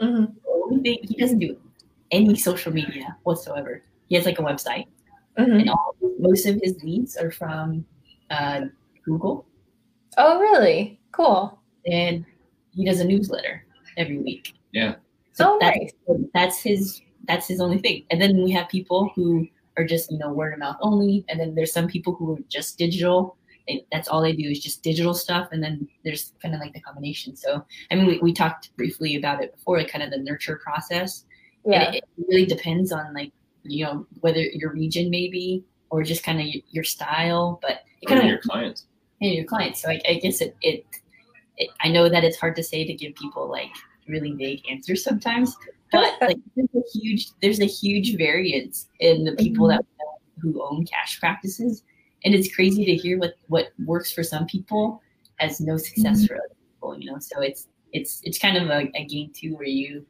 Mm-hmm. 0.02 0.84
He 0.84 1.16
doesn't 1.18 1.40
do 1.40 1.58
any 2.12 2.36
social 2.36 2.72
media 2.72 3.18
whatsoever. 3.24 3.84
He 4.08 4.16
has 4.16 4.26
like 4.26 4.40
a 4.40 4.44
website, 4.44 4.86
mm-hmm. 5.38 5.60
and 5.60 5.70
all, 5.70 5.96
most 6.20 6.46
of 6.46 6.60
his 6.64 6.82
leads 6.84 7.18
are 7.18 7.32
from 7.32 7.86
uh, 8.30 8.62
Google. 9.04 9.46
Oh, 10.18 10.40
really? 10.40 11.00
Cool. 11.12 11.60
And 11.86 12.26
he 12.72 12.86
does 12.86 13.00
a 13.00 13.06
newsletter 13.06 13.66
every 13.98 14.20
week. 14.20 14.54
Yeah. 14.72 14.96
So 15.34 15.54
oh, 15.54 15.58
that's, 15.60 15.94
nice. 16.08 16.20
that's 16.34 16.58
his 16.62 17.02
that's 17.28 17.48
his 17.48 17.62
only 17.62 17.80
thing. 17.80 18.06
And 18.10 18.22
then 18.22 18.44
we 18.44 18.52
have 18.52 18.68
people 18.70 19.12
who 19.16 19.48
are 19.78 19.86
just, 19.86 20.12
you 20.12 20.18
know, 20.18 20.34
word 20.34 20.54
of 20.54 20.60
mouth 20.60 20.78
only. 20.82 21.24
And 21.30 21.40
then 21.40 21.56
there's 21.56 21.72
some 21.72 21.88
people 21.88 22.16
who 22.16 22.36
are 22.36 22.40
just 22.50 22.78
digital. 22.78 23.38
They, 23.70 23.86
that's 23.92 24.08
all 24.08 24.22
they 24.22 24.34
do 24.34 24.50
is 24.50 24.60
just 24.60 24.82
digital 24.82 25.14
stuff. 25.14 25.50
And 25.52 25.64
then 25.64 25.88
there's 26.04 26.34
kind 26.42 26.56
of 26.56 26.60
like 26.60 26.74
the 26.74 26.82
combination. 26.82 27.36
So, 27.36 27.64
I 27.92 27.96
mean, 27.96 28.08
we, 28.08 28.18
we 28.20 28.34
talked 28.34 28.76
briefly 28.76 29.16
about 29.16 29.44
it 29.44 29.56
before, 29.56 29.78
like 29.78 29.92
kind 29.92 30.04
of 30.04 30.10
the 30.10 30.18
nurture 30.18 30.60
process. 30.64 31.26
Yeah. 31.66 31.92
It, 31.92 31.96
it, 31.96 32.26
really 32.28 32.46
depends 32.46 32.92
on 32.92 33.14
like, 33.14 33.32
you 33.64 33.86
know, 33.86 34.08
whether 34.22 34.40
your 34.40 34.74
region 34.74 35.10
maybe, 35.10 35.64
or 35.92 36.04
just 36.04 36.24
kind 36.24 36.40
of 36.40 36.48
your, 36.72 36.84
style, 36.84 37.60
but 37.62 37.82
it 38.02 38.08
kind 38.08 38.22
of 38.22 38.26
your 38.26 38.40
clients 38.40 38.88
and 39.22 39.34
your 39.34 39.46
clients. 39.46 39.82
So 39.82 39.90
I, 39.90 40.02
I 40.08 40.14
guess 40.16 40.42
it, 40.42 40.56
it, 40.62 40.86
it, 41.58 41.70
I 41.82 41.90
know 41.90 42.10
that 42.10 42.24
it's 42.24 42.38
hard 42.38 42.56
to 42.56 42.64
say 42.64 42.86
to 42.86 42.94
give 42.94 43.14
people 43.16 43.50
like 43.50 43.72
really 44.08 44.32
vague 44.32 44.64
answers 44.70 45.04
sometimes, 45.04 45.56
but 45.92 46.14
like 46.22 46.38
there's 46.56 46.70
a 46.76 46.98
huge 46.98 47.28
there's 47.42 47.60
a 47.60 47.66
huge 47.66 48.18
variance 48.18 48.88
in 49.00 49.26
the 49.26 49.34
people 49.34 49.68
mm-hmm. 49.68 49.78
that 49.78 49.86
who 50.42 50.62
own 50.64 50.86
cash 50.86 51.20
practices, 51.20 51.84
and 52.26 52.34
it's 52.34 52.54
crazy 52.54 52.86
to 52.86 52.96
hear 52.96 53.18
what 53.18 53.36
what 53.48 53.72
works 53.86 54.12
for 54.12 54.24
some 54.24 54.46
people 54.46 55.02
has 55.38 55.60
no 55.60 55.78
success 55.78 56.20
mm-hmm. 56.20 56.26
for 56.28 56.36
other 56.36 56.56
people. 56.72 57.00
You 57.00 57.12
know, 57.12 57.20
so 57.20 57.42
it's 57.42 57.68
it's 57.94 58.22
it's 58.24 58.38
kind 58.38 58.58
of 58.58 58.70
a, 58.70 58.90
a 58.96 59.06
game 59.06 59.32
too 59.34 59.56
where 59.56 59.66
you 59.66 60.06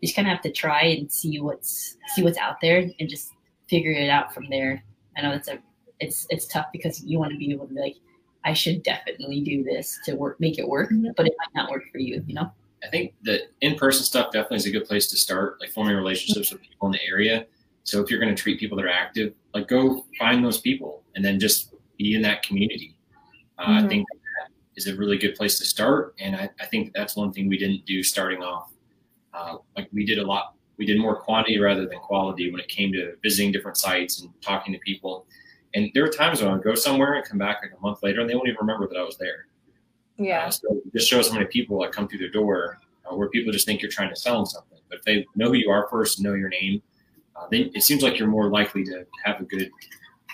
you 0.00 0.08
just 0.08 0.16
kind 0.16 0.26
of 0.26 0.32
have 0.32 0.42
to 0.42 0.52
try 0.52 0.82
and 0.82 1.10
see 1.10 1.40
what's 1.40 1.96
see 2.14 2.22
what's 2.22 2.38
out 2.38 2.56
there 2.60 2.90
and 2.98 3.08
just 3.08 3.32
figure 3.68 3.92
it 3.92 4.10
out 4.10 4.34
from 4.34 4.48
there. 4.50 4.82
I 5.16 5.22
know 5.22 5.32
it's 5.32 5.48
a 5.48 5.58
it's 6.00 6.26
it's 6.30 6.46
tough 6.46 6.66
because 6.72 7.02
you 7.04 7.18
want 7.18 7.32
to 7.32 7.38
be 7.38 7.52
able 7.52 7.66
to 7.66 7.74
be 7.74 7.80
like 7.80 7.96
I 8.44 8.52
should 8.52 8.82
definitely 8.82 9.40
do 9.40 9.62
this 9.62 10.00
to 10.04 10.14
work, 10.14 10.40
make 10.40 10.58
it 10.58 10.68
work, 10.68 10.90
mm-hmm. 10.90 11.10
but 11.16 11.26
it 11.26 11.34
might 11.38 11.60
not 11.62 11.70
work 11.70 11.84
for 11.92 11.98
you, 11.98 12.24
you 12.26 12.34
know? 12.34 12.50
I 12.84 12.88
think 12.88 13.14
the 13.22 13.42
in-person 13.60 14.04
stuff 14.04 14.32
definitely 14.32 14.56
is 14.56 14.66
a 14.66 14.72
good 14.72 14.84
place 14.84 15.06
to 15.08 15.16
start, 15.16 15.60
like 15.60 15.70
forming 15.70 15.94
relationships 15.94 16.50
with 16.50 16.60
people 16.60 16.88
in 16.88 16.92
the 16.92 17.04
area. 17.08 17.46
So 17.84 18.02
if 18.02 18.10
you're 18.10 18.18
going 18.20 18.34
to 18.34 18.40
treat 18.40 18.58
people 18.58 18.76
that 18.78 18.84
are 18.84 18.90
active, 18.90 19.34
like 19.54 19.68
go 19.68 20.04
find 20.18 20.44
those 20.44 20.60
people 20.60 21.01
and 21.14 21.24
then 21.24 21.38
just 21.38 21.74
be 21.98 22.14
in 22.14 22.22
that 22.22 22.42
community. 22.42 22.96
Uh, 23.58 23.66
mm-hmm. 23.66 23.86
I 23.86 23.88
think 23.88 24.06
that 24.08 24.50
is 24.76 24.86
a 24.86 24.96
really 24.96 25.18
good 25.18 25.34
place 25.34 25.58
to 25.58 25.64
start. 25.64 26.14
And 26.18 26.34
I, 26.34 26.50
I 26.60 26.66
think 26.66 26.92
that's 26.94 27.16
one 27.16 27.32
thing 27.32 27.48
we 27.48 27.58
didn't 27.58 27.84
do 27.86 28.02
starting 28.02 28.42
off. 28.42 28.72
Uh, 29.34 29.56
like 29.76 29.88
we 29.92 30.04
did 30.04 30.18
a 30.18 30.26
lot, 30.26 30.54
we 30.76 30.86
did 30.86 30.98
more 30.98 31.16
quantity 31.16 31.58
rather 31.58 31.86
than 31.86 31.98
quality 31.98 32.50
when 32.50 32.60
it 32.60 32.68
came 32.68 32.92
to 32.92 33.14
visiting 33.22 33.52
different 33.52 33.76
sites 33.76 34.20
and 34.20 34.30
talking 34.42 34.72
to 34.72 34.78
people. 34.80 35.26
And 35.74 35.90
there 35.94 36.04
are 36.04 36.08
times 36.08 36.40
when 36.40 36.50
I 36.50 36.54
would 36.54 36.64
go 36.64 36.74
somewhere 36.74 37.14
and 37.14 37.24
come 37.24 37.38
back 37.38 37.60
like 37.62 37.72
a 37.76 37.80
month 37.80 38.02
later, 38.02 38.20
and 38.20 38.28
they 38.28 38.34
won't 38.34 38.48
even 38.48 38.58
remember 38.60 38.86
that 38.88 38.98
I 38.98 39.02
was 39.02 39.16
there. 39.16 39.46
Yeah. 40.18 40.46
Uh, 40.46 40.50
so 40.50 40.80
just 40.94 41.08
shows 41.08 41.28
how 41.28 41.34
many 41.34 41.46
people 41.46 41.80
that 41.80 41.92
come 41.92 42.08
through 42.08 42.18
the 42.18 42.28
door 42.28 42.78
uh, 43.10 43.16
where 43.16 43.28
people 43.28 43.52
just 43.52 43.66
think 43.66 43.80
you're 43.80 43.90
trying 43.90 44.10
to 44.10 44.16
sell 44.16 44.36
them 44.36 44.46
something. 44.46 44.78
But 44.88 44.98
if 44.98 45.04
they 45.04 45.26
know 45.34 45.48
who 45.48 45.54
you 45.54 45.70
are 45.70 45.88
first, 45.88 46.20
know 46.20 46.34
your 46.34 46.50
name, 46.50 46.82
uh, 47.34 47.46
then 47.50 47.70
it 47.74 47.82
seems 47.82 48.02
like 48.02 48.18
you're 48.18 48.28
more 48.28 48.50
likely 48.50 48.84
to 48.84 49.06
have 49.24 49.40
a 49.40 49.44
good 49.44 49.70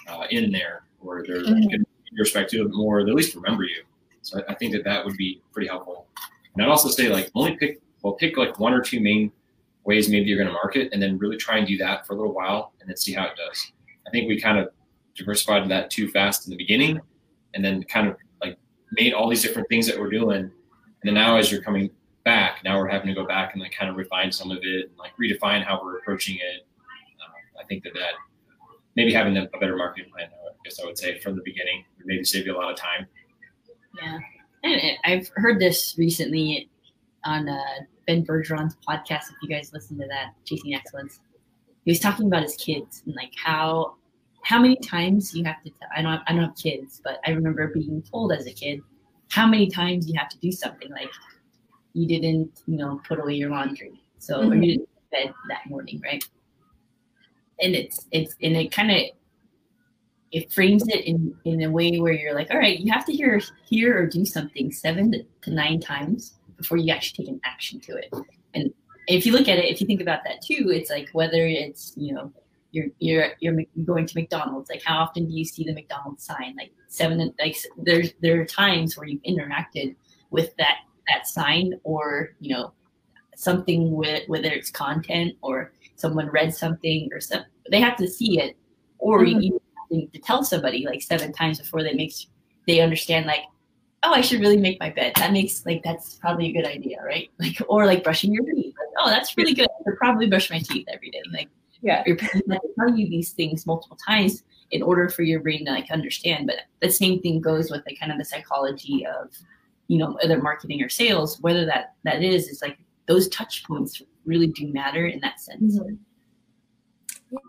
uh, 0.08 0.24
in 0.30 0.50
there, 0.50 0.82
or 1.00 1.24
they're 1.26 1.42
mm-hmm. 1.42 1.68
going 1.68 1.84
respect 2.18 2.52
you 2.52 2.68
more, 2.72 3.04
they 3.04 3.10
at 3.10 3.16
least 3.16 3.34
remember 3.34 3.64
you. 3.64 3.82
So 4.22 4.40
I, 4.40 4.52
I 4.52 4.54
think 4.54 4.72
that 4.72 4.84
that 4.84 5.04
would 5.04 5.16
be 5.16 5.42
pretty 5.52 5.68
helpful. 5.68 6.06
And 6.54 6.62
I'd 6.62 6.68
also 6.68 6.88
say 6.88 7.08
like 7.08 7.30
only 7.34 7.56
pick 7.56 7.80
well 8.02 8.14
pick 8.14 8.36
like 8.36 8.58
one 8.58 8.72
or 8.72 8.80
two 8.80 9.00
main 9.00 9.30
ways 9.84 10.08
maybe 10.08 10.28
you're 10.28 10.36
going 10.36 10.48
to 10.48 10.52
market, 10.52 10.90
and 10.92 11.02
then 11.02 11.18
really 11.18 11.36
try 11.36 11.56
and 11.58 11.66
do 11.66 11.78
that 11.78 12.06
for 12.06 12.12
a 12.12 12.16
little 12.16 12.34
while, 12.34 12.72
and 12.80 12.88
then 12.88 12.96
see 12.96 13.12
how 13.12 13.24
it 13.24 13.32
does. 13.36 13.72
I 14.06 14.10
think 14.10 14.28
we 14.28 14.40
kind 14.40 14.58
of 14.58 14.70
diversified 15.14 15.68
that 15.70 15.90
too 15.90 16.08
fast 16.08 16.46
in 16.46 16.50
the 16.50 16.56
beginning, 16.56 17.00
and 17.54 17.64
then 17.64 17.82
kind 17.84 18.08
of 18.08 18.16
like 18.42 18.58
made 18.92 19.14
all 19.14 19.28
these 19.28 19.42
different 19.42 19.68
things 19.68 19.86
that 19.86 19.98
we're 19.98 20.10
doing. 20.10 20.40
And 20.40 20.52
then 21.04 21.14
now, 21.14 21.36
as 21.36 21.50
you're 21.50 21.62
coming 21.62 21.90
back, 22.24 22.62
now 22.64 22.78
we're 22.78 22.88
having 22.88 23.08
to 23.08 23.14
go 23.14 23.26
back 23.26 23.52
and 23.54 23.62
like 23.62 23.72
kind 23.72 23.90
of 23.90 23.96
refine 23.96 24.30
some 24.30 24.50
of 24.50 24.58
it, 24.62 24.90
and, 24.90 24.98
like 24.98 25.12
redefine 25.20 25.64
how 25.64 25.80
we're 25.82 25.98
approaching 25.98 26.36
it. 26.36 26.66
Uh, 27.20 27.60
I 27.60 27.64
think 27.64 27.84
that 27.84 27.94
that 27.94 28.12
maybe 28.98 29.12
having 29.12 29.36
a, 29.36 29.46
better 29.60 29.76
marketing 29.76 30.10
plan, 30.10 30.26
I 30.26 30.50
guess 30.64 30.80
I 30.82 30.84
would 30.84 30.98
say 30.98 31.20
from 31.20 31.36
the 31.36 31.42
beginning, 31.44 31.84
would 31.98 32.06
maybe 32.06 32.24
save 32.24 32.46
you 32.46 32.54
a 32.54 32.58
lot 32.58 32.68
of 32.70 32.76
time. 32.76 33.06
Yeah, 33.94 34.18
and 34.64 34.98
I've 35.04 35.30
heard 35.36 35.60
this 35.60 35.94
recently 35.96 36.68
on 37.24 37.48
uh, 37.48 37.60
Ben 38.08 38.26
Bergeron's 38.26 38.76
podcast. 38.86 39.30
If 39.30 39.36
you 39.40 39.48
guys 39.48 39.70
listen 39.72 39.96
to 39.98 40.06
that, 40.08 40.32
Chasing 40.44 40.74
Excellence, 40.74 41.20
he 41.84 41.92
was 41.92 42.00
talking 42.00 42.26
about 42.26 42.42
his 42.42 42.56
kids 42.56 43.02
and 43.06 43.14
like 43.14 43.32
how 43.42 43.94
how 44.42 44.60
many 44.60 44.76
times 44.76 45.32
you 45.32 45.44
have 45.44 45.62
to 45.62 45.70
tell, 45.70 45.88
I 45.96 46.02
don't 46.02 46.20
I 46.26 46.32
don't 46.32 46.42
have 46.42 46.56
kids, 46.56 47.00
but 47.04 47.20
I 47.24 47.30
remember 47.30 47.68
being 47.68 48.02
told 48.02 48.32
as 48.32 48.46
a 48.46 48.52
kid 48.52 48.80
how 49.30 49.46
many 49.46 49.68
times 49.70 50.08
you 50.08 50.18
have 50.18 50.28
to 50.30 50.38
do 50.38 50.50
something 50.50 50.90
like 50.90 51.10
you 51.92 52.08
didn't, 52.08 52.62
you 52.66 52.78
know, 52.78 53.00
put 53.06 53.20
away 53.20 53.34
your 53.34 53.50
laundry. 53.50 54.00
So 54.18 54.38
mm-hmm. 54.38 54.52
or 54.52 54.54
you 54.56 54.72
didn't 54.72 54.88
bed 55.12 55.32
that 55.48 55.68
morning, 55.68 56.00
right? 56.04 56.24
And 57.60 57.74
it's 57.74 58.06
it's 58.12 58.34
and 58.42 58.56
it 58.56 58.72
kind 58.72 58.90
of 58.90 58.98
it 60.30 60.52
frames 60.52 60.86
it 60.88 61.04
in 61.04 61.34
in 61.44 61.62
a 61.62 61.70
way 61.70 61.98
where 61.98 62.12
you're 62.12 62.34
like, 62.34 62.50
all 62.50 62.58
right, 62.58 62.78
you 62.78 62.92
have 62.92 63.04
to 63.06 63.12
hear 63.12 63.40
hear 63.68 63.98
or 63.98 64.06
do 64.06 64.24
something 64.24 64.70
seven 64.72 65.24
to 65.42 65.50
nine 65.50 65.80
times 65.80 66.34
before 66.56 66.76
you 66.78 66.92
actually 66.92 67.24
take 67.24 67.32
an 67.32 67.40
action 67.44 67.80
to 67.80 67.96
it. 67.96 68.12
And 68.54 68.72
if 69.06 69.24
you 69.24 69.32
look 69.32 69.48
at 69.48 69.58
it, 69.58 69.66
if 69.66 69.80
you 69.80 69.86
think 69.86 70.00
about 70.00 70.24
that 70.24 70.42
too, 70.42 70.70
it's 70.70 70.90
like 70.90 71.08
whether 71.12 71.46
it's 71.46 71.92
you 71.96 72.14
know 72.14 72.32
you're 72.70 72.88
you're 72.98 73.30
you're 73.40 73.56
going 73.84 74.06
to 74.06 74.14
McDonald's. 74.16 74.68
Like 74.68 74.82
how 74.84 74.98
often 74.98 75.26
do 75.26 75.32
you 75.32 75.44
see 75.44 75.64
the 75.64 75.72
McDonald's 75.72 76.24
sign? 76.24 76.54
Like 76.56 76.72
seven 76.88 77.32
like 77.38 77.56
there's 77.78 78.12
there 78.20 78.40
are 78.40 78.44
times 78.44 78.96
where 78.96 79.06
you've 79.06 79.22
interacted 79.22 79.96
with 80.30 80.54
that 80.56 80.78
that 81.08 81.26
sign 81.26 81.72
or 81.84 82.34
you 82.40 82.54
know 82.54 82.72
something 83.34 83.92
with 83.92 84.28
whether 84.28 84.50
it's 84.50 84.70
content 84.70 85.36
or 85.42 85.72
someone 85.98 86.28
read 86.28 86.54
something 86.54 87.08
or 87.12 87.20
some 87.20 87.44
they 87.70 87.80
have 87.80 87.96
to 87.96 88.08
see 88.08 88.40
it 88.40 88.56
or 88.98 89.20
mm-hmm. 89.20 89.40
you 89.40 89.62
need 89.90 90.12
to 90.12 90.18
tell 90.20 90.42
somebody 90.42 90.86
like 90.86 91.02
seven 91.02 91.32
times 91.32 91.58
before 91.58 91.82
they 91.82 91.92
makes 91.92 92.26
they 92.66 92.80
understand 92.80 93.26
like 93.26 93.42
oh 94.02 94.12
i 94.12 94.20
should 94.20 94.40
really 94.40 94.56
make 94.56 94.78
my 94.80 94.90
bed 94.90 95.12
that 95.16 95.32
makes 95.32 95.64
like 95.66 95.82
that's 95.82 96.14
probably 96.14 96.46
a 96.46 96.52
good 96.52 96.66
idea 96.66 96.98
right 97.04 97.30
like 97.38 97.56
or 97.68 97.86
like 97.86 98.02
brushing 98.02 98.32
your 98.32 98.44
teeth 98.44 98.74
like, 98.78 98.88
oh 98.98 99.10
that's 99.10 99.36
really 99.36 99.54
good 99.54 99.68
i 99.86 99.90
probably 99.98 100.28
brush 100.28 100.50
my 100.50 100.58
teeth 100.58 100.86
every 100.88 101.10
day 101.10 101.22
like 101.32 101.48
yeah. 101.80 102.02
Your 102.06 102.16
parents 102.16 102.50
have 102.50 102.60
to 102.60 102.68
tell 102.78 102.96
you 102.96 103.08
these 103.08 103.32
things 103.32 103.66
multiple 103.66 103.98
times 104.06 104.42
in 104.70 104.82
order 104.82 105.08
for 105.08 105.22
your 105.22 105.40
brain 105.40 105.64
to 105.66 105.72
like 105.72 105.90
understand. 105.90 106.46
But 106.46 106.62
the 106.80 106.90
same 106.90 107.20
thing 107.20 107.40
goes 107.40 107.70
with 107.70 107.82
like 107.86 107.98
kind 107.98 108.12
of 108.12 108.18
the 108.18 108.24
psychology 108.24 109.06
of 109.06 109.30
you 109.86 109.96
know, 109.96 110.18
whether 110.20 110.42
marketing 110.42 110.82
or 110.82 110.88
sales, 110.90 111.40
whether 111.40 111.64
that 111.64 111.94
that 112.04 112.22
is, 112.22 112.48
is 112.48 112.60
like 112.60 112.78
those 113.08 113.28
touch 113.28 113.64
points 113.64 114.00
really 114.26 114.46
do 114.46 114.72
matter 114.72 115.06
in 115.06 115.18
that 115.20 115.40
sense. 115.40 115.80
Mm-hmm. 115.80 115.94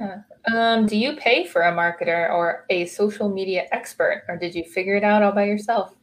Yeah. 0.02 0.22
Um, 0.54 0.88
do 0.88 0.98
you 0.98 1.16
pay 1.16 1.46
for 1.46 1.62
a 1.62 1.72
marketer 1.72 2.32
or 2.34 2.66
a 2.70 2.86
social 2.86 3.30
media 3.30 3.68
expert, 3.72 4.24
or 4.28 4.38
did 4.38 4.56
you 4.56 4.64
figure 4.64 4.96
it 4.96 5.04
out 5.04 5.22
all 5.22 5.32
by 5.32 5.46
yourself? 5.46 5.96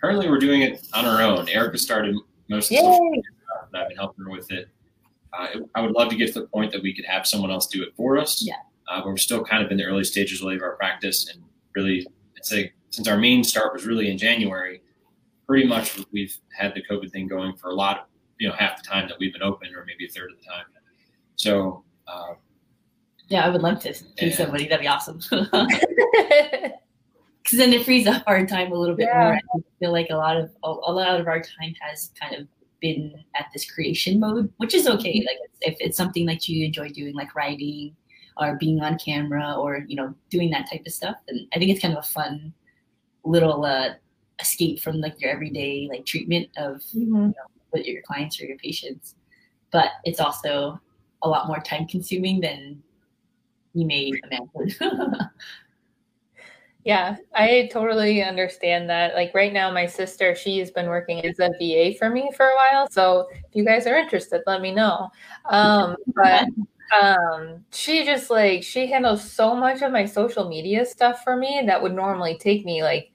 Currently, 0.00 0.28
we're 0.30 0.38
doing 0.38 0.62
it 0.62 0.86
on 0.94 1.04
our 1.04 1.20
own. 1.20 1.48
Erica 1.48 1.78
started 1.78 2.14
most 2.48 2.70
of 2.70 2.76
the 2.76 2.82
social 2.82 3.10
media 3.10 3.22
stuff, 3.44 3.68
and 3.72 3.82
I've 3.82 3.88
been 3.88 3.96
helping 3.96 4.24
her 4.24 4.30
with 4.30 4.50
it. 4.52 4.68
Uh, 5.32 5.48
I 5.74 5.80
would 5.80 5.92
love 5.92 6.08
to 6.10 6.16
get 6.16 6.32
to 6.32 6.40
the 6.40 6.46
point 6.46 6.72
that 6.72 6.82
we 6.82 6.94
could 6.94 7.04
have 7.04 7.26
someone 7.26 7.50
else 7.50 7.66
do 7.66 7.82
it 7.82 7.90
for 7.96 8.16
us. 8.16 8.42
Yeah. 8.42 8.54
Uh, 8.88 9.00
but 9.00 9.08
we're 9.08 9.16
still 9.16 9.44
kind 9.44 9.64
of 9.64 9.70
in 9.70 9.76
the 9.76 9.84
early 9.84 10.04
stages 10.04 10.40
of 10.40 10.62
our 10.62 10.76
practice, 10.76 11.28
and 11.28 11.42
really, 11.74 12.06
I'd 12.36 12.46
say 12.46 12.72
since 12.90 13.08
our 13.08 13.18
main 13.18 13.44
start 13.44 13.74
was 13.74 13.84
really 13.84 14.10
in 14.10 14.16
January, 14.16 14.80
pretty 15.46 15.66
much 15.66 15.98
we've 16.12 16.34
had 16.56 16.74
the 16.74 16.82
COVID 16.90 17.10
thing 17.10 17.28
going 17.28 17.54
for 17.56 17.68
a 17.70 17.74
lot, 17.74 18.08
you 18.38 18.48
know, 18.48 18.54
half 18.58 18.82
the 18.82 18.88
time 18.88 19.08
that 19.08 19.18
we've 19.18 19.32
been 19.32 19.42
open, 19.42 19.74
or 19.74 19.84
maybe 19.84 20.06
a 20.06 20.08
third 20.08 20.30
of 20.30 20.38
the 20.38 20.44
time. 20.44 20.64
So. 21.36 21.84
Uh, 22.06 22.34
yeah, 23.28 23.44
I 23.44 23.48
would 23.48 23.62
love 23.62 23.80
to 23.80 23.92
see 23.92 24.06
yeah. 24.18 24.36
somebody. 24.36 24.68
That'd 24.68 24.82
be 24.82 24.88
awesome. 24.88 25.20
Because 27.46 27.58
then 27.60 27.72
it 27.72 27.84
frees 27.84 28.08
up 28.08 28.24
our 28.26 28.44
time 28.44 28.72
a 28.72 28.74
little 28.74 28.96
bit 28.96 29.06
yeah. 29.08 29.22
more. 29.22 29.34
I 29.54 29.64
feel 29.78 29.92
like 29.92 30.08
a 30.10 30.16
lot 30.16 30.36
of 30.36 30.50
a, 30.64 30.68
a 30.68 30.92
lot 30.92 31.20
of 31.20 31.28
our 31.28 31.40
time 31.40 31.74
has 31.78 32.10
kind 32.20 32.34
of 32.34 32.48
been 32.80 33.14
at 33.36 33.46
this 33.52 33.70
creation 33.70 34.18
mode, 34.18 34.52
which 34.56 34.74
is 34.74 34.88
okay. 34.88 35.20
Mm-hmm. 35.20 35.26
Like 35.26 35.38
if 35.60 35.76
it's 35.78 35.96
something 35.96 36.26
that 36.26 36.48
you 36.48 36.66
enjoy 36.66 36.88
doing, 36.88 37.14
like 37.14 37.36
writing 37.36 37.94
or 38.36 38.56
being 38.56 38.80
on 38.80 38.98
camera 38.98 39.54
or 39.56 39.84
you 39.86 39.94
know 39.94 40.12
doing 40.28 40.50
that 40.50 40.68
type 40.68 40.82
of 40.86 40.92
stuff, 40.92 41.18
then 41.28 41.46
I 41.54 41.60
think 41.60 41.70
it's 41.70 41.80
kind 41.80 41.96
of 41.96 42.02
a 42.02 42.08
fun 42.08 42.52
little 43.24 43.64
uh, 43.64 43.90
escape 44.40 44.80
from 44.80 45.00
like 45.00 45.20
your 45.20 45.30
everyday 45.30 45.86
like 45.88 46.04
treatment 46.04 46.48
of 46.56 46.78
mm-hmm. 46.78 46.98
you 46.98 47.12
know, 47.12 47.32
with 47.76 47.86
your 47.86 48.02
clients 48.02 48.40
or 48.40 48.46
your 48.46 48.58
patients. 48.58 49.14
But 49.70 49.90
it's 50.04 50.20
also 50.20 50.80
a 51.22 51.28
lot 51.28 51.48
more 51.48 51.60
time 51.60 51.86
consuming 51.86 52.40
than 52.40 52.82
you 53.74 53.86
may 53.86 54.12
imagine. 54.24 54.76
Yeah, 56.86 57.16
I 57.34 57.68
totally 57.72 58.22
understand 58.22 58.88
that. 58.90 59.16
Like 59.16 59.34
right 59.34 59.52
now, 59.52 59.72
my 59.72 59.86
sister, 59.86 60.36
she's 60.36 60.70
been 60.70 60.86
working 60.86 61.26
as 61.26 61.40
a 61.40 61.50
VA 61.58 61.98
for 61.98 62.08
me 62.08 62.30
for 62.36 62.46
a 62.46 62.54
while. 62.54 62.88
So 62.88 63.26
if 63.32 63.56
you 63.56 63.64
guys 63.64 63.88
are 63.88 63.96
interested, 63.96 64.42
let 64.46 64.60
me 64.60 64.72
know. 64.72 65.10
Um, 65.46 65.96
but 66.14 66.46
um, 66.96 67.64
she 67.72 68.04
just 68.04 68.30
like, 68.30 68.62
she 68.62 68.86
handles 68.86 69.28
so 69.28 69.56
much 69.56 69.82
of 69.82 69.90
my 69.90 70.04
social 70.04 70.48
media 70.48 70.86
stuff 70.86 71.24
for 71.24 71.36
me 71.36 71.64
that 71.66 71.82
would 71.82 71.92
normally 71.92 72.38
take 72.38 72.64
me 72.64 72.84
like 72.84 73.10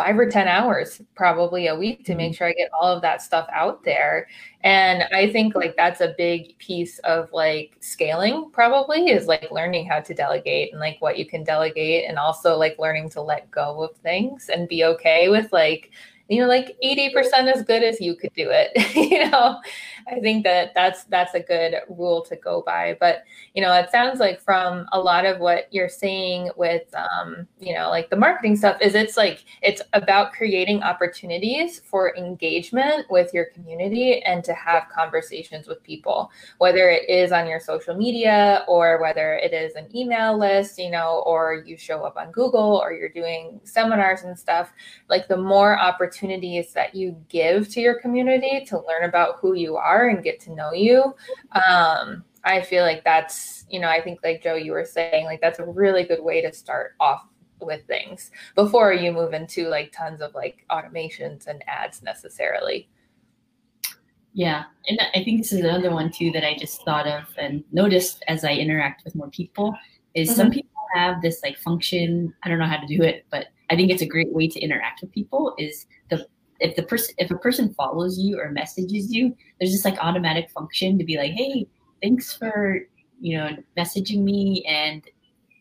five 0.00 0.18
or 0.18 0.30
10 0.30 0.48
hours 0.48 1.02
probably 1.14 1.66
a 1.66 1.76
week 1.76 2.06
to 2.06 2.14
make 2.14 2.32
mm-hmm. 2.32 2.36
sure 2.36 2.48
I 2.48 2.54
get 2.54 2.70
all 2.72 2.90
of 2.90 3.02
that 3.02 3.20
stuff 3.20 3.46
out 3.52 3.84
there. 3.84 4.28
And 4.62 5.02
I 5.12 5.30
think 5.30 5.54
like 5.54 5.76
that's 5.76 6.00
a 6.00 6.14
big 6.16 6.56
piece 6.56 6.98
of 7.00 7.30
like 7.34 7.76
scaling 7.80 8.50
probably 8.50 9.10
is 9.10 9.26
like 9.26 9.50
learning 9.50 9.86
how 9.86 10.00
to 10.00 10.14
delegate 10.14 10.72
and 10.72 10.80
like 10.80 10.96
what 11.00 11.18
you 11.18 11.26
can 11.26 11.44
delegate 11.44 12.08
and 12.08 12.18
also 12.18 12.56
like 12.56 12.78
learning 12.78 13.10
to 13.10 13.20
let 13.20 13.50
go 13.50 13.82
of 13.82 13.94
things 13.98 14.48
and 14.48 14.68
be 14.68 14.84
okay 14.84 15.28
with 15.28 15.52
like 15.52 15.90
you 16.30 16.40
know 16.40 16.48
like 16.48 16.76
80% 16.82 17.52
as 17.52 17.62
good 17.62 17.82
as 17.82 18.00
you 18.00 18.14
could 18.14 18.32
do 18.34 18.48
it. 18.50 18.70
You 19.10 19.30
know 19.30 19.58
i 20.08 20.20
think 20.20 20.44
that 20.44 20.72
that's 20.74 21.04
that's 21.04 21.34
a 21.34 21.40
good 21.40 21.74
rule 21.88 22.22
to 22.22 22.36
go 22.36 22.62
by. 22.64 22.96
But 23.00 23.24
you 23.54 23.62
know 23.62 23.72
it 23.74 23.90
sounds 23.90 24.20
like 24.20 24.40
from 24.40 24.86
a 24.92 25.00
lot 25.00 25.26
of 25.26 25.40
what 25.40 25.72
you're 25.72 25.88
saying 25.88 26.50
with 26.56 26.82
um, 26.94 27.46
you 27.58 27.74
know 27.74 27.90
like 27.90 28.08
the 28.08 28.16
marketing 28.16 28.56
stuff 28.56 28.78
is 28.80 28.94
it's 28.94 29.16
like 29.16 29.44
it's 29.62 29.82
about 29.92 30.32
creating 30.32 30.82
opportunities 30.82 31.80
for 31.80 32.16
engagement 32.16 33.06
with 33.10 33.34
your 33.34 33.46
community 33.46 34.22
and 34.22 34.44
to 34.44 34.54
have 34.54 34.84
conversations 34.94 35.66
with 35.66 35.82
people 35.82 36.30
whether 36.58 36.88
it 36.90 37.08
is 37.08 37.32
on 37.32 37.46
your 37.46 37.60
social 37.60 37.94
media 37.94 38.64
or 38.68 39.00
whether 39.00 39.34
it 39.34 39.52
is 39.52 39.74
an 39.74 39.88
email 39.94 40.38
list 40.38 40.78
you 40.78 40.90
know 40.90 41.22
or 41.26 41.62
you 41.66 41.76
show 41.76 42.04
up 42.04 42.16
on 42.16 42.30
google 42.30 42.80
or 42.82 42.92
you're 42.92 43.08
doing 43.08 43.60
seminars 43.64 44.22
and 44.22 44.38
stuff. 44.38 44.72
Like 45.08 45.28
the 45.28 45.36
more 45.36 45.78
opportunities 45.78 46.19
opportunities 46.20 46.72
that 46.74 46.94
you 46.94 47.16
give 47.28 47.68
to 47.70 47.80
your 47.80 47.98
community 48.00 48.64
to 48.66 48.76
learn 48.86 49.04
about 49.04 49.36
who 49.40 49.54
you 49.54 49.76
are 49.76 50.08
and 50.08 50.22
get 50.22 50.40
to 50.40 50.54
know 50.54 50.72
you. 50.72 51.14
Um, 51.52 52.24
i 52.42 52.62
feel 52.62 52.84
like 52.84 53.04
that's 53.04 53.66
you 53.68 53.78
know 53.78 53.90
i 53.90 54.00
think 54.00 54.18
like 54.24 54.42
joe 54.42 54.54
you 54.54 54.72
were 54.72 54.82
saying 54.82 55.26
like 55.26 55.42
that's 55.42 55.58
a 55.58 55.66
really 55.66 56.04
good 56.04 56.22
way 56.22 56.40
to 56.40 56.50
start 56.50 56.94
off 56.98 57.28
with 57.60 57.86
things 57.86 58.30
before 58.54 58.94
you 58.94 59.12
move 59.12 59.34
into 59.34 59.68
like 59.68 59.92
tons 59.92 60.22
of 60.22 60.34
like 60.34 60.64
automations 60.70 61.46
and 61.48 61.62
ads 61.68 62.02
necessarily. 62.02 62.88
Yeah 64.32 64.64
and 64.88 64.98
i 65.14 65.22
think 65.22 65.42
this 65.42 65.52
is 65.52 65.60
another 65.60 65.90
one 65.90 66.10
too 66.10 66.30
that 66.30 66.46
i 66.46 66.56
just 66.56 66.82
thought 66.82 67.06
of 67.06 67.24
and 67.36 67.62
noticed 67.72 68.24
as 68.26 68.42
i 68.42 68.52
interact 68.52 69.04
with 69.04 69.14
more 69.14 69.28
people 69.28 69.76
is 70.14 70.30
mm-hmm. 70.30 70.36
some 70.38 70.50
people 70.50 70.70
have 70.94 71.20
this 71.22 71.40
like 71.44 71.56
function. 71.58 72.34
I 72.42 72.48
don't 72.48 72.58
know 72.58 72.66
how 72.66 72.78
to 72.78 72.86
do 72.86 73.02
it 73.02 73.26
but 73.30 73.48
I 73.70 73.76
think 73.76 73.90
it's 73.90 74.02
a 74.02 74.06
great 74.06 74.32
way 74.32 74.48
to 74.48 74.60
interact 74.60 75.00
with 75.00 75.12
people 75.12 75.54
is 75.58 75.86
the 76.10 76.26
if 76.60 76.76
the 76.76 76.82
person 76.82 77.14
if 77.18 77.30
a 77.30 77.38
person 77.38 77.72
follows 77.74 78.18
you 78.18 78.38
or 78.38 78.50
messages 78.50 79.12
you, 79.12 79.34
there's 79.58 79.72
this 79.72 79.84
like 79.84 79.98
automatic 79.98 80.50
function 80.50 80.98
to 80.98 81.04
be 81.04 81.16
like, 81.16 81.32
hey, 81.32 81.66
thanks 82.02 82.34
for 82.34 82.80
you 83.20 83.36
know 83.36 83.50
messaging 83.78 84.22
me 84.22 84.64
and 84.68 85.04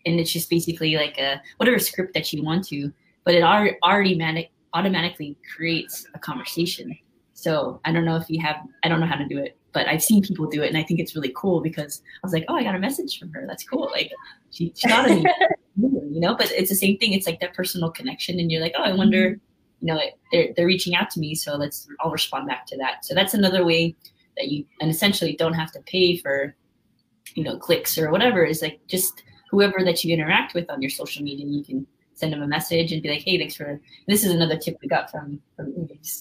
and 0.06 0.19
it's 0.19 0.32
just 0.32 0.50
basically 0.50 0.95
like 0.95 1.17
a 1.17 1.41
whatever 1.58 1.80
script 1.80 2.13
that 2.13 2.32
you 2.34 2.43
want 2.43 2.67
to, 2.67 2.91
but 3.24 3.36
it 3.36 3.43
already 3.43 3.78
automatic 3.84 4.52
automatically 4.74 5.38
creates 5.56 6.06
a 6.13 6.19
conversation. 6.19 6.98
So 7.34 7.80
I 7.86 7.91
don't 7.91 8.06
know 8.06 8.15
if 8.15 8.30
you 8.30 8.41
have 8.41 8.58
I 8.84 8.89
don't 8.89 9.00
know 9.00 9.06
how 9.06 9.15
to 9.15 9.28
do 9.28 9.38
it, 9.38 9.58
but 9.72 9.88
I've 9.88 10.04
seen 10.04 10.22
people 10.22 10.48
do 10.48 10.63
it 10.63 10.67
and 10.67 10.78
I 10.78 10.84
think 10.84 11.00
it's 11.00 11.15
really 11.15 11.34
cool 11.36 11.62
because 11.62 12.02
I 12.15 12.19
was 12.24 12.34
like, 12.34 12.45
oh, 12.48 12.56
I 12.56 12.63
got 12.63 12.76
a 12.76 12.80
message 12.80 13.19
from 13.19 13.32
her. 13.34 13.45
That's 13.48 13.63
cool. 13.63 13.89
Like 13.91 14.12
she, 14.52 14.74
she 14.76 14.91
of 14.91 15.06
me. 15.06 15.26
You 15.81 16.19
know, 16.19 16.35
but 16.35 16.51
it's 16.51 16.69
the 16.69 16.75
same 16.75 16.97
thing. 16.97 17.13
It's 17.13 17.25
like 17.25 17.39
that 17.39 17.53
personal 17.53 17.91
connection, 17.91 18.39
and 18.39 18.51
you're 18.51 18.61
like, 18.61 18.73
oh, 18.77 18.83
I 18.83 18.93
wonder, 18.93 19.31
mm-hmm. 19.31 19.87
you 19.87 19.93
know, 19.93 20.01
they're 20.31 20.53
they're 20.55 20.65
reaching 20.65 20.95
out 20.95 21.09
to 21.11 21.19
me, 21.19 21.35
so 21.35 21.55
let's 21.55 21.87
I'll 22.01 22.11
respond 22.11 22.47
back 22.47 22.65
to 22.67 22.77
that. 22.77 23.05
So 23.05 23.13
that's 23.13 23.33
another 23.33 23.65
way 23.65 23.95
that 24.37 24.49
you 24.49 24.65
and 24.81 24.89
essentially 24.89 25.35
don't 25.35 25.53
have 25.53 25.71
to 25.73 25.79
pay 25.81 26.17
for, 26.17 26.55
you 27.35 27.43
know, 27.43 27.57
clicks 27.57 27.97
or 27.97 28.11
whatever. 28.11 28.43
Is 28.43 28.61
like 28.61 28.79
just 28.87 29.23
whoever 29.51 29.83
that 29.83 30.03
you 30.03 30.13
interact 30.13 30.53
with 30.53 30.69
on 30.69 30.81
your 30.81 30.91
social 30.91 31.23
media, 31.23 31.45
you 31.45 31.63
can 31.63 31.87
send 32.13 32.33
them 32.33 32.41
a 32.41 32.47
message 32.47 32.91
and 32.91 33.01
be 33.01 33.09
like, 33.09 33.23
hey, 33.23 33.37
thanks 33.37 33.55
for. 33.55 33.79
This 34.07 34.23
is 34.23 34.33
another 34.33 34.57
tip 34.57 34.77
we 34.81 34.87
got 34.87 35.09
from 35.09 35.41
from 35.55 35.73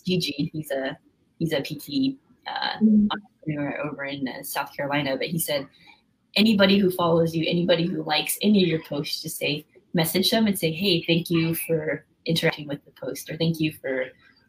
Gigi. 0.05 0.51
He's 0.53 0.71
a 0.71 0.97
he's 1.39 1.53
a 1.53 1.61
PT 1.61 2.17
uh, 2.47 2.79
mm-hmm. 2.83 3.07
entrepreneur 3.11 3.81
over 3.85 4.05
in 4.05 4.29
uh, 4.29 4.43
South 4.43 4.75
Carolina, 4.77 5.17
but 5.17 5.27
he 5.27 5.39
said 5.39 5.67
anybody 6.37 6.79
who 6.79 6.91
follows 6.91 7.35
you, 7.35 7.45
anybody 7.49 7.87
who 7.87 8.03
likes 8.03 8.39
any 8.43 8.63
of 8.63 8.69
your 8.69 8.83
posts, 8.83 9.23
just 9.23 9.39
say, 9.39 9.67
message 9.95 10.31
them 10.31 10.47
and 10.47 10.59
say, 10.59 10.71
hey, 10.71 11.03
thank 11.07 11.31
you 11.31 11.55
for 11.55 12.05
interacting 12.27 12.69
with 12.69 12.85
the 12.85 12.91
post, 12.93 13.31
or 13.31 13.37
thank 13.37 13.59
you 13.61 13.73
for, 13.73 14.07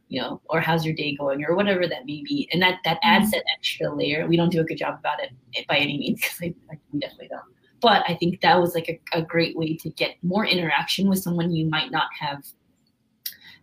you 0.09 0.21
know, 0.21 0.41
or 0.49 0.59
how's 0.59 0.85
your 0.85 0.95
day 0.95 1.15
going, 1.15 1.43
or 1.43 1.55
whatever 1.55 1.87
that 1.87 2.05
may 2.05 2.21
be. 2.23 2.49
And 2.51 2.61
that 2.61 2.79
that 2.83 2.99
adds 3.03 3.25
mm-hmm. 3.25 3.31
that 3.31 3.43
extra 3.57 3.93
layer. 3.93 4.27
We 4.27 4.37
don't 4.37 4.51
do 4.51 4.61
a 4.61 4.65
good 4.65 4.77
job 4.77 4.97
about 4.99 5.19
it 5.21 5.67
by 5.67 5.77
any 5.77 5.97
means 5.97 6.21
because 6.21 6.39
we 6.39 6.99
definitely 6.99 7.29
don't. 7.29 7.41
But 7.81 8.03
I 8.07 8.15
think 8.15 8.41
that 8.41 8.59
was 8.59 8.75
like 8.75 8.89
a, 8.89 9.17
a, 9.17 9.21
great 9.21 9.55
way 9.55 9.77
to 9.77 9.89
get 9.91 10.17
more 10.21 10.45
interaction 10.45 11.07
with 11.07 11.19
someone 11.19 11.53
you 11.53 11.65
might 11.65 11.91
not 11.91 12.09
have 12.19 12.43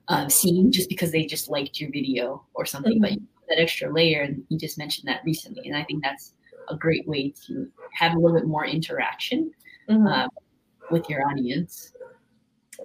um, 0.08 0.30
seen 0.30 0.72
just 0.72 0.88
because 0.88 1.12
they 1.12 1.26
just 1.26 1.50
liked 1.50 1.78
your 1.78 1.90
video 1.90 2.42
or 2.54 2.64
something. 2.64 2.94
Mm-hmm. 2.94 3.16
But 3.16 3.48
that 3.48 3.60
extra 3.60 3.92
layer, 3.92 4.22
and 4.22 4.42
you 4.48 4.58
just 4.58 4.78
mentioned 4.78 5.06
that 5.08 5.20
recently, 5.24 5.68
and 5.68 5.76
I 5.76 5.84
think 5.84 6.02
that's 6.02 6.32
a 6.68 6.76
great 6.76 7.06
way 7.06 7.32
to 7.46 7.68
have 7.94 8.14
a 8.14 8.18
little 8.18 8.36
bit 8.36 8.46
more 8.46 8.66
interaction 8.66 9.50
mm-hmm. 9.88 10.06
uh, 10.06 10.28
with 10.90 11.08
your 11.08 11.28
audience. 11.28 11.92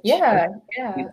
Yeah, 0.04 0.48
yeah. 0.78 1.06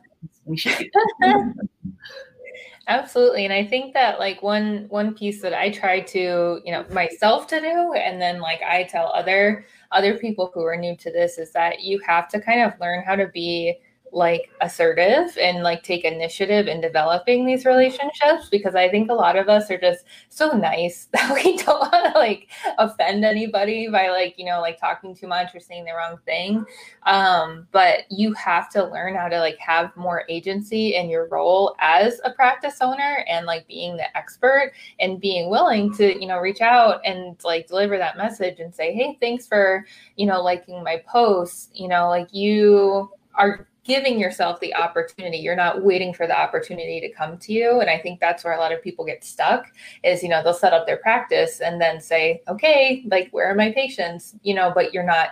We 0.45 0.57
should 0.57 0.90
Absolutely. 2.88 3.45
And 3.45 3.53
I 3.53 3.66
think 3.66 3.93
that 3.93 4.18
like 4.18 4.43
one 4.43 4.86
one 4.88 5.14
piece 5.14 5.43
that 5.43 5.53
I 5.53 5.70
try 5.70 6.01
to, 6.01 6.61
you 6.64 6.72
know, 6.72 6.86
myself 6.90 7.47
to 7.49 7.61
do 7.61 7.93
and 7.93 8.20
then 8.20 8.40
like 8.40 8.62
I 8.62 8.84
tell 8.84 9.12
other 9.14 9.66
other 9.93 10.16
people 10.16 10.51
who 10.55 10.64
are 10.64 10.76
new 10.76 10.97
to 10.97 11.12
this 11.12 11.36
is 11.36 11.53
that 11.53 11.82
you 11.82 12.01
have 12.07 12.28
to 12.30 12.40
kind 12.40 12.62
of 12.62 12.72
learn 12.80 13.05
how 13.05 13.14
to 13.14 13.28
be 13.28 13.78
like 14.12 14.50
assertive 14.61 15.36
and 15.38 15.62
like 15.62 15.82
take 15.82 16.04
initiative 16.04 16.66
in 16.66 16.80
developing 16.80 17.44
these 17.44 17.64
relationships 17.64 18.48
because 18.50 18.74
I 18.74 18.88
think 18.88 19.11
a 19.11 19.14
lot 19.14 19.36
of 19.36 19.48
us 19.48 19.70
are 19.70 19.78
just 19.78 20.04
so 20.28 20.50
nice 20.50 21.09
that 21.12 21.32
we 21.32 21.56
don't 21.59 21.80
want 21.80 22.12
to 22.12 22.18
like 22.18 22.48
offend 22.78 23.24
anybody 23.24 23.88
by 23.88 24.09
like, 24.09 24.38
you 24.38 24.44
know, 24.44 24.61
like 24.61 24.78
talking 24.78 25.14
too 25.14 25.26
much 25.26 25.54
or 25.54 25.61
saying 25.61 25.84
the 25.84 25.92
wrong 25.92 26.18
thing. 26.24 26.64
Um, 27.06 27.66
but 27.72 28.11
you 28.11 28.32
have 28.34 28.68
to 28.70 28.84
learn 28.84 29.14
how 29.14 29.28
to 29.28 29.38
like 29.38 29.59
have 29.59 29.96
more 29.96 30.24
agency 30.28 30.96
in 30.96 31.09
your 31.09 31.28
role 31.28 31.76
as 31.80 32.20
a 32.24 32.30
practice 32.30 32.78
owner 32.80 33.24
and 33.28 33.46
like 33.46 33.66
being 33.66 33.96
the 33.96 34.16
expert 34.16 34.72
and 35.00 35.20
being 35.20 35.50
willing 35.50 35.94
to, 35.94 36.18
you 36.18 36.26
know, 36.26 36.38
reach 36.38 36.61
out 36.61 37.00
and 37.04 37.36
like 37.44 37.66
deliver 37.66 37.98
that 37.98 38.16
message 38.16 38.61
and 38.61 38.74
say, 38.74 38.92
hey, 38.92 39.16
thanks 39.20 39.46
for, 39.46 39.86
you 40.16 40.26
know, 40.26 40.42
liking 40.42 40.82
my 40.82 41.02
posts. 41.06 41.70
You 41.74 41.88
know, 41.88 42.09
like 42.09 42.32
you 42.32 43.11
are 43.34 43.68
giving 43.89 44.20
yourself 44.20 44.61
the 44.61 44.74
opportunity. 44.74 45.39
You're 45.39 45.57
not 45.57 45.82
waiting 45.82 46.12
for 46.12 46.26
the 46.26 46.39
opportunity 46.39 47.01
to 47.01 47.11
come 47.11 47.39
to 47.39 47.53
you. 47.53 47.80
And 47.80 47.89
i 47.89 47.99
think 47.99 48.20
that's 48.20 48.45
where 48.45 48.53
a 48.53 48.59
lot 48.59 48.70
of 48.70 48.82
people 48.82 49.05
get 49.05 49.24
stuck 49.24 49.64
is 50.05 50.22
you 50.22 50.28
know 50.28 50.43
they'll 50.43 50.55
set 50.55 50.74
up 50.74 50.86
their 50.86 50.99
practice 50.99 51.61
and 51.61 51.80
then 51.80 52.01
say 52.01 52.43
okay 52.47 53.03
like 53.11 53.28
where 53.32 53.51
are 53.51 53.55
my 53.55 53.72
patients? 53.72 54.36
You 54.43 54.55
know 54.55 54.70
but 54.72 54.93
you're 54.93 55.03
not 55.03 55.30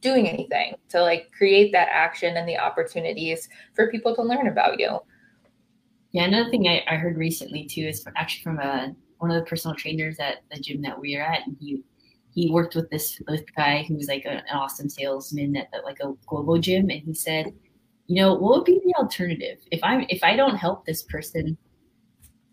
doing 0.00 0.26
anything 0.28 0.74
to 0.88 1.00
like 1.00 1.30
create 1.36 1.70
that 1.72 1.88
action 1.90 2.36
and 2.36 2.48
the 2.48 2.58
opportunities 2.58 3.48
for 3.74 3.90
people 3.90 4.14
to 4.14 4.22
learn 4.22 4.48
about 4.48 4.80
you. 4.80 4.98
Yeah 6.12 6.24
another 6.24 6.50
thing 6.50 6.66
i, 6.66 6.82
I 6.88 6.96
heard 6.96 7.16
recently 7.18 7.66
too 7.66 7.82
is 7.82 8.04
actually 8.16 8.42
from 8.42 8.58
a 8.58 8.94
one 9.18 9.30
of 9.30 9.36
the 9.36 9.48
personal 9.48 9.76
trainers 9.76 10.18
at 10.18 10.36
the 10.50 10.58
gym 10.60 10.80
that 10.82 10.98
we 10.98 11.14
are 11.16 11.22
at 11.22 11.46
and 11.46 11.56
he 11.60 11.82
he 12.34 12.50
worked 12.52 12.76
with 12.76 12.88
this, 12.90 13.20
this 13.26 13.42
guy 13.56 13.84
who 13.88 13.96
was 13.96 14.06
like 14.06 14.24
an 14.24 14.42
awesome 14.52 14.88
salesman 14.88 15.56
at 15.56 15.68
the, 15.72 15.78
like 15.78 15.98
a 16.00 16.12
global 16.26 16.58
gym 16.58 16.88
and 16.90 17.02
he 17.02 17.12
said 17.12 17.52
you 18.08 18.16
know, 18.16 18.32
what 18.32 18.56
would 18.56 18.64
be 18.64 18.80
the 18.84 18.94
alternative 18.94 19.58
if 19.70 19.80
I'm 19.84 20.06
if 20.08 20.24
I 20.24 20.34
don't 20.34 20.56
help 20.56 20.84
this 20.86 21.02
person? 21.02 21.56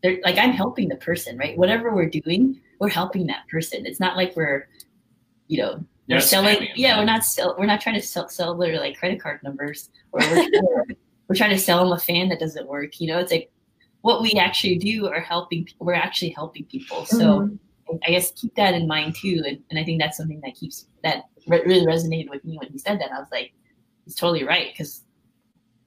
They're 0.04 0.20
like 0.24 0.38
I'm 0.38 0.52
helping 0.52 0.90
the 0.90 0.98
person, 0.98 1.38
right? 1.38 1.58
Whatever 1.58 1.96
we're 1.96 2.10
doing, 2.10 2.60
we're 2.80 2.90
helping 2.90 3.26
that 3.28 3.48
person. 3.50 3.86
It's 3.86 4.00
not 4.00 4.18
like 4.18 4.36
we're, 4.36 4.68
you 5.48 5.60
know, 5.60 5.84
we're 6.10 6.20
selling. 6.20 6.68
Yeah, 6.76 7.00
we're 7.00 7.06
not 7.06 7.24
sell. 7.24 7.56
We're 7.58 7.68
not 7.68 7.80
trying 7.80 7.96
to 7.96 8.06
sell 8.06 8.28
sell 8.28 8.56
their 8.58 8.78
like 8.80 8.98
credit 8.98 9.22
card 9.22 9.40
numbers, 9.44 9.90
or 10.12 10.20
we're, 10.20 10.86
we're 11.30 11.36
trying 11.36 11.52
to 11.52 11.58
sell 11.58 11.86
them 11.86 11.94
a 11.94 12.00
fan 12.00 12.28
that 12.30 12.40
doesn't 12.42 12.68
work. 12.68 13.00
You 13.00 13.08
know, 13.08 13.20
it's 13.20 13.32
like 13.32 13.50
what 14.02 14.22
we 14.22 14.34
actually 14.34 14.78
do 14.78 15.08
are 15.08 15.22
helping. 15.22 15.70
We're 15.80 15.94
actually 15.94 16.30
helping 16.30 16.66
people. 16.66 17.06
So. 17.06 17.18
Mm-hmm. 17.18 17.56
I 18.08 18.10
guess 18.10 18.32
keep 18.32 18.56
that 18.56 18.74
in 18.74 18.88
mind 18.88 19.16
too, 19.16 19.44
and, 19.46 19.60
and 19.70 19.78
I 19.78 19.84
think 19.84 20.02
that's 20.02 20.18
something 20.18 20.42
that 20.42 20.56
keeps 20.56 20.88
that 21.04 21.26
re- 21.46 21.62
really 21.68 21.86
resonated 21.86 22.32
with 22.32 22.44
me 22.44 22.58
when 22.58 22.72
he 22.72 22.80
said 22.80 23.00
that. 23.00 23.12
I 23.12 23.20
was 23.20 23.28
like, 23.32 23.54
he's 24.06 24.16
totally 24.16 24.44
right 24.44 24.74
because 24.74 25.05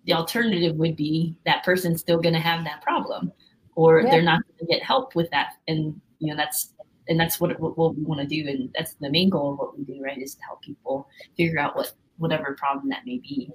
the 0.08 0.14
alternative 0.14 0.74
would 0.76 0.96
be 0.96 1.36
that 1.44 1.62
person's 1.62 2.00
still 2.00 2.18
going 2.18 2.34
to 2.34 2.40
have 2.40 2.64
that 2.64 2.80
problem 2.80 3.30
or 3.76 4.00
yeah. 4.00 4.10
they're 4.10 4.22
not 4.22 4.40
going 4.48 4.58
to 4.58 4.66
get 4.66 4.82
help 4.82 5.14
with 5.14 5.30
that. 5.30 5.52
And 5.68 6.00
you 6.18 6.28
know 6.28 6.36
that's 6.36 6.72
and 7.08 7.20
that's 7.20 7.40
what, 7.40 7.58
what, 7.60 7.78
what 7.78 7.94
we 7.94 8.02
want 8.02 8.20
to 8.20 8.26
do 8.26 8.48
and 8.48 8.70
that's 8.74 8.94
the 8.94 9.10
main 9.10 9.30
goal 9.30 9.52
of 9.52 9.58
what 9.58 9.78
we 9.78 9.84
do 9.84 10.02
right 10.02 10.18
is 10.18 10.34
to 10.34 10.42
help 10.42 10.62
people 10.62 11.08
figure 11.36 11.58
out 11.58 11.76
what 11.76 11.92
whatever 12.16 12.56
problem 12.58 12.88
that 12.88 13.02
may 13.04 13.18
be. 13.18 13.50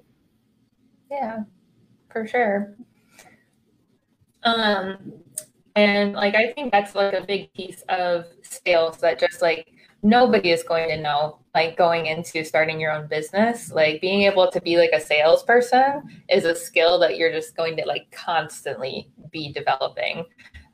Yeah 1.10 1.40
for 2.10 2.26
sure. 2.26 2.76
Um 4.44 5.12
and 5.76 6.12
like 6.12 6.36
i 6.36 6.52
think 6.52 6.70
that's 6.70 6.94
like 6.94 7.14
a 7.14 7.26
big 7.26 7.52
piece 7.52 7.82
of 7.88 8.26
sales 8.42 8.98
that 8.98 9.18
just 9.18 9.42
like 9.42 9.73
nobody 10.04 10.50
is 10.50 10.62
going 10.62 10.88
to 10.90 11.00
know 11.00 11.38
like 11.54 11.76
going 11.76 12.06
into 12.06 12.44
starting 12.44 12.78
your 12.78 12.92
own 12.92 13.06
business. 13.08 13.72
Like 13.72 14.00
being 14.00 14.22
able 14.22 14.50
to 14.50 14.60
be 14.60 14.76
like 14.76 14.90
a 14.92 15.00
salesperson 15.00 16.02
is 16.28 16.44
a 16.44 16.54
skill 16.54 16.98
that 17.00 17.16
you're 17.16 17.32
just 17.32 17.56
going 17.56 17.76
to 17.78 17.84
like 17.86 18.10
constantly 18.12 19.10
be 19.32 19.52
developing. 19.52 20.24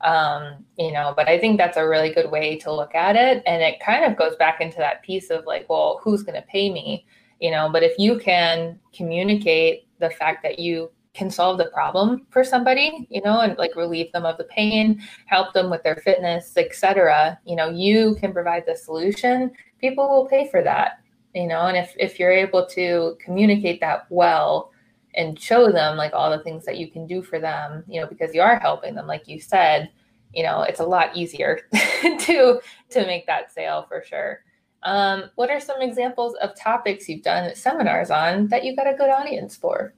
Um 0.01 0.65
you 0.79 0.91
know 0.91 1.13
but 1.15 1.27
i 1.27 1.37
think 1.37 1.59
that's 1.59 1.77
a 1.77 1.87
really 1.87 2.11
good 2.11 2.31
way 2.31 2.57
to 2.57 2.73
look 2.73 2.93
at 2.93 3.15
it. 3.15 3.41
And 3.45 3.61
it 3.61 3.79
kind 3.79 4.03
of 4.03 4.17
goes 4.17 4.35
back 4.35 4.59
into 4.59 4.77
that 4.77 5.03
piece 5.03 5.29
of 5.29 5.45
like 5.45 5.69
well 5.69 5.99
who's 6.03 6.23
going 6.23 6.39
to 6.41 6.47
pay 6.47 6.71
me? 6.71 7.05
You 7.39 7.51
know 7.51 7.69
but 7.71 7.83
if 7.83 7.97
you 7.97 8.19
can 8.19 8.79
communicate 8.93 9.87
the 9.99 10.09
fact 10.09 10.43
that 10.43 10.59
you 10.59 10.91
can 11.13 11.29
solve 11.29 11.57
the 11.57 11.65
problem 11.65 12.25
for 12.29 12.43
somebody 12.43 13.07
you 13.09 13.21
know 13.21 13.41
and 13.41 13.57
like 13.57 13.75
relieve 13.75 14.11
them 14.11 14.25
of 14.25 14.37
the 14.37 14.45
pain 14.45 15.01
help 15.25 15.53
them 15.53 15.69
with 15.69 15.83
their 15.83 15.97
fitness 15.97 16.55
etc 16.55 17.37
you 17.45 17.55
know 17.55 17.69
you 17.69 18.15
can 18.19 18.33
provide 18.33 18.63
the 18.65 18.75
solution. 18.75 19.51
People 19.79 20.07
will 20.09 20.27
pay 20.27 20.47
for 20.49 20.61
that 20.63 20.99
you 21.33 21.47
know 21.47 21.61
and 21.67 21.77
if 21.77 21.93
if 21.97 22.19
you're 22.19 22.31
able 22.31 22.65
to 22.65 23.17
communicate 23.19 23.79
that 23.81 24.05
well 24.09 24.71
and 25.15 25.39
show 25.39 25.71
them 25.71 25.97
like 25.97 26.13
all 26.13 26.29
the 26.29 26.43
things 26.43 26.63
that 26.65 26.77
you 26.77 26.89
can 26.89 27.05
do 27.05 27.21
for 27.21 27.39
them 27.39 27.83
you 27.87 27.99
know 27.99 28.07
because 28.07 28.33
you 28.33 28.41
are 28.41 28.59
helping 28.59 28.95
them 28.95 29.07
like 29.07 29.27
you 29.27 29.39
said 29.39 29.89
you 30.33 30.43
know 30.43 30.61
it's 30.61 30.79
a 30.79 30.85
lot 30.85 31.15
easier 31.15 31.59
to 32.19 32.59
to 32.89 33.05
make 33.05 33.25
that 33.25 33.51
sale 33.51 33.85
for 33.87 34.03
sure. 34.03 34.43
Um, 34.83 35.25
what 35.35 35.51
are 35.51 35.59
some 35.59 35.79
examples 35.81 36.33
of 36.41 36.55
topics 36.55 37.07
you've 37.07 37.21
done 37.21 37.53
seminars 37.55 38.09
on 38.09 38.47
that 38.47 38.63
you 38.65 38.75
got 38.75 38.87
a 38.87 38.95
good 38.95 39.11
audience 39.11 39.55
for 39.55 39.93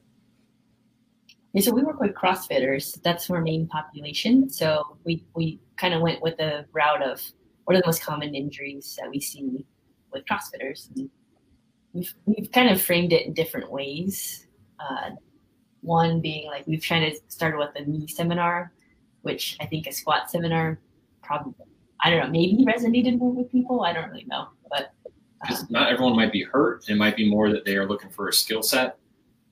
yeah, 1.54 1.62
so 1.62 1.72
we 1.72 1.84
work 1.84 2.00
with 2.00 2.16
CrossFitters. 2.16 3.00
That's 3.04 3.30
our 3.30 3.42
main 3.42 3.68
population. 3.68 4.50
So 4.50 4.98
we, 5.04 5.24
we 5.36 5.60
kind 5.78 5.94
of 5.94 6.02
went 6.02 6.22
with 6.22 6.38
the 6.38 6.66
route 6.74 7.04
of 7.04 7.22
what 7.66 7.76
are 7.76 7.80
the 7.80 7.86
most 7.86 8.04
common 8.04 8.34
injuries 8.34 8.98
that 9.00 9.10
we 9.10 9.20
see 9.20 9.64
with 10.12 10.24
CrossFitters. 10.26 10.90
And 10.96 11.10
we've, 11.94 12.14
we've 12.26 12.52
kind 12.52 12.70
of 12.70 12.82
framed 12.82 13.14
it 13.14 13.28
in 13.28 13.34
different 13.34 13.72
ways. 13.72 14.48
Uh, 14.80 15.12
one 15.82 16.22
being 16.22 16.48
like 16.48 16.66
we've 16.66 16.82
tried 16.82 17.12
to 17.12 17.20
start 17.28 17.58
with 17.58 17.70
a 17.76 17.86
knee 17.86 18.08
seminar, 18.08 18.74
which 19.22 19.56
I 19.62 19.68
think 19.68 19.86
a 19.86 19.92
squat 19.92 20.32
seminar 20.32 20.80
probably, 21.22 21.54
I 22.04 22.10
don't 22.10 22.20
know, 22.20 22.32
maybe 22.32 22.66
resonated 22.66 23.20
more 23.20 23.32
with 23.32 23.52
people. 23.52 23.82
I 23.82 23.94
don't 23.94 24.10
really 24.10 24.26
know. 24.26 24.48
But 24.70 24.92
um, 25.48 25.68
not 25.70 25.92
everyone 25.92 26.16
might 26.16 26.32
be 26.32 26.44
hurt. 26.44 26.90
It 26.90 26.96
might 26.96 27.16
be 27.16 27.30
more 27.30 27.52
that 27.52 27.64
they 27.64 27.78
are 27.78 27.88
looking 27.88 28.10
for 28.10 28.28
a 28.28 28.34
skill 28.34 28.64
set. 28.64 28.98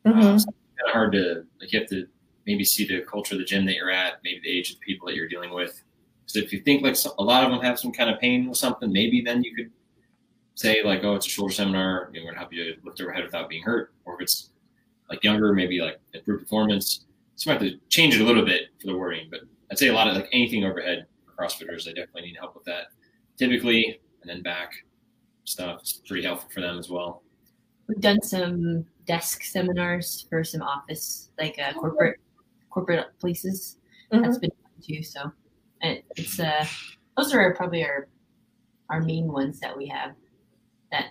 Mm-hmm. 0.05 0.19
Uh, 0.19 0.39
kind 0.81 0.89
of 0.89 0.93
hard 0.93 1.11
to 1.13 1.45
like 1.59 1.71
you 1.71 1.79
have 1.79 1.89
to 1.89 2.07
maybe 2.45 2.63
see 2.63 2.85
the 2.85 3.01
culture 3.01 3.35
of 3.35 3.39
the 3.39 3.45
gym 3.45 3.65
that 3.65 3.75
you're 3.75 3.91
at, 3.91 4.19
maybe 4.23 4.41
the 4.43 4.49
age 4.49 4.71
of 4.71 4.79
the 4.79 4.85
people 4.85 5.07
that 5.07 5.15
you're 5.15 5.27
dealing 5.27 5.53
with. 5.53 5.81
Because 6.21 6.43
if 6.43 6.53
you 6.53 6.61
think 6.61 6.83
like 6.83 6.95
a 7.17 7.23
lot 7.23 7.43
of 7.43 7.51
them 7.51 7.61
have 7.61 7.79
some 7.79 7.91
kind 7.91 8.09
of 8.09 8.19
pain 8.19 8.47
with 8.47 8.57
something, 8.57 8.91
maybe 8.91 9.21
then 9.21 9.43
you 9.43 9.55
could 9.55 9.71
say 10.55 10.83
like, 10.83 11.03
oh, 11.03 11.15
it's 11.15 11.27
a 11.27 11.29
shoulder 11.29 11.53
seminar. 11.53 12.09
You 12.13 12.19
know, 12.19 12.25
we're 12.25 12.31
gonna 12.31 12.39
help 12.39 12.53
you 12.53 12.75
lift 12.83 13.01
overhead 13.01 13.23
without 13.23 13.49
being 13.49 13.63
hurt. 13.63 13.93
Or 14.05 14.15
if 14.15 14.21
it's 14.21 14.49
like 15.09 15.23
younger, 15.23 15.53
maybe 15.53 15.79
like 15.81 15.99
improve 16.13 16.41
performance. 16.41 17.05
So 17.35 17.51
you 17.51 17.57
have 17.57 17.67
to 17.67 17.77
change 17.89 18.15
it 18.15 18.21
a 18.21 18.23
little 18.23 18.45
bit 18.45 18.69
for 18.79 18.87
the 18.87 18.97
wording, 18.97 19.27
but 19.29 19.41
I'd 19.71 19.79
say 19.79 19.87
a 19.87 19.93
lot 19.93 20.07
of 20.07 20.15
like 20.15 20.29
anything 20.31 20.63
overhead 20.63 21.07
for 21.25 21.31
CrossFitters, 21.31 21.85
they 21.85 21.93
definitely 21.93 22.23
need 22.23 22.37
help 22.37 22.55
with 22.55 22.65
that. 22.65 22.87
Typically, 23.37 23.99
and 24.21 24.29
then 24.29 24.43
back 24.43 24.73
stuff 25.45 25.81
is 25.81 26.01
pretty 26.07 26.23
helpful 26.23 26.49
for 26.53 26.61
them 26.61 26.77
as 26.77 26.89
well. 26.89 27.23
We've 27.91 27.99
done 27.99 28.21
some 28.21 28.85
desk 29.05 29.43
seminars 29.43 30.25
for 30.29 30.45
some 30.45 30.61
office, 30.61 31.31
like 31.37 31.59
uh, 31.59 31.73
corporate 31.73 32.21
corporate 32.69 33.07
places. 33.19 33.79
Mm-hmm. 34.13 34.23
That's 34.23 34.37
been 34.37 34.51
fun 34.63 34.71
too. 34.81 35.03
So 35.03 35.29
it's 35.81 36.39
uh, 36.39 36.65
those 37.17 37.33
are 37.33 37.53
probably 37.53 37.83
our 37.83 38.07
our 38.89 39.01
main 39.01 39.27
ones 39.27 39.59
that 39.59 39.77
we 39.77 39.87
have 39.87 40.13
that 40.93 41.07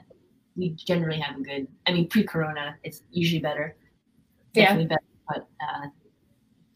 we 0.57 0.71
generally 0.71 1.21
have 1.21 1.37
a 1.39 1.43
good. 1.43 1.69
I 1.87 1.93
mean, 1.93 2.09
pre-corona, 2.09 2.77
it's 2.83 3.03
usually 3.11 3.43
better. 3.43 3.77
Definitely 4.55 4.85
yeah. 4.85 4.97
better, 4.97 5.05
but 5.29 5.49
uh, 5.61 5.87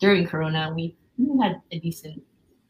during 0.00 0.26
Corona, 0.26 0.70
we 0.76 0.96
had 1.40 1.62
a 1.72 1.78
decent. 1.78 2.22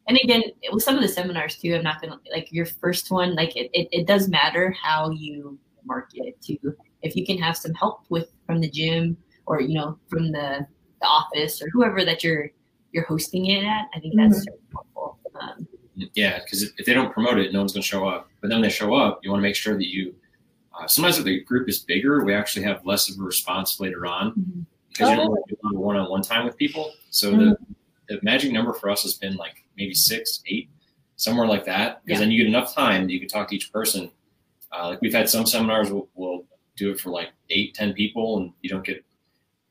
And 0.06 0.16
again, 0.22 0.44
with 0.72 0.84
some 0.84 0.94
of 0.94 1.02
the 1.02 1.08
seminars 1.08 1.56
too, 1.56 1.74
I'm 1.74 1.82
not 1.82 2.00
gonna 2.00 2.20
like 2.30 2.52
your 2.52 2.66
first 2.66 3.10
one. 3.10 3.34
Like 3.34 3.56
it, 3.56 3.70
it, 3.72 3.88
it 3.90 4.06
does 4.06 4.28
matter 4.28 4.72
how 4.80 5.10
you 5.10 5.58
market 5.84 6.26
it 6.26 6.40
too 6.40 6.76
if 7.04 7.14
you 7.14 7.24
can 7.24 7.38
have 7.38 7.56
some 7.56 7.72
help 7.74 8.04
with 8.08 8.32
from 8.46 8.60
the 8.60 8.68
gym 8.68 9.16
or 9.46 9.60
you 9.60 9.74
know 9.74 9.96
from 10.08 10.32
the, 10.32 10.66
the 11.00 11.06
office 11.06 11.62
or 11.62 11.68
whoever 11.70 12.04
that 12.04 12.24
you're 12.24 12.50
you're 12.92 13.04
hosting 13.04 13.46
it 13.46 13.64
at, 13.64 13.86
I 13.94 14.00
think 14.00 14.14
that's 14.16 14.40
mm-hmm. 14.40 14.72
helpful. 14.72 15.18
Um, 15.40 15.68
yeah, 16.14 16.40
because 16.40 16.62
if, 16.62 16.72
if, 16.78 16.86
they 16.86 16.94
don't 16.94 17.12
promote 17.12 17.38
it, 17.38 17.52
no 17.52 17.58
one's 17.60 17.72
going 17.72 17.82
to 17.82 17.88
show 17.88 18.06
up. 18.06 18.28
But 18.40 18.50
then 18.50 18.60
they 18.60 18.68
show 18.68 18.94
up, 18.94 19.20
you 19.22 19.30
want 19.30 19.40
to 19.40 19.42
make 19.42 19.56
sure 19.56 19.74
that 19.74 19.86
you. 19.86 20.14
Uh, 20.76 20.88
sometimes 20.88 21.18
if 21.18 21.24
the 21.24 21.40
group 21.44 21.68
is 21.68 21.80
bigger, 21.80 22.24
we 22.24 22.34
actually 22.34 22.64
have 22.64 22.84
less 22.84 23.08
of 23.08 23.18
a 23.20 23.22
response 23.22 23.78
later 23.78 24.06
on 24.06 24.30
mm-hmm. 24.32 24.60
because 24.88 25.08
oh. 25.08 25.10
you 25.10 25.16
don't 25.16 25.30
really 25.30 25.42
do 25.48 25.78
one-on-one 25.78 26.22
time 26.22 26.44
with 26.44 26.56
people. 26.56 26.92
So 27.10 27.30
mm-hmm. 27.30 27.50
the 27.50 27.56
the 28.08 28.20
magic 28.22 28.52
number 28.52 28.72
for 28.72 28.90
us 28.90 29.02
has 29.02 29.14
been 29.14 29.36
like 29.36 29.64
maybe 29.76 29.94
six, 29.94 30.42
eight, 30.46 30.68
somewhere 31.16 31.46
like 31.46 31.64
that. 31.64 32.04
Because 32.04 32.18
yeah. 32.18 32.24
then 32.24 32.32
you 32.32 32.38
get 32.38 32.48
enough 32.48 32.74
time 32.74 33.06
that 33.06 33.12
you 33.12 33.20
can 33.20 33.28
talk 33.28 33.48
to 33.48 33.56
each 33.56 33.72
person. 33.72 34.10
Uh, 34.72 34.88
like 34.88 35.00
we've 35.00 35.14
had 35.14 35.28
some 35.28 35.46
seminars, 35.46 35.90
we'll, 35.90 36.08
we'll 36.14 36.44
do 36.76 36.90
it 36.90 37.00
for 37.00 37.10
like 37.10 37.30
eight, 37.50 37.74
ten 37.74 37.92
people, 37.92 38.38
and 38.38 38.52
you 38.62 38.70
don't 38.70 38.84
get 38.84 39.04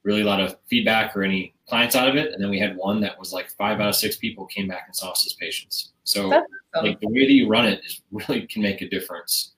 really 0.04 0.22
a 0.22 0.26
lot 0.26 0.42
of 0.42 0.58
feedback 0.68 1.16
or 1.16 1.24
any 1.24 1.54
clients 1.68 1.96
out 1.96 2.10
of 2.10 2.16
it. 2.16 2.34
And 2.34 2.44
then 2.44 2.50
we 2.50 2.60
had 2.60 2.76
one 2.76 3.00
that 3.02 3.18
was 3.18 3.32
like 3.32 3.50
five 3.50 3.80
out 3.80 3.90
of 3.90 3.96
six 3.96 4.18
people 4.18 4.46
came 4.46 4.68
back 4.68 4.84
and 4.86 4.96
saw 4.96 5.12
us 5.12 5.26
as 5.26 5.34
patients. 5.34 5.94
So 6.04 6.28
like 6.28 7.00
the 7.00 7.08
way 7.08 7.26
that 7.26 7.32
you 7.32 7.48
run 7.48 7.66
it 7.66 7.82
is 7.86 8.02
really 8.12 8.46
can 8.48 8.62
make 8.62 8.82
a 8.82 8.90
difference. 8.90 9.54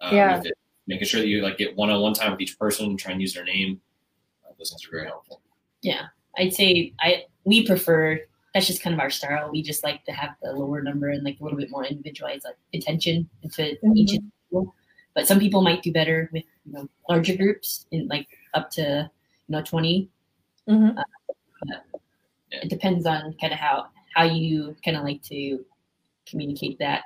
Uh, 0.00 0.10
yeah. 0.12 0.42
Making 0.86 1.06
sure 1.06 1.20
that 1.20 1.26
you 1.26 1.42
like 1.42 1.58
get 1.58 1.74
one-on-one 1.74 2.14
time 2.14 2.30
with 2.30 2.40
each 2.40 2.58
person, 2.58 2.86
and 2.86 2.98
try 2.98 3.10
and 3.10 3.20
use 3.20 3.34
their 3.34 3.44
name. 3.44 3.80
Uh, 4.44 4.52
those 4.56 4.70
things 4.70 4.86
are 4.86 4.90
very 4.90 5.06
helpful. 5.06 5.40
Yeah, 5.82 6.06
I'd 6.38 6.54
say 6.54 6.92
I 7.00 7.24
we 7.44 7.66
prefer 7.66 8.20
that's 8.54 8.68
just 8.68 8.82
kind 8.82 8.94
of 8.94 9.00
our 9.00 9.10
style. 9.10 9.50
We 9.50 9.62
just 9.62 9.82
like 9.82 10.04
to 10.04 10.12
have 10.12 10.30
the 10.42 10.52
lower 10.52 10.80
number 10.80 11.08
and 11.08 11.24
like 11.24 11.40
a 11.40 11.42
little 11.42 11.58
bit 11.58 11.70
more 11.70 11.84
individualized 11.84 12.44
like 12.44 12.56
attention 12.72 13.28
to 13.42 13.48
mm-hmm. 13.48 13.96
each 13.96 14.14
individual. 14.14 14.74
But 15.16 15.26
some 15.26 15.40
people 15.40 15.62
might 15.62 15.82
do 15.82 15.92
better 15.92 16.30
with 16.32 16.44
you 16.64 16.72
know 16.74 16.88
larger 17.08 17.34
groups 17.34 17.86
in 17.90 18.06
like 18.06 18.28
up 18.54 18.70
to 18.72 19.10
you 19.48 19.52
know 19.52 19.62
20 19.62 20.08
mm-hmm. 20.68 20.98
uh, 20.98 21.02
it 22.50 22.68
depends 22.68 23.06
on 23.06 23.34
kind 23.40 23.52
of 23.52 23.58
how 23.58 23.86
how 24.14 24.24
you 24.24 24.76
kind 24.84 24.96
of 24.96 25.02
like 25.02 25.22
to 25.22 25.64
communicate 26.26 26.78
that. 26.78 27.04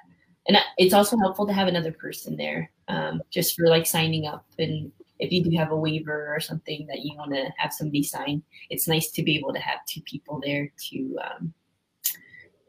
And 0.48 0.56
it's 0.78 0.94
also 0.94 1.16
helpful 1.18 1.46
to 1.46 1.52
have 1.52 1.68
another 1.68 1.92
person 1.92 2.36
there 2.36 2.70
um, 2.88 3.22
just 3.30 3.56
for 3.56 3.68
like 3.68 3.86
signing 3.86 4.26
up. 4.26 4.46
And 4.58 4.90
if 5.18 5.30
you 5.30 5.44
do 5.44 5.56
have 5.56 5.70
a 5.70 5.76
waiver 5.76 6.34
or 6.34 6.40
something 6.40 6.86
that 6.88 7.00
you 7.00 7.16
want 7.16 7.32
to 7.32 7.50
have 7.58 7.72
somebody 7.72 8.02
sign, 8.02 8.42
it's 8.70 8.88
nice 8.88 9.10
to 9.12 9.22
be 9.22 9.36
able 9.36 9.52
to 9.52 9.60
have 9.60 9.84
two 9.86 10.00
people 10.02 10.40
there 10.44 10.72
to 10.90 11.18
um, 11.22 11.54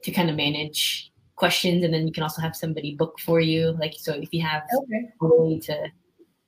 to 0.04 0.12
kind 0.12 0.30
of 0.30 0.36
manage 0.36 1.11
questions, 1.42 1.84
and 1.84 1.92
then 1.92 2.06
you 2.06 2.14
can 2.14 2.22
also 2.22 2.40
have 2.40 2.56
somebody 2.56 2.94
book 2.94 3.20
for 3.20 3.40
you. 3.40 3.72
Like 3.84 3.96
so, 3.98 4.14
if 4.14 4.30
you 4.32 4.42
have 4.44 4.62
Okay. 4.82 5.04
a 5.22 5.28
way 5.42 5.60
to, 5.68 5.76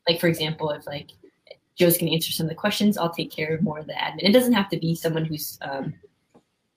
like 0.07 0.19
for 0.19 0.27
example, 0.27 0.69
if 0.69 0.85
like 0.85 1.09
Joe's 1.75 1.97
going 1.97 2.09
to 2.11 2.15
answer 2.15 2.31
some 2.31 2.45
of 2.45 2.51
the 2.53 2.63
questions, 2.65 2.95
I'll 2.95 3.17
take 3.19 3.31
care 3.31 3.55
of 3.55 3.63
more 3.63 3.79
of 3.79 3.87
the 3.87 3.93
admin. 3.93 4.29
It 4.29 4.33
doesn't 4.33 4.53
have 4.53 4.69
to 4.69 4.77
be 4.77 4.93
someone 4.93 5.25
who's 5.25 5.57
um, 5.63 5.95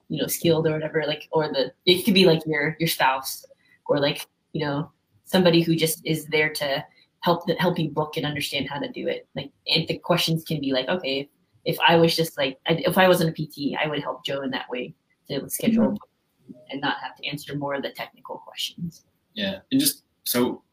you 0.09 0.19
know 0.19 0.27
skilled 0.27 0.65
or 0.65 0.73
whatever. 0.73 1.03
Like 1.05 1.29
or 1.31 1.43
the 1.49 1.71
it 1.85 2.03
could 2.05 2.15
be 2.15 2.25
like 2.25 2.41
your 2.47 2.75
your 2.79 2.89
spouse 2.89 3.45
or 3.85 3.99
like 3.99 4.25
you 4.53 4.65
know 4.65 4.91
somebody 5.25 5.61
who 5.61 5.75
just 5.75 6.01
is 6.03 6.25
there 6.25 6.51
to 6.61 6.83
help 7.19 7.47
help 7.59 7.77
you 7.77 7.89
book 7.91 8.17
and 8.17 8.25
understand 8.25 8.67
how 8.67 8.79
to 8.79 8.91
do 8.99 9.07
it. 9.07 9.27
Like 9.35 9.51
and 9.67 9.87
the 9.87 9.99
questions 9.99 10.43
can 10.43 10.59
be 10.59 10.71
like, 10.73 10.87
okay, 10.95 11.29
if 11.65 11.77
I 11.87 11.97
was 11.97 12.15
just 12.15 12.35
like 12.35 12.57
if 12.65 12.97
I 12.97 13.07
wasn't 13.07 13.29
a 13.29 13.35
PT, 13.39 13.77
I 13.79 13.87
would 13.87 14.01
help 14.01 14.25
Joe 14.25 14.41
in 14.41 14.49
that 14.57 14.71
way 14.71 14.95
to 15.29 15.47
schedule 15.49 15.95
and 16.69 16.81
not 16.81 16.97
have 17.01 17.15
to 17.17 17.25
answer 17.25 17.55
more 17.55 17.73
of 17.73 17.83
the 17.83 17.91
technical 17.91 18.37
questions. 18.37 19.05
Yeah, 19.33 19.59
and 19.71 19.79
just 19.79 20.03
so 20.23 20.63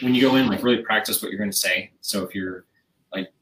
when 0.00 0.14
you 0.14 0.22
go 0.22 0.36
in, 0.36 0.46
like 0.46 0.62
really 0.62 0.82
practice 0.82 1.22
what 1.22 1.30
you're 1.30 1.38
going 1.38 1.50
to 1.50 1.56
say. 1.56 1.90
So 2.00 2.22
if 2.24 2.34
you're 2.34 2.64
like, 3.12 3.32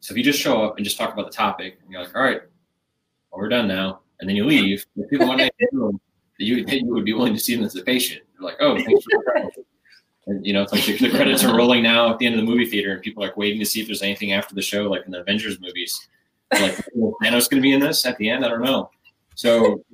so 0.00 0.12
if 0.12 0.18
you 0.18 0.24
just 0.24 0.40
show 0.40 0.62
up 0.62 0.76
and 0.76 0.84
just 0.84 0.98
talk 0.98 1.12
about 1.12 1.26
the 1.26 1.36
topic, 1.36 1.78
and 1.82 1.90
you're 1.90 2.02
like, 2.02 2.14
all 2.14 2.22
right, 2.22 2.42
well, 3.30 3.40
we're 3.40 3.48
done 3.48 3.68
now, 3.68 4.00
and 4.20 4.28
then 4.28 4.36
you 4.36 4.44
leave, 4.44 4.84
the 4.96 5.04
people 5.04 5.26
might 5.26 5.36
not 5.60 5.72
know 5.72 5.92
that 6.38 6.44
you, 6.44 6.56
you 6.56 6.94
would 6.94 7.04
be 7.04 7.12
willing 7.12 7.34
to 7.34 7.40
see 7.40 7.54
them 7.54 7.64
as 7.64 7.76
a 7.76 7.82
patient. 7.82 8.22
They're 8.34 8.46
like, 8.46 8.56
oh, 8.60 8.76
thanks 8.76 9.04
for 9.04 9.22
the. 9.24 9.64
And 10.26 10.44
you 10.44 10.52
know, 10.54 10.62
it's 10.62 10.72
like 10.72 10.84
the, 10.84 10.96
the 10.96 11.10
credits 11.10 11.44
are 11.44 11.54
rolling 11.54 11.82
now 11.82 12.10
at 12.10 12.18
the 12.18 12.26
end 12.26 12.34
of 12.34 12.40
the 12.40 12.46
movie 12.46 12.66
theater, 12.66 12.92
and 12.92 13.02
people 13.02 13.22
are 13.22 13.26
like 13.26 13.36
waiting 13.36 13.58
to 13.60 13.66
see 13.66 13.80
if 13.80 13.86
there's 13.86 14.02
anything 14.02 14.32
after 14.32 14.54
the 14.54 14.62
show, 14.62 14.84
like 14.84 15.04
in 15.04 15.12
the 15.12 15.20
Avengers 15.20 15.60
movies. 15.60 16.08
They're 16.50 16.62
like, 16.62 16.76
Thanos 17.22 17.50
going 17.50 17.56
to 17.56 17.60
be 17.60 17.72
in 17.72 17.80
this 17.80 18.06
at 18.06 18.16
the 18.16 18.30
end? 18.30 18.44
I 18.44 18.48
don't 18.48 18.62
know. 18.62 18.90
So 19.34 19.84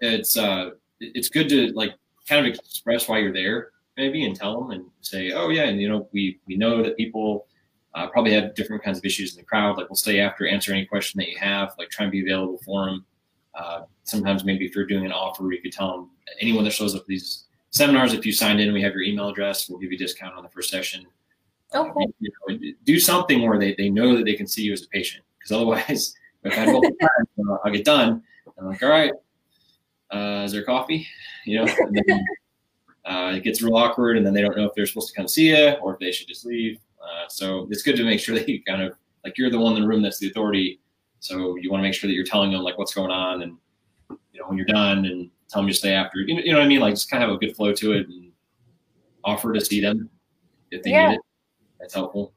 it's 0.00 0.36
uh, 0.36 0.70
it's 1.00 1.28
good 1.28 1.48
to 1.48 1.72
like 1.72 1.94
kind 2.28 2.46
of 2.46 2.54
express 2.54 3.08
why 3.08 3.18
you're 3.18 3.32
there, 3.32 3.70
maybe, 3.96 4.24
and 4.24 4.36
tell 4.36 4.60
them 4.60 4.70
and 4.70 4.84
say, 5.00 5.32
oh 5.32 5.48
yeah, 5.48 5.64
and 5.64 5.80
you 5.80 5.88
know, 5.88 6.08
we 6.12 6.38
we 6.46 6.56
know 6.56 6.82
that 6.82 6.96
people 6.96 7.46
uh, 7.94 8.06
probably 8.08 8.32
have 8.32 8.54
different 8.54 8.82
kinds 8.82 8.98
of 8.98 9.04
issues 9.04 9.34
in 9.34 9.38
the 9.38 9.44
crowd. 9.44 9.76
Like 9.76 9.88
we'll 9.88 9.96
stay 9.96 10.20
after, 10.20 10.46
answer 10.46 10.72
any 10.72 10.86
question 10.86 11.18
that 11.18 11.28
you 11.28 11.38
have. 11.38 11.74
Like 11.78 11.90
try 11.90 12.04
and 12.04 12.12
be 12.12 12.22
available 12.22 12.58
for 12.64 12.86
them. 12.86 13.04
Uh, 13.54 13.82
sometimes 14.04 14.44
maybe 14.44 14.64
if 14.64 14.74
you're 14.74 14.86
doing 14.86 15.04
an 15.04 15.12
offer, 15.12 15.50
you 15.52 15.60
could 15.60 15.72
tell 15.72 15.92
them 15.92 16.10
anyone 16.40 16.64
that 16.64 16.70
shows 16.70 16.94
up 16.94 17.04
these 17.06 17.46
seminars, 17.70 18.12
if 18.12 18.26
you 18.26 18.32
signed 18.32 18.60
in, 18.60 18.72
we 18.72 18.82
have 18.82 18.92
your 18.92 19.02
email 19.02 19.28
address. 19.28 19.68
We'll 19.68 19.78
give 19.78 19.90
you 19.90 19.96
a 19.96 19.98
discount 19.98 20.34
on 20.34 20.42
the 20.42 20.48
first 20.50 20.70
session. 20.70 21.06
Oh, 21.72 21.90
cool. 21.92 22.12
You 22.18 22.30
know, 22.48 22.58
do 22.84 22.98
something 22.98 23.42
where 23.42 23.58
they, 23.58 23.74
they 23.74 23.88
know 23.88 24.16
that 24.16 24.24
they 24.24 24.34
can 24.34 24.46
see 24.46 24.62
you 24.62 24.72
as 24.72 24.82
a 24.82 24.88
patient. 24.88 25.24
Because 25.38 25.52
otherwise, 25.52 26.14
if 26.44 26.52
I 26.52 26.56
had 26.56 26.68
multiple 26.68 26.96
times, 27.00 27.48
uh, 27.48 27.56
I'll 27.64 27.72
get 27.72 27.84
done. 27.84 28.22
I'm 28.58 28.66
like, 28.66 28.82
all 28.82 28.90
right, 28.90 29.12
uh, 30.12 30.42
is 30.44 30.52
there 30.52 30.64
coffee? 30.64 31.06
You 31.46 31.58
know, 31.58 31.72
and 31.78 32.02
then, 32.06 32.24
uh, 33.04 33.32
it 33.36 33.44
gets 33.44 33.62
real 33.62 33.76
awkward, 33.76 34.16
and 34.16 34.26
then 34.26 34.34
they 34.34 34.42
don't 34.42 34.56
know 34.56 34.64
if 34.64 34.74
they're 34.74 34.86
supposed 34.86 35.08
to 35.08 35.14
come 35.14 35.28
see 35.28 35.48
you 35.48 35.70
or 35.82 35.94
if 35.94 36.00
they 36.00 36.12
should 36.12 36.28
just 36.28 36.44
leave. 36.44 36.78
Uh, 37.02 37.28
so 37.28 37.66
it's 37.70 37.82
good 37.82 37.96
to 37.96 38.04
make 38.04 38.20
sure 38.20 38.34
that 38.34 38.48
you 38.48 38.62
kind 38.62 38.82
of 38.82 38.92
like 39.24 39.38
you're 39.38 39.50
the 39.50 39.58
one 39.58 39.74
in 39.76 39.82
the 39.82 39.88
room 39.88 40.02
that's 40.02 40.18
the 40.18 40.28
authority. 40.28 40.80
So 41.20 41.56
you 41.56 41.70
want 41.70 41.80
to 41.80 41.82
make 41.82 41.94
sure 41.94 42.08
that 42.08 42.14
you're 42.14 42.24
telling 42.24 42.52
them 42.52 42.62
like 42.62 42.78
what's 42.78 42.94
going 42.94 43.10
on, 43.10 43.42
and 43.42 43.56
you 44.32 44.40
know 44.40 44.46
when 44.48 44.56
you're 44.56 44.66
done, 44.66 45.06
and 45.06 45.30
tell 45.48 45.62
them 45.62 45.68
to 45.68 45.74
stay 45.74 45.92
after. 45.94 46.20
You 46.20 46.34
know, 46.34 46.42
you 46.42 46.52
know 46.52 46.58
what 46.58 46.64
I 46.64 46.68
mean? 46.68 46.80
Like 46.80 46.94
just 46.94 47.10
kind 47.10 47.22
of 47.22 47.30
have 47.30 47.36
a 47.36 47.38
good 47.38 47.56
flow 47.56 47.72
to 47.72 47.92
it, 47.92 48.06
and 48.06 48.32
offer 49.24 49.52
to 49.52 49.60
see 49.60 49.80
them 49.80 50.08
if 50.70 50.82
they 50.82 50.90
Yeah. 50.90 51.08
need 51.08 51.14
it. 51.14 51.20
That's 51.78 51.94
helpful. 51.94 52.32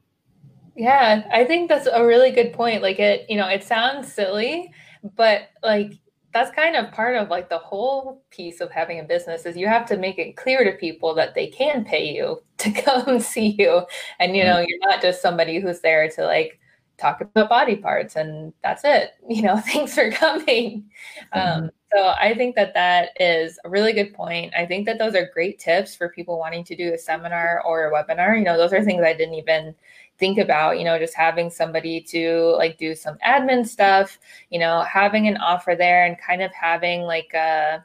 Yeah, 0.76 1.28
I 1.32 1.44
think 1.44 1.68
that's 1.68 1.86
a 1.86 2.04
really 2.04 2.30
good 2.30 2.52
point. 2.52 2.82
Like 2.82 2.98
it, 2.98 3.26
you 3.30 3.36
know, 3.36 3.48
it 3.48 3.62
sounds 3.62 4.12
silly, 4.12 4.72
but 5.16 5.50
like 5.62 5.92
that's 6.34 6.50
kind 6.50 6.74
of 6.74 6.92
part 6.92 7.16
of 7.16 7.30
like 7.30 7.48
the 7.48 7.58
whole 7.58 8.20
piece 8.30 8.60
of 8.60 8.70
having 8.70 8.98
a 8.98 9.04
business 9.04 9.46
is 9.46 9.56
you 9.56 9.68
have 9.68 9.86
to 9.86 9.96
make 9.96 10.18
it 10.18 10.36
clear 10.36 10.64
to 10.64 10.72
people 10.72 11.14
that 11.14 11.34
they 11.34 11.46
can 11.46 11.84
pay 11.84 12.12
you 12.12 12.42
to 12.58 12.72
come 12.72 13.20
see 13.20 13.54
you. 13.58 13.86
And 14.18 14.36
you 14.36 14.44
know, 14.44 14.58
you're 14.58 14.78
not 14.80 15.00
just 15.00 15.22
somebody 15.22 15.60
who's 15.60 15.80
there 15.80 16.10
to 16.10 16.26
like 16.26 16.58
talk 16.98 17.20
about 17.20 17.48
body 17.48 17.76
parts 17.76 18.16
and 18.16 18.52
that's 18.62 18.82
it. 18.84 19.12
You 19.28 19.42
know, 19.42 19.56
thanks 19.56 19.94
for 19.94 20.10
coming. 20.10 20.84
Um, 21.32 21.70
so 21.94 22.08
I 22.08 22.34
think 22.34 22.56
that 22.56 22.74
that 22.74 23.10
is 23.20 23.58
a 23.64 23.70
really 23.70 23.92
good 23.92 24.12
point. 24.12 24.52
I 24.56 24.66
think 24.66 24.86
that 24.86 24.98
those 24.98 25.14
are 25.14 25.30
great 25.32 25.58
tips 25.58 25.94
for 25.94 26.08
people 26.08 26.38
wanting 26.38 26.64
to 26.64 26.76
do 26.76 26.92
a 26.92 26.98
seminar 26.98 27.62
or 27.64 27.86
a 27.86 27.92
webinar. 27.92 28.36
You 28.36 28.44
know, 28.44 28.58
those 28.58 28.72
are 28.72 28.84
things 28.84 29.02
I 29.02 29.12
didn't 29.12 29.34
even 29.34 29.74
think 30.18 30.38
about, 30.38 30.78
you 30.78 30.84
know, 30.84 30.98
just 30.98 31.14
having 31.14 31.50
somebody 31.50 32.00
to 32.00 32.54
like 32.56 32.78
do 32.78 32.94
some 32.94 33.18
admin 33.26 33.66
stuff, 33.66 34.18
you 34.50 34.58
know, 34.58 34.82
having 34.82 35.28
an 35.28 35.36
offer 35.38 35.74
there 35.76 36.04
and 36.04 36.18
kind 36.18 36.42
of 36.42 36.52
having 36.52 37.02
like 37.02 37.32
a 37.34 37.84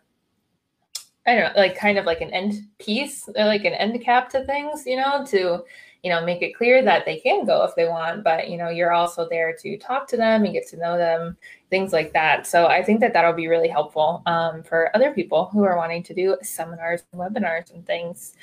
I 1.28 1.36
don't 1.36 1.54
know, 1.54 1.62
like 1.62 1.76
kind 1.76 1.98
of 1.98 2.06
like 2.06 2.22
an 2.22 2.34
end 2.34 2.68
piece, 2.80 3.28
or 3.36 3.46
like 3.46 3.66
an 3.66 3.74
end 3.74 4.02
cap 4.02 4.30
to 4.30 4.44
things, 4.46 4.86
you 4.86 4.96
know, 4.96 5.24
to 5.28 5.64
you 6.04 6.10
know 6.10 6.24
make 6.26 6.42
it 6.42 6.56
clear 6.56 6.82
that 6.82 7.06
they 7.06 7.18
can 7.18 7.46
go 7.46 7.64
if 7.64 7.76
they 7.76 7.88
want, 7.88 8.24
but 8.24 8.50
you 8.50 8.58
know 8.58 8.70
you're 8.70 8.94
also 8.94 9.28
there 9.30 9.56
to 9.62 9.78
talk 9.78 10.08
to 10.08 10.18
them 10.18 10.44
and 10.44 10.54
get 10.54 10.68
to 10.70 10.78
know 10.78 10.98
them, 10.98 11.38
things 11.70 11.94
like 11.94 12.14
that. 12.14 12.48
So 12.48 12.68
I 12.68 12.84
think 12.84 13.00
that 13.02 13.14
that'll 13.14 13.34
be 13.34 13.48
really 13.48 13.68
helpful 13.68 14.24
um, 14.26 14.64
for 14.64 14.96
other 14.96 15.12
people 15.12 15.46
who 15.52 15.64
are 15.64 15.78
wanting 15.78 16.04
to 16.04 16.14
do 16.14 16.38
seminars 16.42 17.04
and 17.12 17.22
webinars 17.22 17.74
and 17.74 17.86
things. 17.86 18.34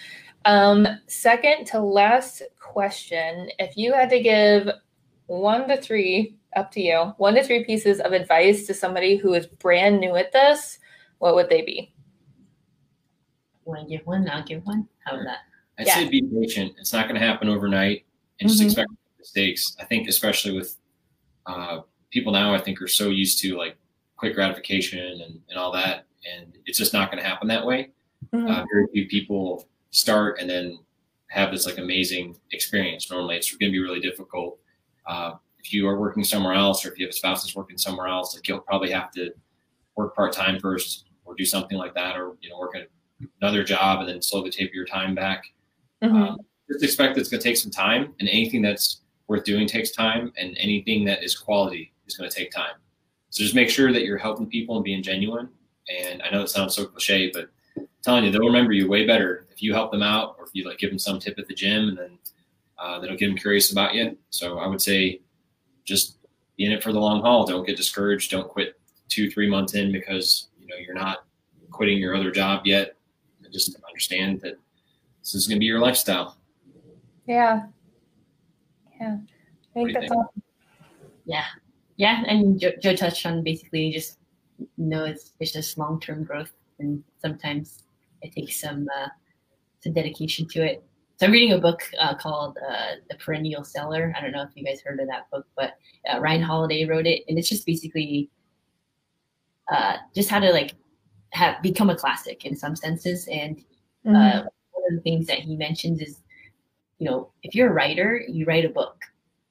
Um, 0.47 0.87
second 1.09 1.67
to 1.67 1.81
last 1.81 2.41
question: 2.61 3.51
If 3.59 3.77
you 3.77 3.93
had 3.93 4.09
to 4.11 4.21
give 4.23 4.71
one 5.27 5.69
to 5.69 5.77
three, 5.77 6.37
up 6.55 6.71
to 6.71 6.81
you, 6.81 7.13
one 7.19 7.35
to 7.35 7.43
three 7.43 7.65
pieces 7.65 8.01
of 8.01 8.13
advice 8.13 8.65
to 8.69 8.75
somebody 8.75 9.17
who 9.17 9.35
is 9.35 9.47
brand 9.47 10.01
new 10.01 10.15
at 10.15 10.33
this, 10.33 10.79
what 11.19 11.35
would 11.35 11.51
they 11.51 11.63
be? 11.63 11.93
Want 13.65 13.89
to 13.89 13.97
give 13.97 14.07
one? 14.07 14.31
I'll 14.31 14.45
give 14.45 14.65
one. 14.65 14.89
How 15.05 15.15
about 15.15 15.25
that? 15.25 15.39
I'd 15.79 15.87
Yeah. 15.89 15.95
say 15.97 16.09
be 16.09 16.23
patient. 16.23 16.75
It's 16.79 16.93
not 16.93 17.09
going 17.09 17.21
to 17.21 17.27
happen 17.27 17.49
overnight, 17.49 18.07
and 18.41 18.49
just 18.49 18.63
Mhm. 18.63 18.67
expect 18.67 18.91
mistakes. 19.19 19.77
I 19.81 19.85
think, 19.85 20.09
especially 20.09 20.53
with 20.53 20.79
uh, 21.47 21.83
people 22.11 22.33
now, 22.33 22.55
I 22.55 22.59
think 22.59 22.81
are 22.83 22.89
so 22.89 23.09
used 23.09 23.41
to 23.43 23.57
like 23.57 23.77
quick 24.17 24.35
gratification 24.35 24.99
and, 25.23 25.41
and 25.49 25.59
all 25.59 25.71
that, 25.73 26.07
and 26.29 26.57
it's 26.67 26.79
just 26.79 26.93
not 26.93 27.11
going 27.11 27.23
to 27.23 27.29
happen 27.29 27.47
that 27.49 27.65
way. 27.67 27.91
Uh, 28.33 28.65
very 28.73 28.87
few 28.93 29.07
people 29.07 29.69
start 29.91 30.39
and 30.41 30.49
then 30.49 30.79
have 31.29 31.51
this 31.51 31.67
like 31.67 31.79
amazing 31.79 32.37
experience. 32.53 33.11
Normally, 33.11 33.37
it's 33.37 33.51
going 33.51 33.71
to 33.71 33.73
be 33.73 33.83
really 33.83 34.01
difficult. 34.01 34.59
Uh, 35.07 35.33
if 35.59 35.73
you 35.73 35.89
are 35.89 35.99
working 35.99 36.25
somewhere 36.25 36.55
else, 36.55 36.85
or 36.85 36.93
if 36.93 36.99
you 36.99 37.07
have 37.07 37.11
a 37.11 37.17
spouse 37.17 37.43
that's 37.43 37.57
working 37.57 37.79
somewhere 37.79 38.07
else, 38.07 38.35
like 38.35 38.47
you'll 38.47 38.61
probably 38.61 38.91
have 38.91 39.11
to 39.13 39.33
work 39.97 40.15
part 40.15 40.33
time 40.33 40.61
first, 40.61 41.07
or 41.25 41.35
do 41.35 41.45
something 41.45 41.77
like 41.77 41.95
that, 41.95 42.17
or 42.17 42.37
you 42.41 42.51
know, 42.51 42.59
work 42.59 42.77
at 42.77 42.89
another 43.41 43.65
job 43.65 44.01
and 44.01 44.09
then 44.09 44.23
slowly 44.23 44.51
taper 44.51 44.75
your 44.75 44.85
time 44.85 45.15
back. 45.15 45.43
Mhm. 46.03 46.31
Um, 46.31 46.39
just 46.71 46.85
expect 46.85 47.15
that 47.15 47.21
it's 47.21 47.31
going 47.31 47.41
to 47.41 47.49
take 47.49 47.57
some 47.57 47.71
time, 47.71 48.15
and 48.21 48.29
anything 48.29 48.63
that's 48.63 49.03
worth 49.27 49.45
doing 49.45 49.67
takes 49.67 49.91
time, 49.91 50.33
and 50.37 50.57
anything 50.59 51.05
that 51.07 51.25
is 51.25 51.37
quality 51.37 51.93
is 52.07 52.17
going 52.17 52.29
to 52.31 52.37
take 52.37 52.51
time. 52.51 52.75
So 53.31 53.43
just 53.43 53.55
make 53.55 53.69
sure 53.69 53.93
that 53.93 54.05
you're 54.05 54.19
helping 54.19 54.47
people 54.47 54.77
and 54.77 54.85
being 54.85 55.03
genuine. 55.03 55.49
And 55.89 56.23
I 56.23 56.31
know 56.31 56.43
it 56.43 56.49
sounds 56.49 56.75
so 56.75 56.87
cliche, 56.87 57.31
but 57.33 57.51
I'm 57.77 57.89
telling 58.03 58.25
you, 58.25 58.31
they'll 58.31 58.47
remember 58.47 58.73
you 58.73 58.89
way 58.89 59.07
better 59.07 59.46
if 59.57 59.63
you 59.63 59.73
help 59.73 59.91
them 59.91 60.03
out, 60.03 60.37
or 60.39 60.45
if 60.45 60.51
you 60.53 60.69
like 60.69 60.79
give 60.79 60.91
them 60.91 60.99
some 60.99 61.19
tip 61.19 61.39
at 61.39 61.49
the 61.49 61.55
gym, 61.55 61.89
and 61.89 61.99
then 61.99 62.19
uh, 62.79 63.01
that'll 63.01 63.17
get 63.17 63.29
them 63.29 63.37
curious 63.37 63.73
about 63.73 63.95
you. 63.95 64.17
So 64.29 64.59
I 64.59 64.67
would 64.67 64.83
say, 64.83 65.23
just 65.85 66.19
be 66.57 66.67
in 66.67 66.73
it 66.73 66.83
for 66.83 66.93
the 66.93 67.01
long 67.01 67.23
haul. 67.23 67.47
Don't 67.47 67.67
get 67.67 67.77
discouraged. 67.77 68.31
Don't 68.31 68.49
quit 68.49 68.79
two, 69.09 69.31
three 69.31 69.49
months 69.49 69.75
in 69.75 69.93
because 69.93 70.49
you 70.61 70.67
know 70.67 70.77
you're 70.77 70.95
not 70.95 71.25
quitting 71.71 71.97
your 71.97 72.15
other 72.15 72.31
job 72.31 72.67
yet. 72.67 72.97
And 73.43 73.51
just 73.51 73.77
understand 73.89 74.43
that 74.43 74.59
this 75.23 75.35
is 75.35 75.49
going 75.49 75.57
to 75.57 75.61
be 75.61 75.67
your 75.67 75.81
lifestyle. 75.81 76.37
Yeah. 77.27 77.63
Yeah. 79.01 79.17
I 79.75 79.75
think 79.75 79.93
that's 79.95 80.09
think? 80.09 80.13
awesome. 80.13 80.43
Yeah, 81.25 81.45
yeah. 81.97 82.23
And 82.27 82.59
Joe, 82.61 82.73
Joe 82.81 82.95
touched 82.95 83.27
on 83.27 83.43
basically 83.43 83.91
just 83.91 84.19
know 84.79 85.05
it's 85.05 85.33
it's 85.41 85.53
just 85.53 85.77
long 85.77 86.01
term 86.01 86.25
growth, 86.25 86.53
and 86.79 87.03
sometimes 87.21 87.83
it 88.23 88.33
takes 88.33 88.61
some 88.61 88.87
uh, 88.97 89.09
some 89.87 89.95
dedication 89.95 90.47
to 90.49 90.65
it. 90.65 90.83
So 91.17 91.27
I'm 91.27 91.33
reading 91.33 91.53
a 91.53 91.59
book 91.59 91.83
uh, 91.99 92.15
called 92.15 92.59
uh, 92.69 92.97
The 93.09 93.17
Perennial 93.17 93.65
Seller. 93.65 94.13
I 94.17 94.21
don't 94.21 94.33
know 94.33 94.43
if 94.43 94.51
you 94.55 94.65
guys 94.65 94.83
heard 94.83 95.01
of 95.01 95.07
that 95.09 95.31
book, 95.31 95.47
but 95.57 95.75
uh, 96.13 96.21
Ryan 96.21 96.43
Holiday 96.43 96.85
wrote 96.85 97.07
it, 97.07 97.23
and 97.29 97.39
it's 97.39 97.49
just 97.49 97.65
basically 97.65 98.29
uh, 99.73 99.97
just 100.15 100.29
how 100.29 100.41
to 100.41 100.51
like 100.51 100.73
have 101.31 101.63
become 101.63 101.89
a 101.91 101.97
classic 101.97 102.45
in 102.45 102.55
some 102.55 102.77
senses. 102.77 103.29
And 103.29 103.65
uh, 104.07 104.43
one 104.73 104.85
of 104.91 104.97
the 104.97 105.01
things 105.01 105.27
that 105.27 105.39
he 105.39 105.57
mentions 105.57 106.01
is, 106.01 106.21
you 106.99 107.09
know, 107.09 107.33
if 107.43 107.55
you're 107.55 107.71
a 107.71 107.73
writer, 107.73 108.23
you 108.29 108.45
write 108.45 108.65
a 108.65 108.69
book, 108.69 109.01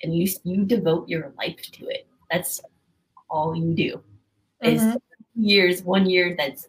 and 0.03 0.15
you 0.15 0.29
you 0.43 0.65
devote 0.65 1.09
your 1.09 1.33
life 1.37 1.61
to 1.73 1.87
it. 1.87 2.07
That's 2.29 2.61
all 3.29 3.55
you 3.55 3.73
do. 3.73 4.03
Is 4.61 4.83
Mhm. 4.83 5.01
years, 5.35 5.83
one 5.83 6.07
year. 6.09 6.35
That's 6.37 6.67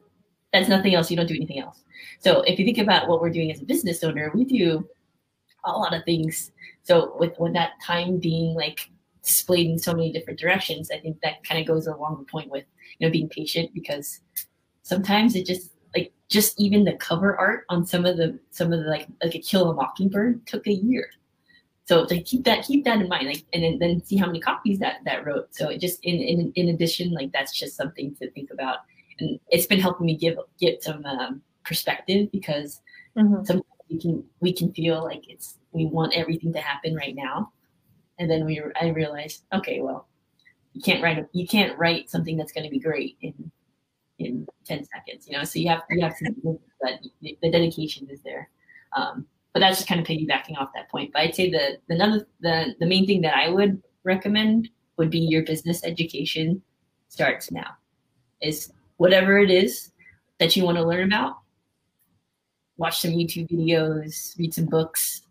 that's 0.56 0.68
nothing 0.68 0.94
else. 0.94 1.10
You 1.10 1.16
don't 1.16 1.26
do 1.26 1.34
anything 1.34 1.60
else. 1.60 1.82
So 2.18 2.42
if 2.42 2.58
you 2.58 2.64
think 2.64 2.78
about 2.78 3.08
what 3.08 3.20
we're 3.20 3.30
doing 3.30 3.50
as 3.50 3.60
a 3.60 3.64
business 3.64 4.02
owner, 4.02 4.30
we 4.34 4.44
do 4.44 4.88
a 5.64 5.72
lot 5.72 5.94
of 5.94 6.04
things. 6.04 6.52
So 6.82 7.16
with 7.18 7.38
with 7.38 7.52
that 7.54 7.72
time 7.84 8.18
being 8.18 8.54
like 8.54 8.90
displayed 9.22 9.66
in 9.66 9.78
so 9.78 9.92
many 9.92 10.12
different 10.12 10.38
directions, 10.38 10.90
I 10.90 10.98
think 10.98 11.20
that 11.22 11.44
kind 11.44 11.60
of 11.60 11.66
goes 11.66 11.86
along 11.86 12.18
the 12.18 12.30
point 12.30 12.50
with 12.50 12.64
you 12.98 13.06
know 13.06 13.12
being 13.12 13.28
patient 13.28 13.74
because 13.74 14.20
sometimes 14.82 15.34
it 15.34 15.46
just 15.46 15.72
like 15.94 16.12
just 16.28 16.58
even 16.60 16.84
the 16.84 16.94
cover 16.94 17.36
art 17.36 17.64
on 17.68 17.84
some 17.84 18.06
of 18.06 18.16
the 18.16 18.38
some 18.50 18.72
of 18.72 18.80
the 18.80 18.90
like 18.90 19.06
like 19.22 19.34
a 19.34 19.38
kill 19.40 19.70
a 19.70 19.74
mockingbird 19.74 20.46
took 20.46 20.66
a 20.66 20.72
year 20.72 21.08
so 21.86 22.02
like 22.10 22.24
keep 22.24 22.44
that 22.44 22.64
keep 22.64 22.84
that 22.84 23.00
in 23.00 23.08
mind 23.08 23.26
like 23.26 23.44
and 23.52 23.62
then, 23.62 23.78
then 23.78 24.04
see 24.04 24.16
how 24.16 24.26
many 24.26 24.40
copies 24.40 24.78
that 24.78 24.96
that 25.04 25.24
wrote 25.24 25.48
so 25.54 25.68
it 25.68 25.80
just 25.80 25.98
in, 26.04 26.16
in 26.16 26.52
in 26.54 26.68
addition 26.68 27.12
like 27.12 27.32
that's 27.32 27.56
just 27.56 27.76
something 27.76 28.14
to 28.16 28.30
think 28.32 28.50
about 28.50 28.78
and 29.18 29.40
it's 29.48 29.66
been 29.66 29.80
helping 29.80 30.06
me 30.06 30.16
give 30.16 30.38
get 30.60 30.82
some 30.82 31.04
um, 31.04 31.42
perspective 31.64 32.30
because 32.32 32.80
mm-hmm. 33.16 33.44
sometimes 33.44 33.64
we 33.90 34.00
can 34.00 34.24
we 34.40 34.52
can 34.52 34.72
feel 34.72 35.02
like 35.02 35.28
it's 35.28 35.58
we 35.72 35.86
want 35.86 36.14
everything 36.14 36.52
to 36.52 36.60
happen 36.60 36.94
right 36.94 37.14
now. 37.14 37.52
And 38.18 38.30
then 38.30 38.46
we 38.46 38.62
i 38.80 38.88
realized 38.88 39.44
okay 39.52 39.80
well 39.82 40.08
you 40.72 40.80
can't 40.80 41.02
write 41.02 41.18
a, 41.18 41.28
you 41.32 41.46
can't 41.46 41.76
write 41.78 42.10
something 42.10 42.36
that's 42.36 42.52
going 42.52 42.64
to 42.64 42.70
be 42.70 42.78
great 42.78 43.16
in 43.20 43.50
in 44.18 44.46
10 44.64 44.84
seconds 44.84 45.28
you 45.28 45.36
know? 45.36 45.44
So 45.44 45.58
you 45.58 45.68
have 45.68 45.82
you 45.90 46.00
have 46.00 46.16
to 46.18 46.58
but 46.80 47.00
the, 47.20 47.36
the 47.42 47.50
dedication 47.50 48.08
is 48.10 48.22
there. 48.22 48.48
Um, 48.96 49.26
but 49.52 49.60
that's 49.60 49.78
just 49.78 49.88
kind 49.88 50.00
of 50.00 50.06
piggybacking 50.06 50.58
off 50.58 50.70
that 50.74 50.90
point. 50.90 51.12
But 51.12 51.22
i'd 51.22 51.34
say 51.34 51.50
the 51.50 51.78
the 51.88 51.94
another 51.94 52.26
the 52.40 52.74
the 52.80 52.86
main 52.86 53.06
thing 53.06 53.20
that 53.22 53.36
i 53.36 53.50
would 53.50 53.82
recommend 54.04 54.70
would 54.96 55.10
be 55.10 55.18
your 55.18 55.42
business 55.42 55.84
education 55.84 56.62
starts 57.08 57.50
now. 57.50 57.76
Is 58.40 58.72
whatever 58.96 59.38
it 59.38 59.50
is 59.50 59.90
that 60.38 60.56
you 60.56 60.64
want 60.64 60.76
to 60.76 60.84
learn 60.84 61.12
about 61.12 61.38
watch 62.76 63.00
some 63.00 63.12
youtube 63.12 63.50
videos 63.50 64.36
read 64.38 64.52
some 64.52 64.66
books 64.66 65.22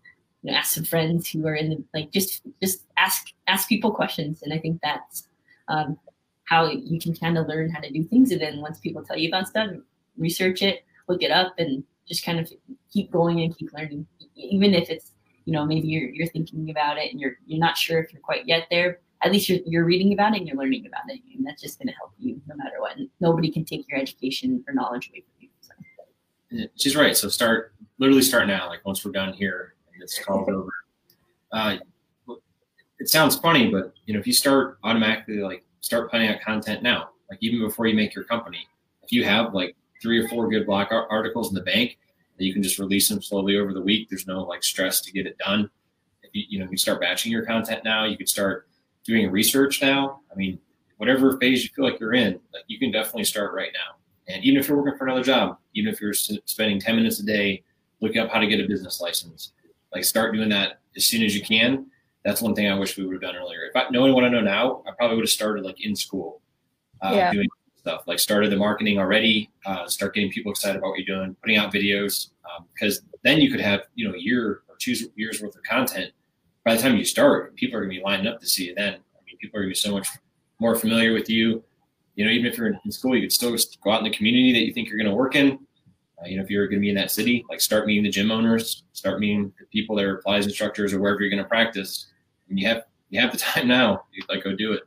you 0.42 0.52
know, 0.52 0.58
ask 0.58 0.74
some 0.74 0.84
friends 0.84 1.30
who 1.30 1.46
are 1.48 1.56
in 1.56 1.70
the 1.70 1.84
like 1.94 2.12
just 2.12 2.44
just 2.62 2.84
ask 2.98 3.28
ask 3.48 3.68
people 3.68 3.92
questions 3.92 4.42
and 4.44 4.54
i 4.54 4.58
think 4.58 4.80
that's 4.82 5.28
um, 5.68 5.98
how 6.46 6.68
you 6.68 7.00
can 7.00 7.16
kind 7.16 7.38
of 7.38 7.48
learn 7.48 7.70
how 7.70 7.80
to 7.80 7.92
do 7.92 8.04
things. 8.04 8.32
And 8.32 8.42
then 8.42 8.62
once 8.62 8.80
people 8.80 9.04
tell 9.04 9.18
you 9.18 9.28
about 9.28 9.48
stuff, 9.48 9.72
research 10.18 10.62
it, 10.62 10.86
look 11.08 11.22
it 11.22 11.32
up, 11.32 11.56
and 11.58 11.84
just 12.08 12.24
kind 12.24 12.40
of 12.40 12.52
keep 12.92 13.12
going 13.12 13.42
and 13.42 13.56
keep 13.58 13.74
learning. 13.74 14.08
Even 14.36 14.74
if 14.74 14.90
it's, 14.90 15.12
you 15.46 15.54
know, 15.54 15.66
maybe 15.66 15.88
you're, 15.88 16.10
you're 16.10 16.28
thinking 16.28 16.70
about 16.70 16.98
it 16.98 17.12
and 17.12 17.20
you're, 17.20 17.38
you're 17.46 17.60
not 17.60 17.78
sure 17.78 18.00
if 18.00 18.14
you're 18.14 18.22
quite 18.22 18.48
yet 18.48 18.68
there, 18.70 19.00
at 19.26 19.32
least 19.32 19.50
you're, 19.50 19.60
you're 19.66 19.86
reading 19.86 20.14
about 20.14 20.34
it 20.34 20.38
and 20.38 20.48
you're 20.48 20.58
learning 20.58 20.86
about 20.86 21.04
it. 21.10 21.20
And 21.36 21.46
that's 21.46 21.62
just 21.62 21.80
going 21.80 21.88
to 21.88 21.94
help 21.94 22.12
you 22.20 22.40
no 22.48 22.56
matter 22.56 22.80
what. 22.80 22.96
And 22.96 23.10
nobody 23.20 23.52
can 23.52 23.66
take 23.66 23.88
your 23.90 24.00
education 24.00 24.64
or 24.68 24.74
knowledge 24.74 25.10
away 25.10 25.22
from 25.22 25.34
you. 25.40 25.50
So. 25.62 26.70
She's 26.76 26.96
right. 26.96 27.18
So 27.18 27.28
start, 27.28 27.74
literally 27.98 28.22
start 28.22 28.48
now. 28.48 28.70
Like 28.70 28.86
once 28.86 29.04
we're 29.04 29.12
done 29.12 29.34
here 29.34 29.74
and 29.94 30.02
it's 30.02 30.20
called 30.20 30.50
over. 30.52 30.70
Uh, 31.52 31.78
it 33.00 33.10
sounds 33.10 33.36
funny, 33.36 33.70
but 33.70 33.94
you 34.06 34.14
know, 34.14 34.20
if 34.20 34.28
you 34.28 34.34
start 34.34 34.78
automatically 34.84 35.38
like 35.38 35.66
start 35.86 36.10
putting 36.10 36.28
out 36.28 36.42
content 36.42 36.82
now. 36.82 37.10
Like 37.30 37.40
even 37.42 37.60
before 37.60 37.86
you 37.86 37.96
make 37.96 38.16
your 38.16 38.24
company, 38.24 38.68
if 39.04 39.12
you 39.12 39.24
have 39.24 39.54
like 39.54 39.76
three 40.02 40.24
or 40.24 40.28
four 40.28 40.50
good 40.50 40.66
blog 40.66 40.88
articles 40.92 41.50
in 41.50 41.56
the 41.56 41.62
bank, 41.62 42.00
that 42.38 42.44
you 42.44 42.54
can 42.54 42.64
just 42.64 42.80
release 42.80 43.08
them 43.08 43.22
slowly 43.22 43.58
over 43.58 43.72
the 43.72 43.82
week. 43.82 44.10
There's 44.10 44.28
no 44.28 44.44
like 44.44 44.64
stress 44.64 45.00
to 45.02 45.12
get 45.12 45.28
it 45.28 45.38
done. 45.38 45.70
If 46.24 46.32
you 46.34 46.44
you 46.50 46.60
know 46.60 46.70
you 46.70 46.78
start 46.78 47.02
batching 47.02 47.32
your 47.32 47.46
content 47.46 47.84
now, 47.84 48.06
you 48.06 48.18
could 48.18 48.28
start 48.28 48.68
doing 49.06 49.32
research 49.32 49.82
now. 49.82 50.22
I 50.32 50.36
mean, 50.36 50.60
whatever 50.98 51.38
phase 51.38 51.64
you 51.64 51.70
feel 51.76 51.86
like 51.86 52.00
you're 52.00 52.14
in, 52.14 52.34
like 52.54 52.64
you 52.68 52.80
can 52.80 52.92
definitely 52.92 53.26
start 53.26 53.54
right 53.54 53.72
now. 53.74 53.96
And 54.28 54.44
even 54.44 54.60
if 54.60 54.68
you're 54.68 54.78
working 54.78 54.98
for 54.98 55.06
another 55.06 55.24
job, 55.24 55.58
even 55.76 55.94
if 55.94 56.02
you're 56.02 56.14
spending 56.14 56.80
10 56.80 56.96
minutes 56.96 57.20
a 57.20 57.26
day 57.26 57.64
looking 58.02 58.20
up 58.20 58.30
how 58.30 58.40
to 58.40 58.48
get 58.48 58.60
a 58.60 58.68
business 58.68 59.00
license, 59.00 59.52
like 59.94 60.04
start 60.04 60.34
doing 60.34 60.50
that 60.50 60.80
as 60.96 61.06
soon 61.06 61.24
as 61.24 61.36
you 61.36 61.44
can 61.44 61.86
that's 62.26 62.42
one 62.42 62.56
thing 62.56 62.68
I 62.68 62.78
wish 62.78 62.98
we 62.98 63.06
would 63.06 63.14
have 63.14 63.22
done 63.22 63.36
earlier. 63.36 63.66
If 63.66 63.76
I 63.76 63.88
knowing 63.92 64.14
what 64.14 64.24
I 64.24 64.30
know 64.30 64.42
now, 64.42 64.84
I 64.88 64.92
probably 64.98 65.16
would 65.16 65.26
have 65.26 65.30
started 65.30 65.64
like 65.64 65.80
in 65.86 65.96
school, 65.96 66.42
uh, 67.02 67.14
yeah. 67.14 67.32
doing 67.32 67.48
stuff 67.76 68.02
like 68.08 68.18
started 68.18 68.52
the 68.52 68.58
marketing 68.58 68.98
already, 68.98 69.52
uh, 69.66 69.88
start 69.88 70.16
getting 70.16 70.32
people 70.32 70.52
excited 70.52 70.78
about 70.78 70.90
what 70.90 71.00
you're 71.00 71.16
doing, 71.18 71.36
putting 71.42 71.58
out 71.58 71.72
videos, 71.72 72.30
because 72.74 73.00
um, 73.00 73.06
then 73.24 73.40
you 73.40 73.52
could 73.52 73.62
have 73.62 73.82
you 73.94 74.08
know 74.08 74.16
a 74.16 74.18
year 74.18 74.64
or 74.68 74.76
two 74.80 74.96
years 75.16 75.42
worth 75.42 75.56
of 75.56 75.62
content. 75.64 76.12
By 76.66 76.76
the 76.76 76.82
time 76.82 76.98
you 76.98 77.06
start, 77.06 77.56
people 77.56 77.78
are 77.78 77.82
going 77.82 77.92
to 77.92 78.00
be 78.00 78.04
lining 78.04 78.28
up 78.28 78.42
to 78.42 78.48
see 78.48 78.66
you. 78.66 78.76
Then 78.76 78.96
I 78.96 79.20
mean, 79.26 79.38
people 79.40 79.58
are 79.58 79.64
going 79.64 79.74
to 79.74 79.80
be 79.80 79.88
so 79.88 79.92
much 79.92 80.10
more 80.60 80.76
familiar 80.76 81.14
with 81.14 81.30
you. 81.30 81.64
You 82.16 82.26
know, 82.26 82.32
even 82.32 82.46
if 82.46 82.58
you're 82.58 82.68
in 82.68 82.92
school, 82.92 83.16
you 83.16 83.22
could 83.22 83.32
still 83.32 83.56
go 83.84 83.92
out 83.92 84.00
in 84.00 84.06
the 84.06 84.16
community 84.16 84.52
that 84.54 84.66
you 84.66 84.74
think 84.74 84.90
you're 84.90 84.98
going 84.98 85.10
to 85.10 85.16
work 85.16 85.36
in. 85.36 85.60
Uh, 86.22 86.28
you 86.28 86.38
know, 86.38 86.44
if 86.44 86.50
you're 86.50 86.68
going 86.68 86.80
to 86.80 86.82
be 86.82 86.90
in 86.90 86.96
that 86.96 87.12
city, 87.12 87.46
like 87.50 87.62
start 87.62 87.86
meeting 87.86 88.04
the 88.04 88.10
gym 88.10 88.32
owners, 88.32 88.84
start 88.94 89.20
meeting 89.20 89.54
the 89.60 89.66
people 89.68 89.96
that 89.96 90.06
are 90.06 90.22
Pilates 90.26 90.46
instructors 90.46 90.94
or 90.94 91.00
wherever 91.00 91.22
you're 91.22 91.30
going 91.30 91.44
to 91.44 91.48
practice 91.48 92.08
And 92.50 92.60
you 92.60 92.68
have 92.68 92.84
you 93.10 93.22
have 93.22 93.32
the 93.32 93.38
time 93.54 93.68
now. 93.68 94.06
You 94.12 94.24
like 94.28 94.44
go 94.44 94.56
do 94.56 94.74
it. 94.74 94.84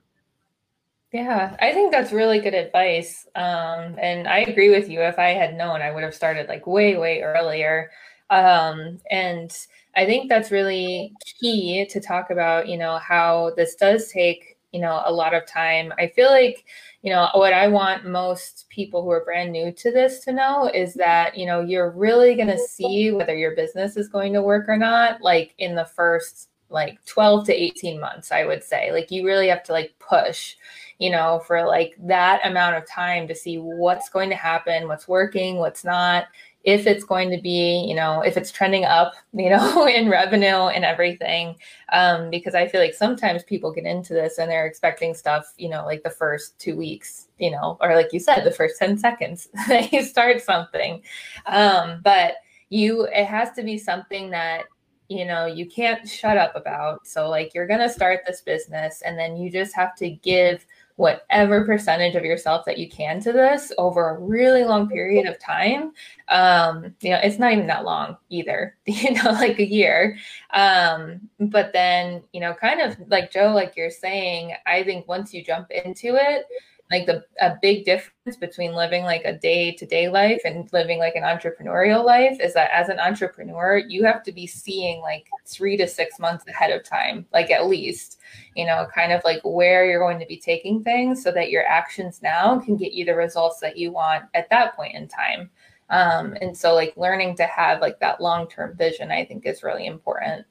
Yeah, 1.12 1.56
I 1.60 1.72
think 1.72 1.90
that's 1.90 2.12
really 2.12 2.38
good 2.38 2.54
advice. 2.54 3.26
Um, 3.34 3.96
and 3.98 4.28
I 4.28 4.40
agree 4.40 4.68
with 4.68 4.90
you. 4.90 5.00
If 5.00 5.18
I 5.18 5.28
had 5.28 5.56
known, 5.56 5.80
I 5.80 5.90
would 5.90 6.02
have 6.02 6.14
started 6.14 6.48
like 6.48 6.66
way, 6.66 6.98
way 6.98 7.22
earlier. 7.22 7.90
Um, 8.28 8.98
and 9.10 9.50
I 9.98 10.06
think 10.06 10.28
that's 10.28 10.52
really 10.52 11.12
key 11.40 11.84
to 11.90 12.00
talk 12.00 12.30
about, 12.30 12.68
you 12.68 12.78
know, 12.78 12.98
how 12.98 13.50
this 13.56 13.74
does 13.74 14.12
take, 14.12 14.56
you 14.70 14.80
know, 14.80 15.02
a 15.04 15.12
lot 15.12 15.34
of 15.34 15.44
time. 15.44 15.92
I 15.98 16.06
feel 16.06 16.30
like, 16.30 16.64
you 17.02 17.10
know, 17.10 17.28
what 17.34 17.52
I 17.52 17.66
want 17.66 18.06
most 18.06 18.66
people 18.68 19.02
who 19.02 19.10
are 19.10 19.24
brand 19.24 19.50
new 19.50 19.72
to 19.72 19.90
this 19.90 20.20
to 20.20 20.32
know 20.32 20.70
is 20.72 20.94
that, 20.94 21.36
you 21.36 21.46
know, 21.46 21.62
you're 21.62 21.90
really 21.90 22.36
going 22.36 22.46
to 22.46 22.58
see 22.58 23.10
whether 23.10 23.34
your 23.34 23.56
business 23.56 23.96
is 23.96 24.08
going 24.08 24.32
to 24.34 24.40
work 24.40 24.68
or 24.68 24.76
not, 24.76 25.20
like 25.20 25.56
in 25.58 25.74
the 25.74 25.84
first 25.84 26.48
like 26.70 27.04
12 27.06 27.46
to 27.46 27.54
18 27.54 27.98
months 27.98 28.30
i 28.30 28.44
would 28.44 28.62
say 28.62 28.92
like 28.92 29.10
you 29.10 29.24
really 29.24 29.48
have 29.48 29.62
to 29.62 29.72
like 29.72 29.94
push 29.98 30.54
you 30.98 31.10
know 31.10 31.40
for 31.46 31.66
like 31.66 31.94
that 31.98 32.46
amount 32.46 32.76
of 32.76 32.86
time 32.86 33.26
to 33.26 33.34
see 33.34 33.56
what's 33.56 34.10
going 34.10 34.28
to 34.28 34.36
happen 34.36 34.86
what's 34.86 35.08
working 35.08 35.56
what's 35.56 35.84
not 35.84 36.26
if 36.64 36.86
it's 36.86 37.04
going 37.04 37.30
to 37.30 37.40
be 37.40 37.84
you 37.88 37.94
know 37.94 38.20
if 38.20 38.36
it's 38.36 38.50
trending 38.50 38.84
up 38.84 39.14
you 39.32 39.48
know 39.48 39.86
in 39.94 40.08
revenue 40.08 40.66
and 40.68 40.84
everything 40.84 41.54
um, 41.92 42.30
because 42.30 42.54
i 42.54 42.66
feel 42.66 42.80
like 42.80 42.94
sometimes 42.94 43.42
people 43.44 43.72
get 43.72 43.84
into 43.84 44.12
this 44.12 44.38
and 44.38 44.50
they're 44.50 44.66
expecting 44.66 45.14
stuff 45.14 45.54
you 45.56 45.68
know 45.68 45.84
like 45.84 46.02
the 46.02 46.10
first 46.10 46.58
two 46.58 46.76
weeks 46.76 47.28
you 47.38 47.50
know 47.50 47.78
or 47.80 47.94
like 47.94 48.12
you 48.12 48.18
said 48.18 48.42
the 48.42 48.50
first 48.50 48.78
10 48.78 48.98
seconds 48.98 49.48
they 49.68 50.02
start 50.02 50.42
something. 50.42 51.02
Um, 51.46 52.00
but 52.02 52.34
you 52.70 53.04
it 53.06 53.24
has 53.24 53.52
to 53.52 53.62
be 53.62 53.78
something 53.78 54.30
that 54.30 54.64
you 55.08 55.24
know 55.24 55.46
you 55.46 55.66
can't 55.66 56.08
shut 56.08 56.36
up 56.36 56.54
about. 56.54 57.06
So 57.06 57.28
like 57.28 57.54
you're 57.54 57.66
going 57.66 57.80
to 57.80 57.88
start 57.88 58.20
this 58.26 58.40
business 58.42 59.02
and 59.02 59.18
then 59.18 59.36
you 59.36 59.50
just 59.50 59.74
have 59.74 59.94
to 59.96 60.10
give 60.10 60.66
whatever 60.98 61.64
percentage 61.64 62.16
of 62.16 62.24
yourself 62.24 62.64
that 62.64 62.76
you 62.76 62.88
can 62.88 63.20
to 63.20 63.32
this 63.32 63.70
over 63.78 64.10
a 64.10 64.18
really 64.18 64.64
long 64.64 64.88
period 64.88 65.26
of 65.26 65.38
time. 65.38 65.92
Um 66.26 66.92
you 67.00 67.10
know 67.10 67.20
it's 67.22 67.38
not 67.38 67.52
even 67.52 67.68
that 67.68 67.84
long 67.84 68.16
either 68.30 68.76
you 68.86 69.12
know 69.12 69.30
like 69.30 69.60
a 69.60 69.64
year. 69.64 70.18
Um 70.52 71.20
but 71.38 71.72
then 71.72 72.24
you 72.32 72.40
know 72.40 72.52
kind 72.52 72.80
of 72.80 72.96
like 73.08 73.30
joe 73.30 73.52
like 73.54 73.76
you're 73.76 73.90
saying 73.90 74.54
i 74.66 74.82
think 74.82 75.06
once 75.06 75.32
you 75.32 75.44
jump 75.44 75.70
into 75.70 76.16
it 76.16 76.46
like 76.90 77.06
the 77.06 77.22
a 77.40 77.56
big 77.60 77.84
difference 77.84 78.36
between 78.40 78.72
living 78.72 79.04
like 79.04 79.22
a 79.24 79.36
day 79.36 79.72
to 79.72 79.86
day 79.86 80.08
life 80.08 80.40
and 80.44 80.68
living 80.72 80.98
like 80.98 81.14
an 81.16 81.22
entrepreneurial 81.22 82.04
life 82.04 82.38
is 82.40 82.54
that 82.54 82.70
as 82.72 82.88
an 82.88 82.98
entrepreneur 82.98 83.76
you 83.76 84.04
have 84.04 84.22
to 84.22 84.32
be 84.32 84.46
seeing 84.46 85.00
like 85.00 85.26
3 85.46 85.76
to 85.76 85.86
6 85.86 86.18
months 86.18 86.44
ahead 86.48 86.70
of 86.70 86.84
time 86.84 87.26
like 87.32 87.50
at 87.50 87.66
least 87.66 88.20
you 88.56 88.64
know 88.64 88.86
kind 88.94 89.12
of 89.12 89.22
like 89.24 89.40
where 89.44 89.84
you're 89.84 90.00
going 90.00 90.18
to 90.18 90.26
be 90.26 90.38
taking 90.38 90.82
things 90.82 91.22
so 91.22 91.30
that 91.30 91.50
your 91.50 91.66
actions 91.66 92.20
now 92.22 92.58
can 92.58 92.76
get 92.76 92.92
you 92.92 93.04
the 93.04 93.14
results 93.14 93.60
that 93.60 93.76
you 93.76 93.92
want 93.92 94.24
at 94.34 94.48
that 94.50 94.74
point 94.74 94.94
in 94.94 95.08
time. 95.08 95.50
Um, 95.90 96.36
and 96.42 96.56
so 96.56 96.74
like 96.74 96.94
learning 96.96 97.36
to 97.36 97.44
have 97.44 97.80
like 97.80 97.98
that 98.00 98.20
long 98.20 98.46
term 98.46 98.76
vision 98.76 99.10
i 99.10 99.24
think 99.24 99.46
is 99.46 99.62
really 99.62 99.86
important. 99.86 100.46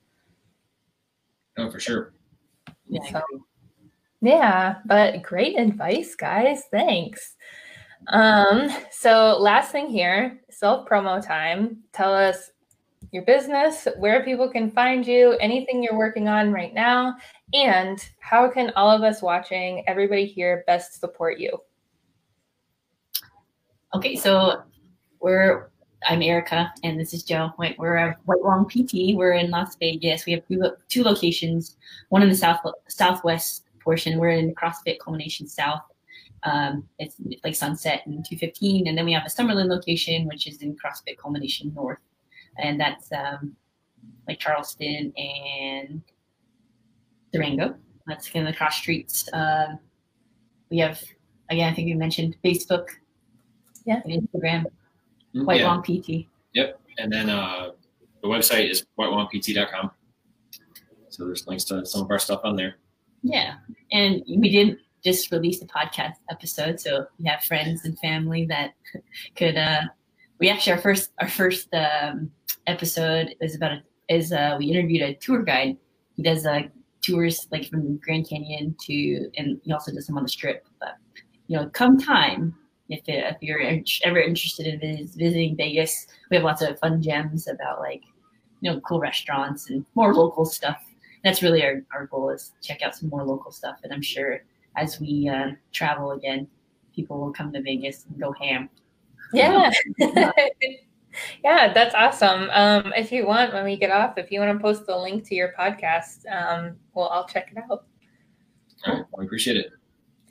Oh 1.58 1.70
for 1.70 1.80
sure. 1.80 2.14
Yeah. 2.88 3.02
So, 3.12 3.22
yeah, 4.22 4.76
but 4.86 5.22
great 5.22 5.58
advice, 5.60 6.16
guys. 6.16 6.64
Thanks. 6.72 7.36
Um, 8.08 8.70
so 8.92 9.38
last 9.40 9.72
thing 9.72 9.88
here, 9.88 10.40
self 10.50 10.88
promo 10.88 11.26
time. 11.26 11.80
Tell 11.94 12.14
us 12.14 12.52
your 13.12 13.24
business, 13.24 13.88
where 13.98 14.24
people 14.24 14.50
can 14.50 14.70
find 14.72 15.06
you, 15.06 15.34
anything 15.40 15.82
you're 15.82 15.98
working 15.98 16.28
on 16.28 16.52
right 16.52 16.74
now, 16.74 17.16
and 17.54 18.08
how 18.20 18.50
can 18.50 18.72
all 18.76 18.90
of 18.90 19.04
us 19.04 19.22
watching, 19.22 19.84
everybody 19.88 20.26
here, 20.26 20.64
best 20.68 21.00
support 21.00 21.40
you? 21.40 21.58
Okay, 23.94 24.16
so 24.16 24.64
we're 25.22 25.70
I'm 26.08 26.22
Erica, 26.22 26.72
and 26.84 27.00
this 27.00 27.14
is 27.14 27.24
Joe. 27.24 27.52
We're 27.58 27.96
a 27.98 28.18
White 28.26 28.44
Wong 28.44 28.66
PT. 28.66 29.16
We're 29.16 29.34
in 29.34 29.50
Las 29.50 29.76
Vegas. 29.78 30.26
We 30.26 30.34
have 30.34 30.48
two, 30.48 30.64
two 30.90 31.04
locations, 31.04 31.76
one 32.10 32.22
in 32.22 32.30
the 32.30 32.36
south 32.36 32.60
southwest 32.88 33.64
portion. 33.88 34.20
We're 34.20 34.32
in 34.32 34.54
CrossFit 34.54 35.00
Culmination 35.00 35.48
South. 35.48 35.80
Um, 36.44 36.84
it's 37.00 37.16
like 37.46 37.56
Sunset 37.56 38.02
and 38.06 38.26
215. 38.26 38.86
And 38.86 38.98
then 38.98 39.06
we 39.06 39.14
have 39.14 39.24
a 39.26 39.30
Summerlin 39.30 39.70
location, 39.70 40.28
which 40.28 40.46
is 40.46 40.62
in 40.62 40.76
CrossFit 40.76 41.18
Culmination 41.18 41.72
North. 41.74 42.00
And 42.58 42.78
that's 42.78 43.10
um, 43.14 43.56
like 44.28 44.40
Charleston 44.40 45.14
and 45.16 46.02
Durango. 47.32 47.76
That's 48.08 48.30
kind 48.30 48.46
of 48.46 48.54
the 48.54 48.58
cross 48.58 48.76
streets. 48.76 49.30
Uh, 49.32 49.78
we 50.70 50.80
have 50.80 51.02
again, 51.50 51.72
I 51.72 51.74
think 51.74 51.88
you 51.88 51.96
mentioned 51.96 52.36
Facebook, 52.44 52.88
yeah, 53.86 54.02
and 54.04 54.12
Instagram, 54.22 54.66
mm-hmm. 54.66 55.46
White 55.46 55.62
yeah. 55.62 55.68
Wong 55.68 55.82
PT. 55.82 56.28
Yep, 56.54 56.80
and 56.98 57.12
then 57.12 57.30
uh, 57.30 57.70
the 58.22 58.28
website 58.28 58.70
is 58.70 58.86
whitewongpt.com. 59.00 59.92
So 61.10 61.26
there's 61.26 61.48
links 61.48 61.64
to 61.66 61.86
some 61.86 62.02
of 62.02 62.12
our 62.12 62.20
stuff 62.20 62.42
on 62.44 62.58
there. 62.58 62.76
Yeah, 63.28 63.56
and 63.92 64.24
we 64.28 64.50
didn't 64.50 64.80
just 65.04 65.32
release 65.32 65.62
a 65.62 65.68
podcast 65.68 66.16
episode, 66.30 66.80
so 66.80 67.06
we 67.20 67.26
have 67.26 67.44
friends 67.44 67.86
and 67.86 67.98
family 68.00 68.46
that 68.48 68.74
could. 69.36 69.58
uh 69.58 69.84
We 70.40 70.50
actually 70.50 70.74
our 70.78 70.82
first 70.88 71.12
our 71.20 71.28
first 71.28 71.68
um, 71.74 72.32
episode 72.68 73.36
is 73.42 73.56
about 73.56 73.72
a, 73.78 73.80
is 74.18 74.32
uh, 74.32 74.56
we 74.60 74.66
interviewed 74.72 75.02
a 75.02 75.16
tour 75.16 75.42
guide. 75.44 75.78
He 76.16 76.24
does 76.24 76.46
uh, 76.46 76.62
tours 77.02 77.48
like 77.52 77.66
from 77.70 77.98
Grand 78.06 78.30
Canyon 78.30 78.76
to, 78.86 78.94
and 79.38 79.60
he 79.64 79.74
also 79.74 79.92
does 79.92 80.06
them 80.08 80.18
on 80.18 80.24
the 80.24 80.30
Strip. 80.30 80.66
But 80.80 80.96
you 81.48 81.58
know, 81.58 81.70
come 81.74 81.98
time 81.98 82.56
if 82.90 83.02
it, 83.08 83.20
if 83.34 83.38
you're 83.42 83.64
ever 84.04 84.22
interested 84.22 84.66
in 84.68 84.80
visiting 85.08 85.58
Vegas, 85.58 86.08
we 86.30 86.38
have 86.38 86.46
lots 86.46 86.62
of 86.62 86.80
fun 86.80 87.02
gems 87.02 87.48
about 87.48 87.80
like 87.80 88.04
you 88.62 88.72
know 88.72 88.80
cool 88.82 89.00
restaurants 89.00 89.70
and 89.70 89.86
more 89.96 90.14
local 90.14 90.46
stuff. 90.46 90.82
That's 91.28 91.44
really 91.44 91.62
our, 91.66 91.84
our 91.94 92.06
goal 92.06 92.30
is 92.30 92.54
check 92.64 92.82
out 92.82 92.96
some 92.96 93.10
more 93.10 93.26
local 93.26 93.52
stuff. 93.52 93.80
And 93.84 93.92
I'm 93.92 94.02
sure 94.02 94.44
as 94.78 94.98
we 95.02 95.28
uh, 95.28 95.52
travel 95.74 96.12
again, 96.12 96.48
people 96.96 97.20
will 97.20 97.34
come 97.34 97.52
to 97.52 97.62
Vegas 97.62 98.06
and 98.06 98.18
go 98.18 98.34
ham. 98.40 98.70
Yeah. 99.34 99.70
yeah, 101.44 101.74
that's 101.74 101.94
awesome. 101.94 102.50
Um, 102.52 102.94
if 102.96 103.12
you 103.12 103.28
want, 103.28 103.54
when 103.54 103.66
we 103.66 103.76
get 103.76 103.92
off, 103.92 104.18
if 104.18 104.32
you 104.32 104.40
want 104.40 104.58
to 104.58 104.62
post 104.62 104.86
the 104.86 104.98
link 104.98 105.28
to 105.28 105.36
your 105.36 105.54
podcast, 105.60 106.20
um, 106.32 106.78
well, 106.94 107.10
I'll 107.10 107.28
check 107.28 107.52
it 107.52 107.58
out. 107.58 107.84
All 108.86 108.94
right. 108.94 109.06
I 109.20 109.24
appreciate 109.24 109.58
it. 109.58 109.72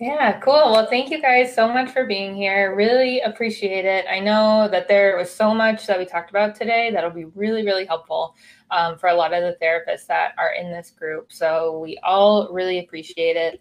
Yeah, 0.01 0.39
cool. 0.41 0.73
Well, 0.73 0.87
thank 0.87 1.11
you 1.11 1.21
guys 1.21 1.55
so 1.55 1.69
much 1.69 1.91
for 1.91 2.07
being 2.07 2.35
here. 2.35 2.75
Really 2.75 3.21
appreciate 3.21 3.85
it. 3.85 4.07
I 4.11 4.21
know 4.21 4.69
that 4.71 4.89
there 4.89 5.17
was 5.17 5.31
so 5.31 5.55
much 5.55 5.87
that 5.87 5.99
we 5.99 6.07
talked 6.07 6.31
about 6.31 6.55
today 6.55 6.91
that'll 6.91 7.11
be 7.11 7.25
really, 7.25 7.65
really 7.65 7.87
helpful 7.87 8.35
um, 8.71 8.99
for 8.99 9.09
a 9.09 9.15
lot 9.15 9.33
of 9.33 9.43
the 9.43 9.57
therapists 9.65 10.07
that 10.07 10.35
are 10.39 10.53
in 10.53 10.71
this 10.71 10.91
group. 10.91 11.33
So 11.33 11.79
we 11.79 11.99
all 12.03 12.49
really 12.53 12.79
appreciate 12.79 13.37
it. 13.37 13.61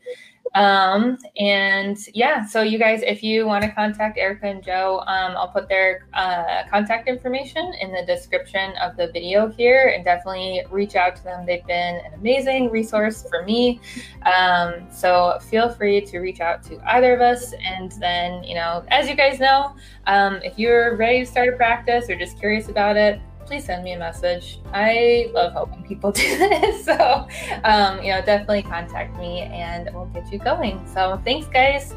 Um, 0.54 1.18
and 1.38 1.98
yeah, 2.14 2.46
so 2.46 2.62
you 2.62 2.78
guys, 2.78 3.02
if 3.02 3.24
you 3.24 3.46
want 3.48 3.64
to 3.64 3.72
contact 3.72 4.18
Erica 4.18 4.46
and 4.46 4.64
Joe, 4.64 5.00
um, 5.08 5.36
I'll 5.36 5.48
put 5.48 5.68
their 5.68 6.08
uh, 6.14 6.64
contact 6.70 7.10
information 7.10 7.74
in 7.82 7.92
the 7.92 8.06
description 8.06 8.74
of 8.78 8.96
the 8.96 9.08
video 9.12 9.50
here 9.50 9.92
and 9.96 10.06
definitely 10.06 10.64
reach 10.70 10.96
out 10.96 11.16
to 11.18 11.24
them. 11.24 11.46
They've 11.46 11.66
been 11.66 11.96
an 12.06 12.14
amazing 12.14 12.70
resource 12.70 13.28
for 13.28 13.44
me. 13.44 13.82
Um, 14.24 14.88
so 14.92 15.40
feel 15.50 15.70
free 15.70 16.02
to 16.02 16.20
reach 16.20 16.40
out 16.40 16.64
to 16.64 16.80
either 16.94 17.16
of 17.16 17.22
us. 17.22 17.54
And 17.54 17.92
then, 17.94 18.44
you 18.44 18.56
know, 18.56 18.86
as 18.90 19.10
you 19.10 19.16
guys 19.16 19.40
know, 19.40 19.76
um, 20.06 20.36
if 20.44 20.60
you're 20.60 20.96
ready 20.96 21.20
to 21.22 21.26
start 21.26 21.50
a 21.50 21.54
practice 21.54 22.10
or 22.10 22.16
just 22.16 22.40
curious 22.40 22.70
about 22.70 22.96
it, 22.96 23.20
please 23.46 23.66
send 23.66 23.84
me 23.84 23.94
a 23.94 24.00
message. 24.00 24.60
I 24.74 25.30
love 25.34 25.54
helping 25.54 25.84
people 25.84 26.12
do 26.24 26.38
this. 26.38 26.86
So, 26.86 27.28
um, 27.64 28.02
you 28.02 28.12
know, 28.12 28.22
definitely 28.22 28.64
contact 28.64 29.18
me 29.18 29.42
and 29.42 29.90
we'll 29.94 30.06
get 30.08 30.32
you 30.32 30.40
going. 30.40 30.86
So, 30.94 31.22
thanks, 31.24 31.48
guys. 31.48 31.94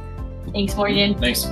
Thanks, 0.53 0.75
Morgan. 0.77 1.19
Thanks. 1.19 1.47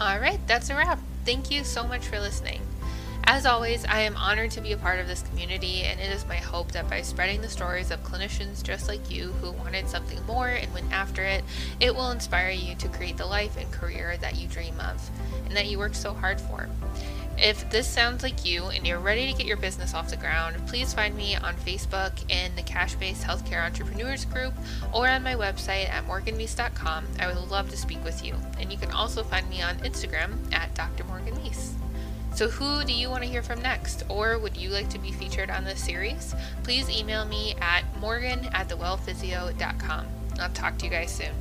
All 0.00 0.18
right, 0.18 0.40
that's 0.46 0.68
a 0.70 0.74
wrap. 0.74 0.98
Thank 1.24 1.50
you 1.50 1.62
so 1.62 1.84
much 1.84 2.06
for 2.06 2.18
listening. 2.18 2.60
As 3.24 3.46
always, 3.46 3.84
I 3.86 4.00
am 4.00 4.16
honored 4.16 4.50
to 4.52 4.60
be 4.60 4.72
a 4.72 4.76
part 4.76 4.98
of 4.98 5.06
this 5.06 5.22
community, 5.22 5.82
and 5.82 6.00
it 6.00 6.10
is 6.12 6.26
my 6.26 6.36
hope 6.36 6.72
that 6.72 6.90
by 6.90 7.02
spreading 7.02 7.40
the 7.40 7.48
stories 7.48 7.90
of 7.90 8.02
clinicians 8.02 8.62
just 8.62 8.88
like 8.88 9.10
you 9.10 9.32
who 9.40 9.52
wanted 9.52 9.88
something 9.88 10.24
more 10.26 10.48
and 10.48 10.72
went 10.74 10.92
after 10.92 11.22
it, 11.22 11.44
it 11.80 11.94
will 11.94 12.10
inspire 12.10 12.50
you 12.50 12.74
to 12.76 12.88
create 12.88 13.16
the 13.16 13.26
life 13.26 13.56
and 13.56 13.70
career 13.72 14.16
that 14.20 14.36
you 14.36 14.48
dream 14.48 14.78
of 14.80 15.10
and 15.46 15.56
that 15.56 15.66
you 15.66 15.78
worked 15.78 15.96
so 15.96 16.12
hard 16.12 16.40
for. 16.40 16.68
If 17.38 17.68
this 17.70 17.88
sounds 17.88 18.22
like 18.22 18.44
you 18.44 18.64
and 18.66 18.86
you're 18.86 18.98
ready 18.98 19.30
to 19.32 19.36
get 19.36 19.46
your 19.46 19.56
business 19.56 19.94
off 19.94 20.10
the 20.10 20.16
ground, 20.16 20.56
please 20.66 20.92
find 20.92 21.16
me 21.16 21.34
on 21.34 21.54
Facebook 21.56 22.12
in 22.30 22.54
the 22.56 22.62
Cash 22.62 22.94
Based 22.96 23.22
Healthcare 23.22 23.64
Entrepreneurs 23.64 24.24
group 24.26 24.52
or 24.92 25.08
on 25.08 25.22
my 25.22 25.34
website 25.34 25.88
at 25.88 26.06
morganmeese.com. 26.06 27.06
I 27.18 27.26
would 27.26 27.50
love 27.50 27.70
to 27.70 27.76
speak 27.76 28.04
with 28.04 28.24
you. 28.24 28.36
And 28.60 28.70
you 28.70 28.78
can 28.78 28.90
also 28.92 29.24
find 29.24 29.48
me 29.48 29.62
on 29.62 29.78
Instagram 29.78 30.36
at 30.52 30.74
Dr. 30.74 31.04
Morgan 31.04 31.34
Meese. 31.36 31.72
So, 32.34 32.48
who 32.48 32.82
do 32.84 32.92
you 32.92 33.10
want 33.10 33.22
to 33.22 33.28
hear 33.28 33.42
from 33.42 33.60
next? 33.60 34.04
Or 34.08 34.38
would 34.38 34.56
you 34.56 34.70
like 34.70 34.88
to 34.90 34.98
be 34.98 35.12
featured 35.12 35.50
on 35.50 35.64
this 35.64 35.84
series? 35.84 36.34
Please 36.62 36.88
email 36.88 37.24
me 37.26 37.54
at 37.60 37.84
morgan 37.98 38.46
at 38.52 38.68
thewellphysio.com. 38.68 40.06
I'll 40.40 40.50
talk 40.50 40.78
to 40.78 40.84
you 40.86 40.90
guys 40.90 41.10
soon. 41.10 41.34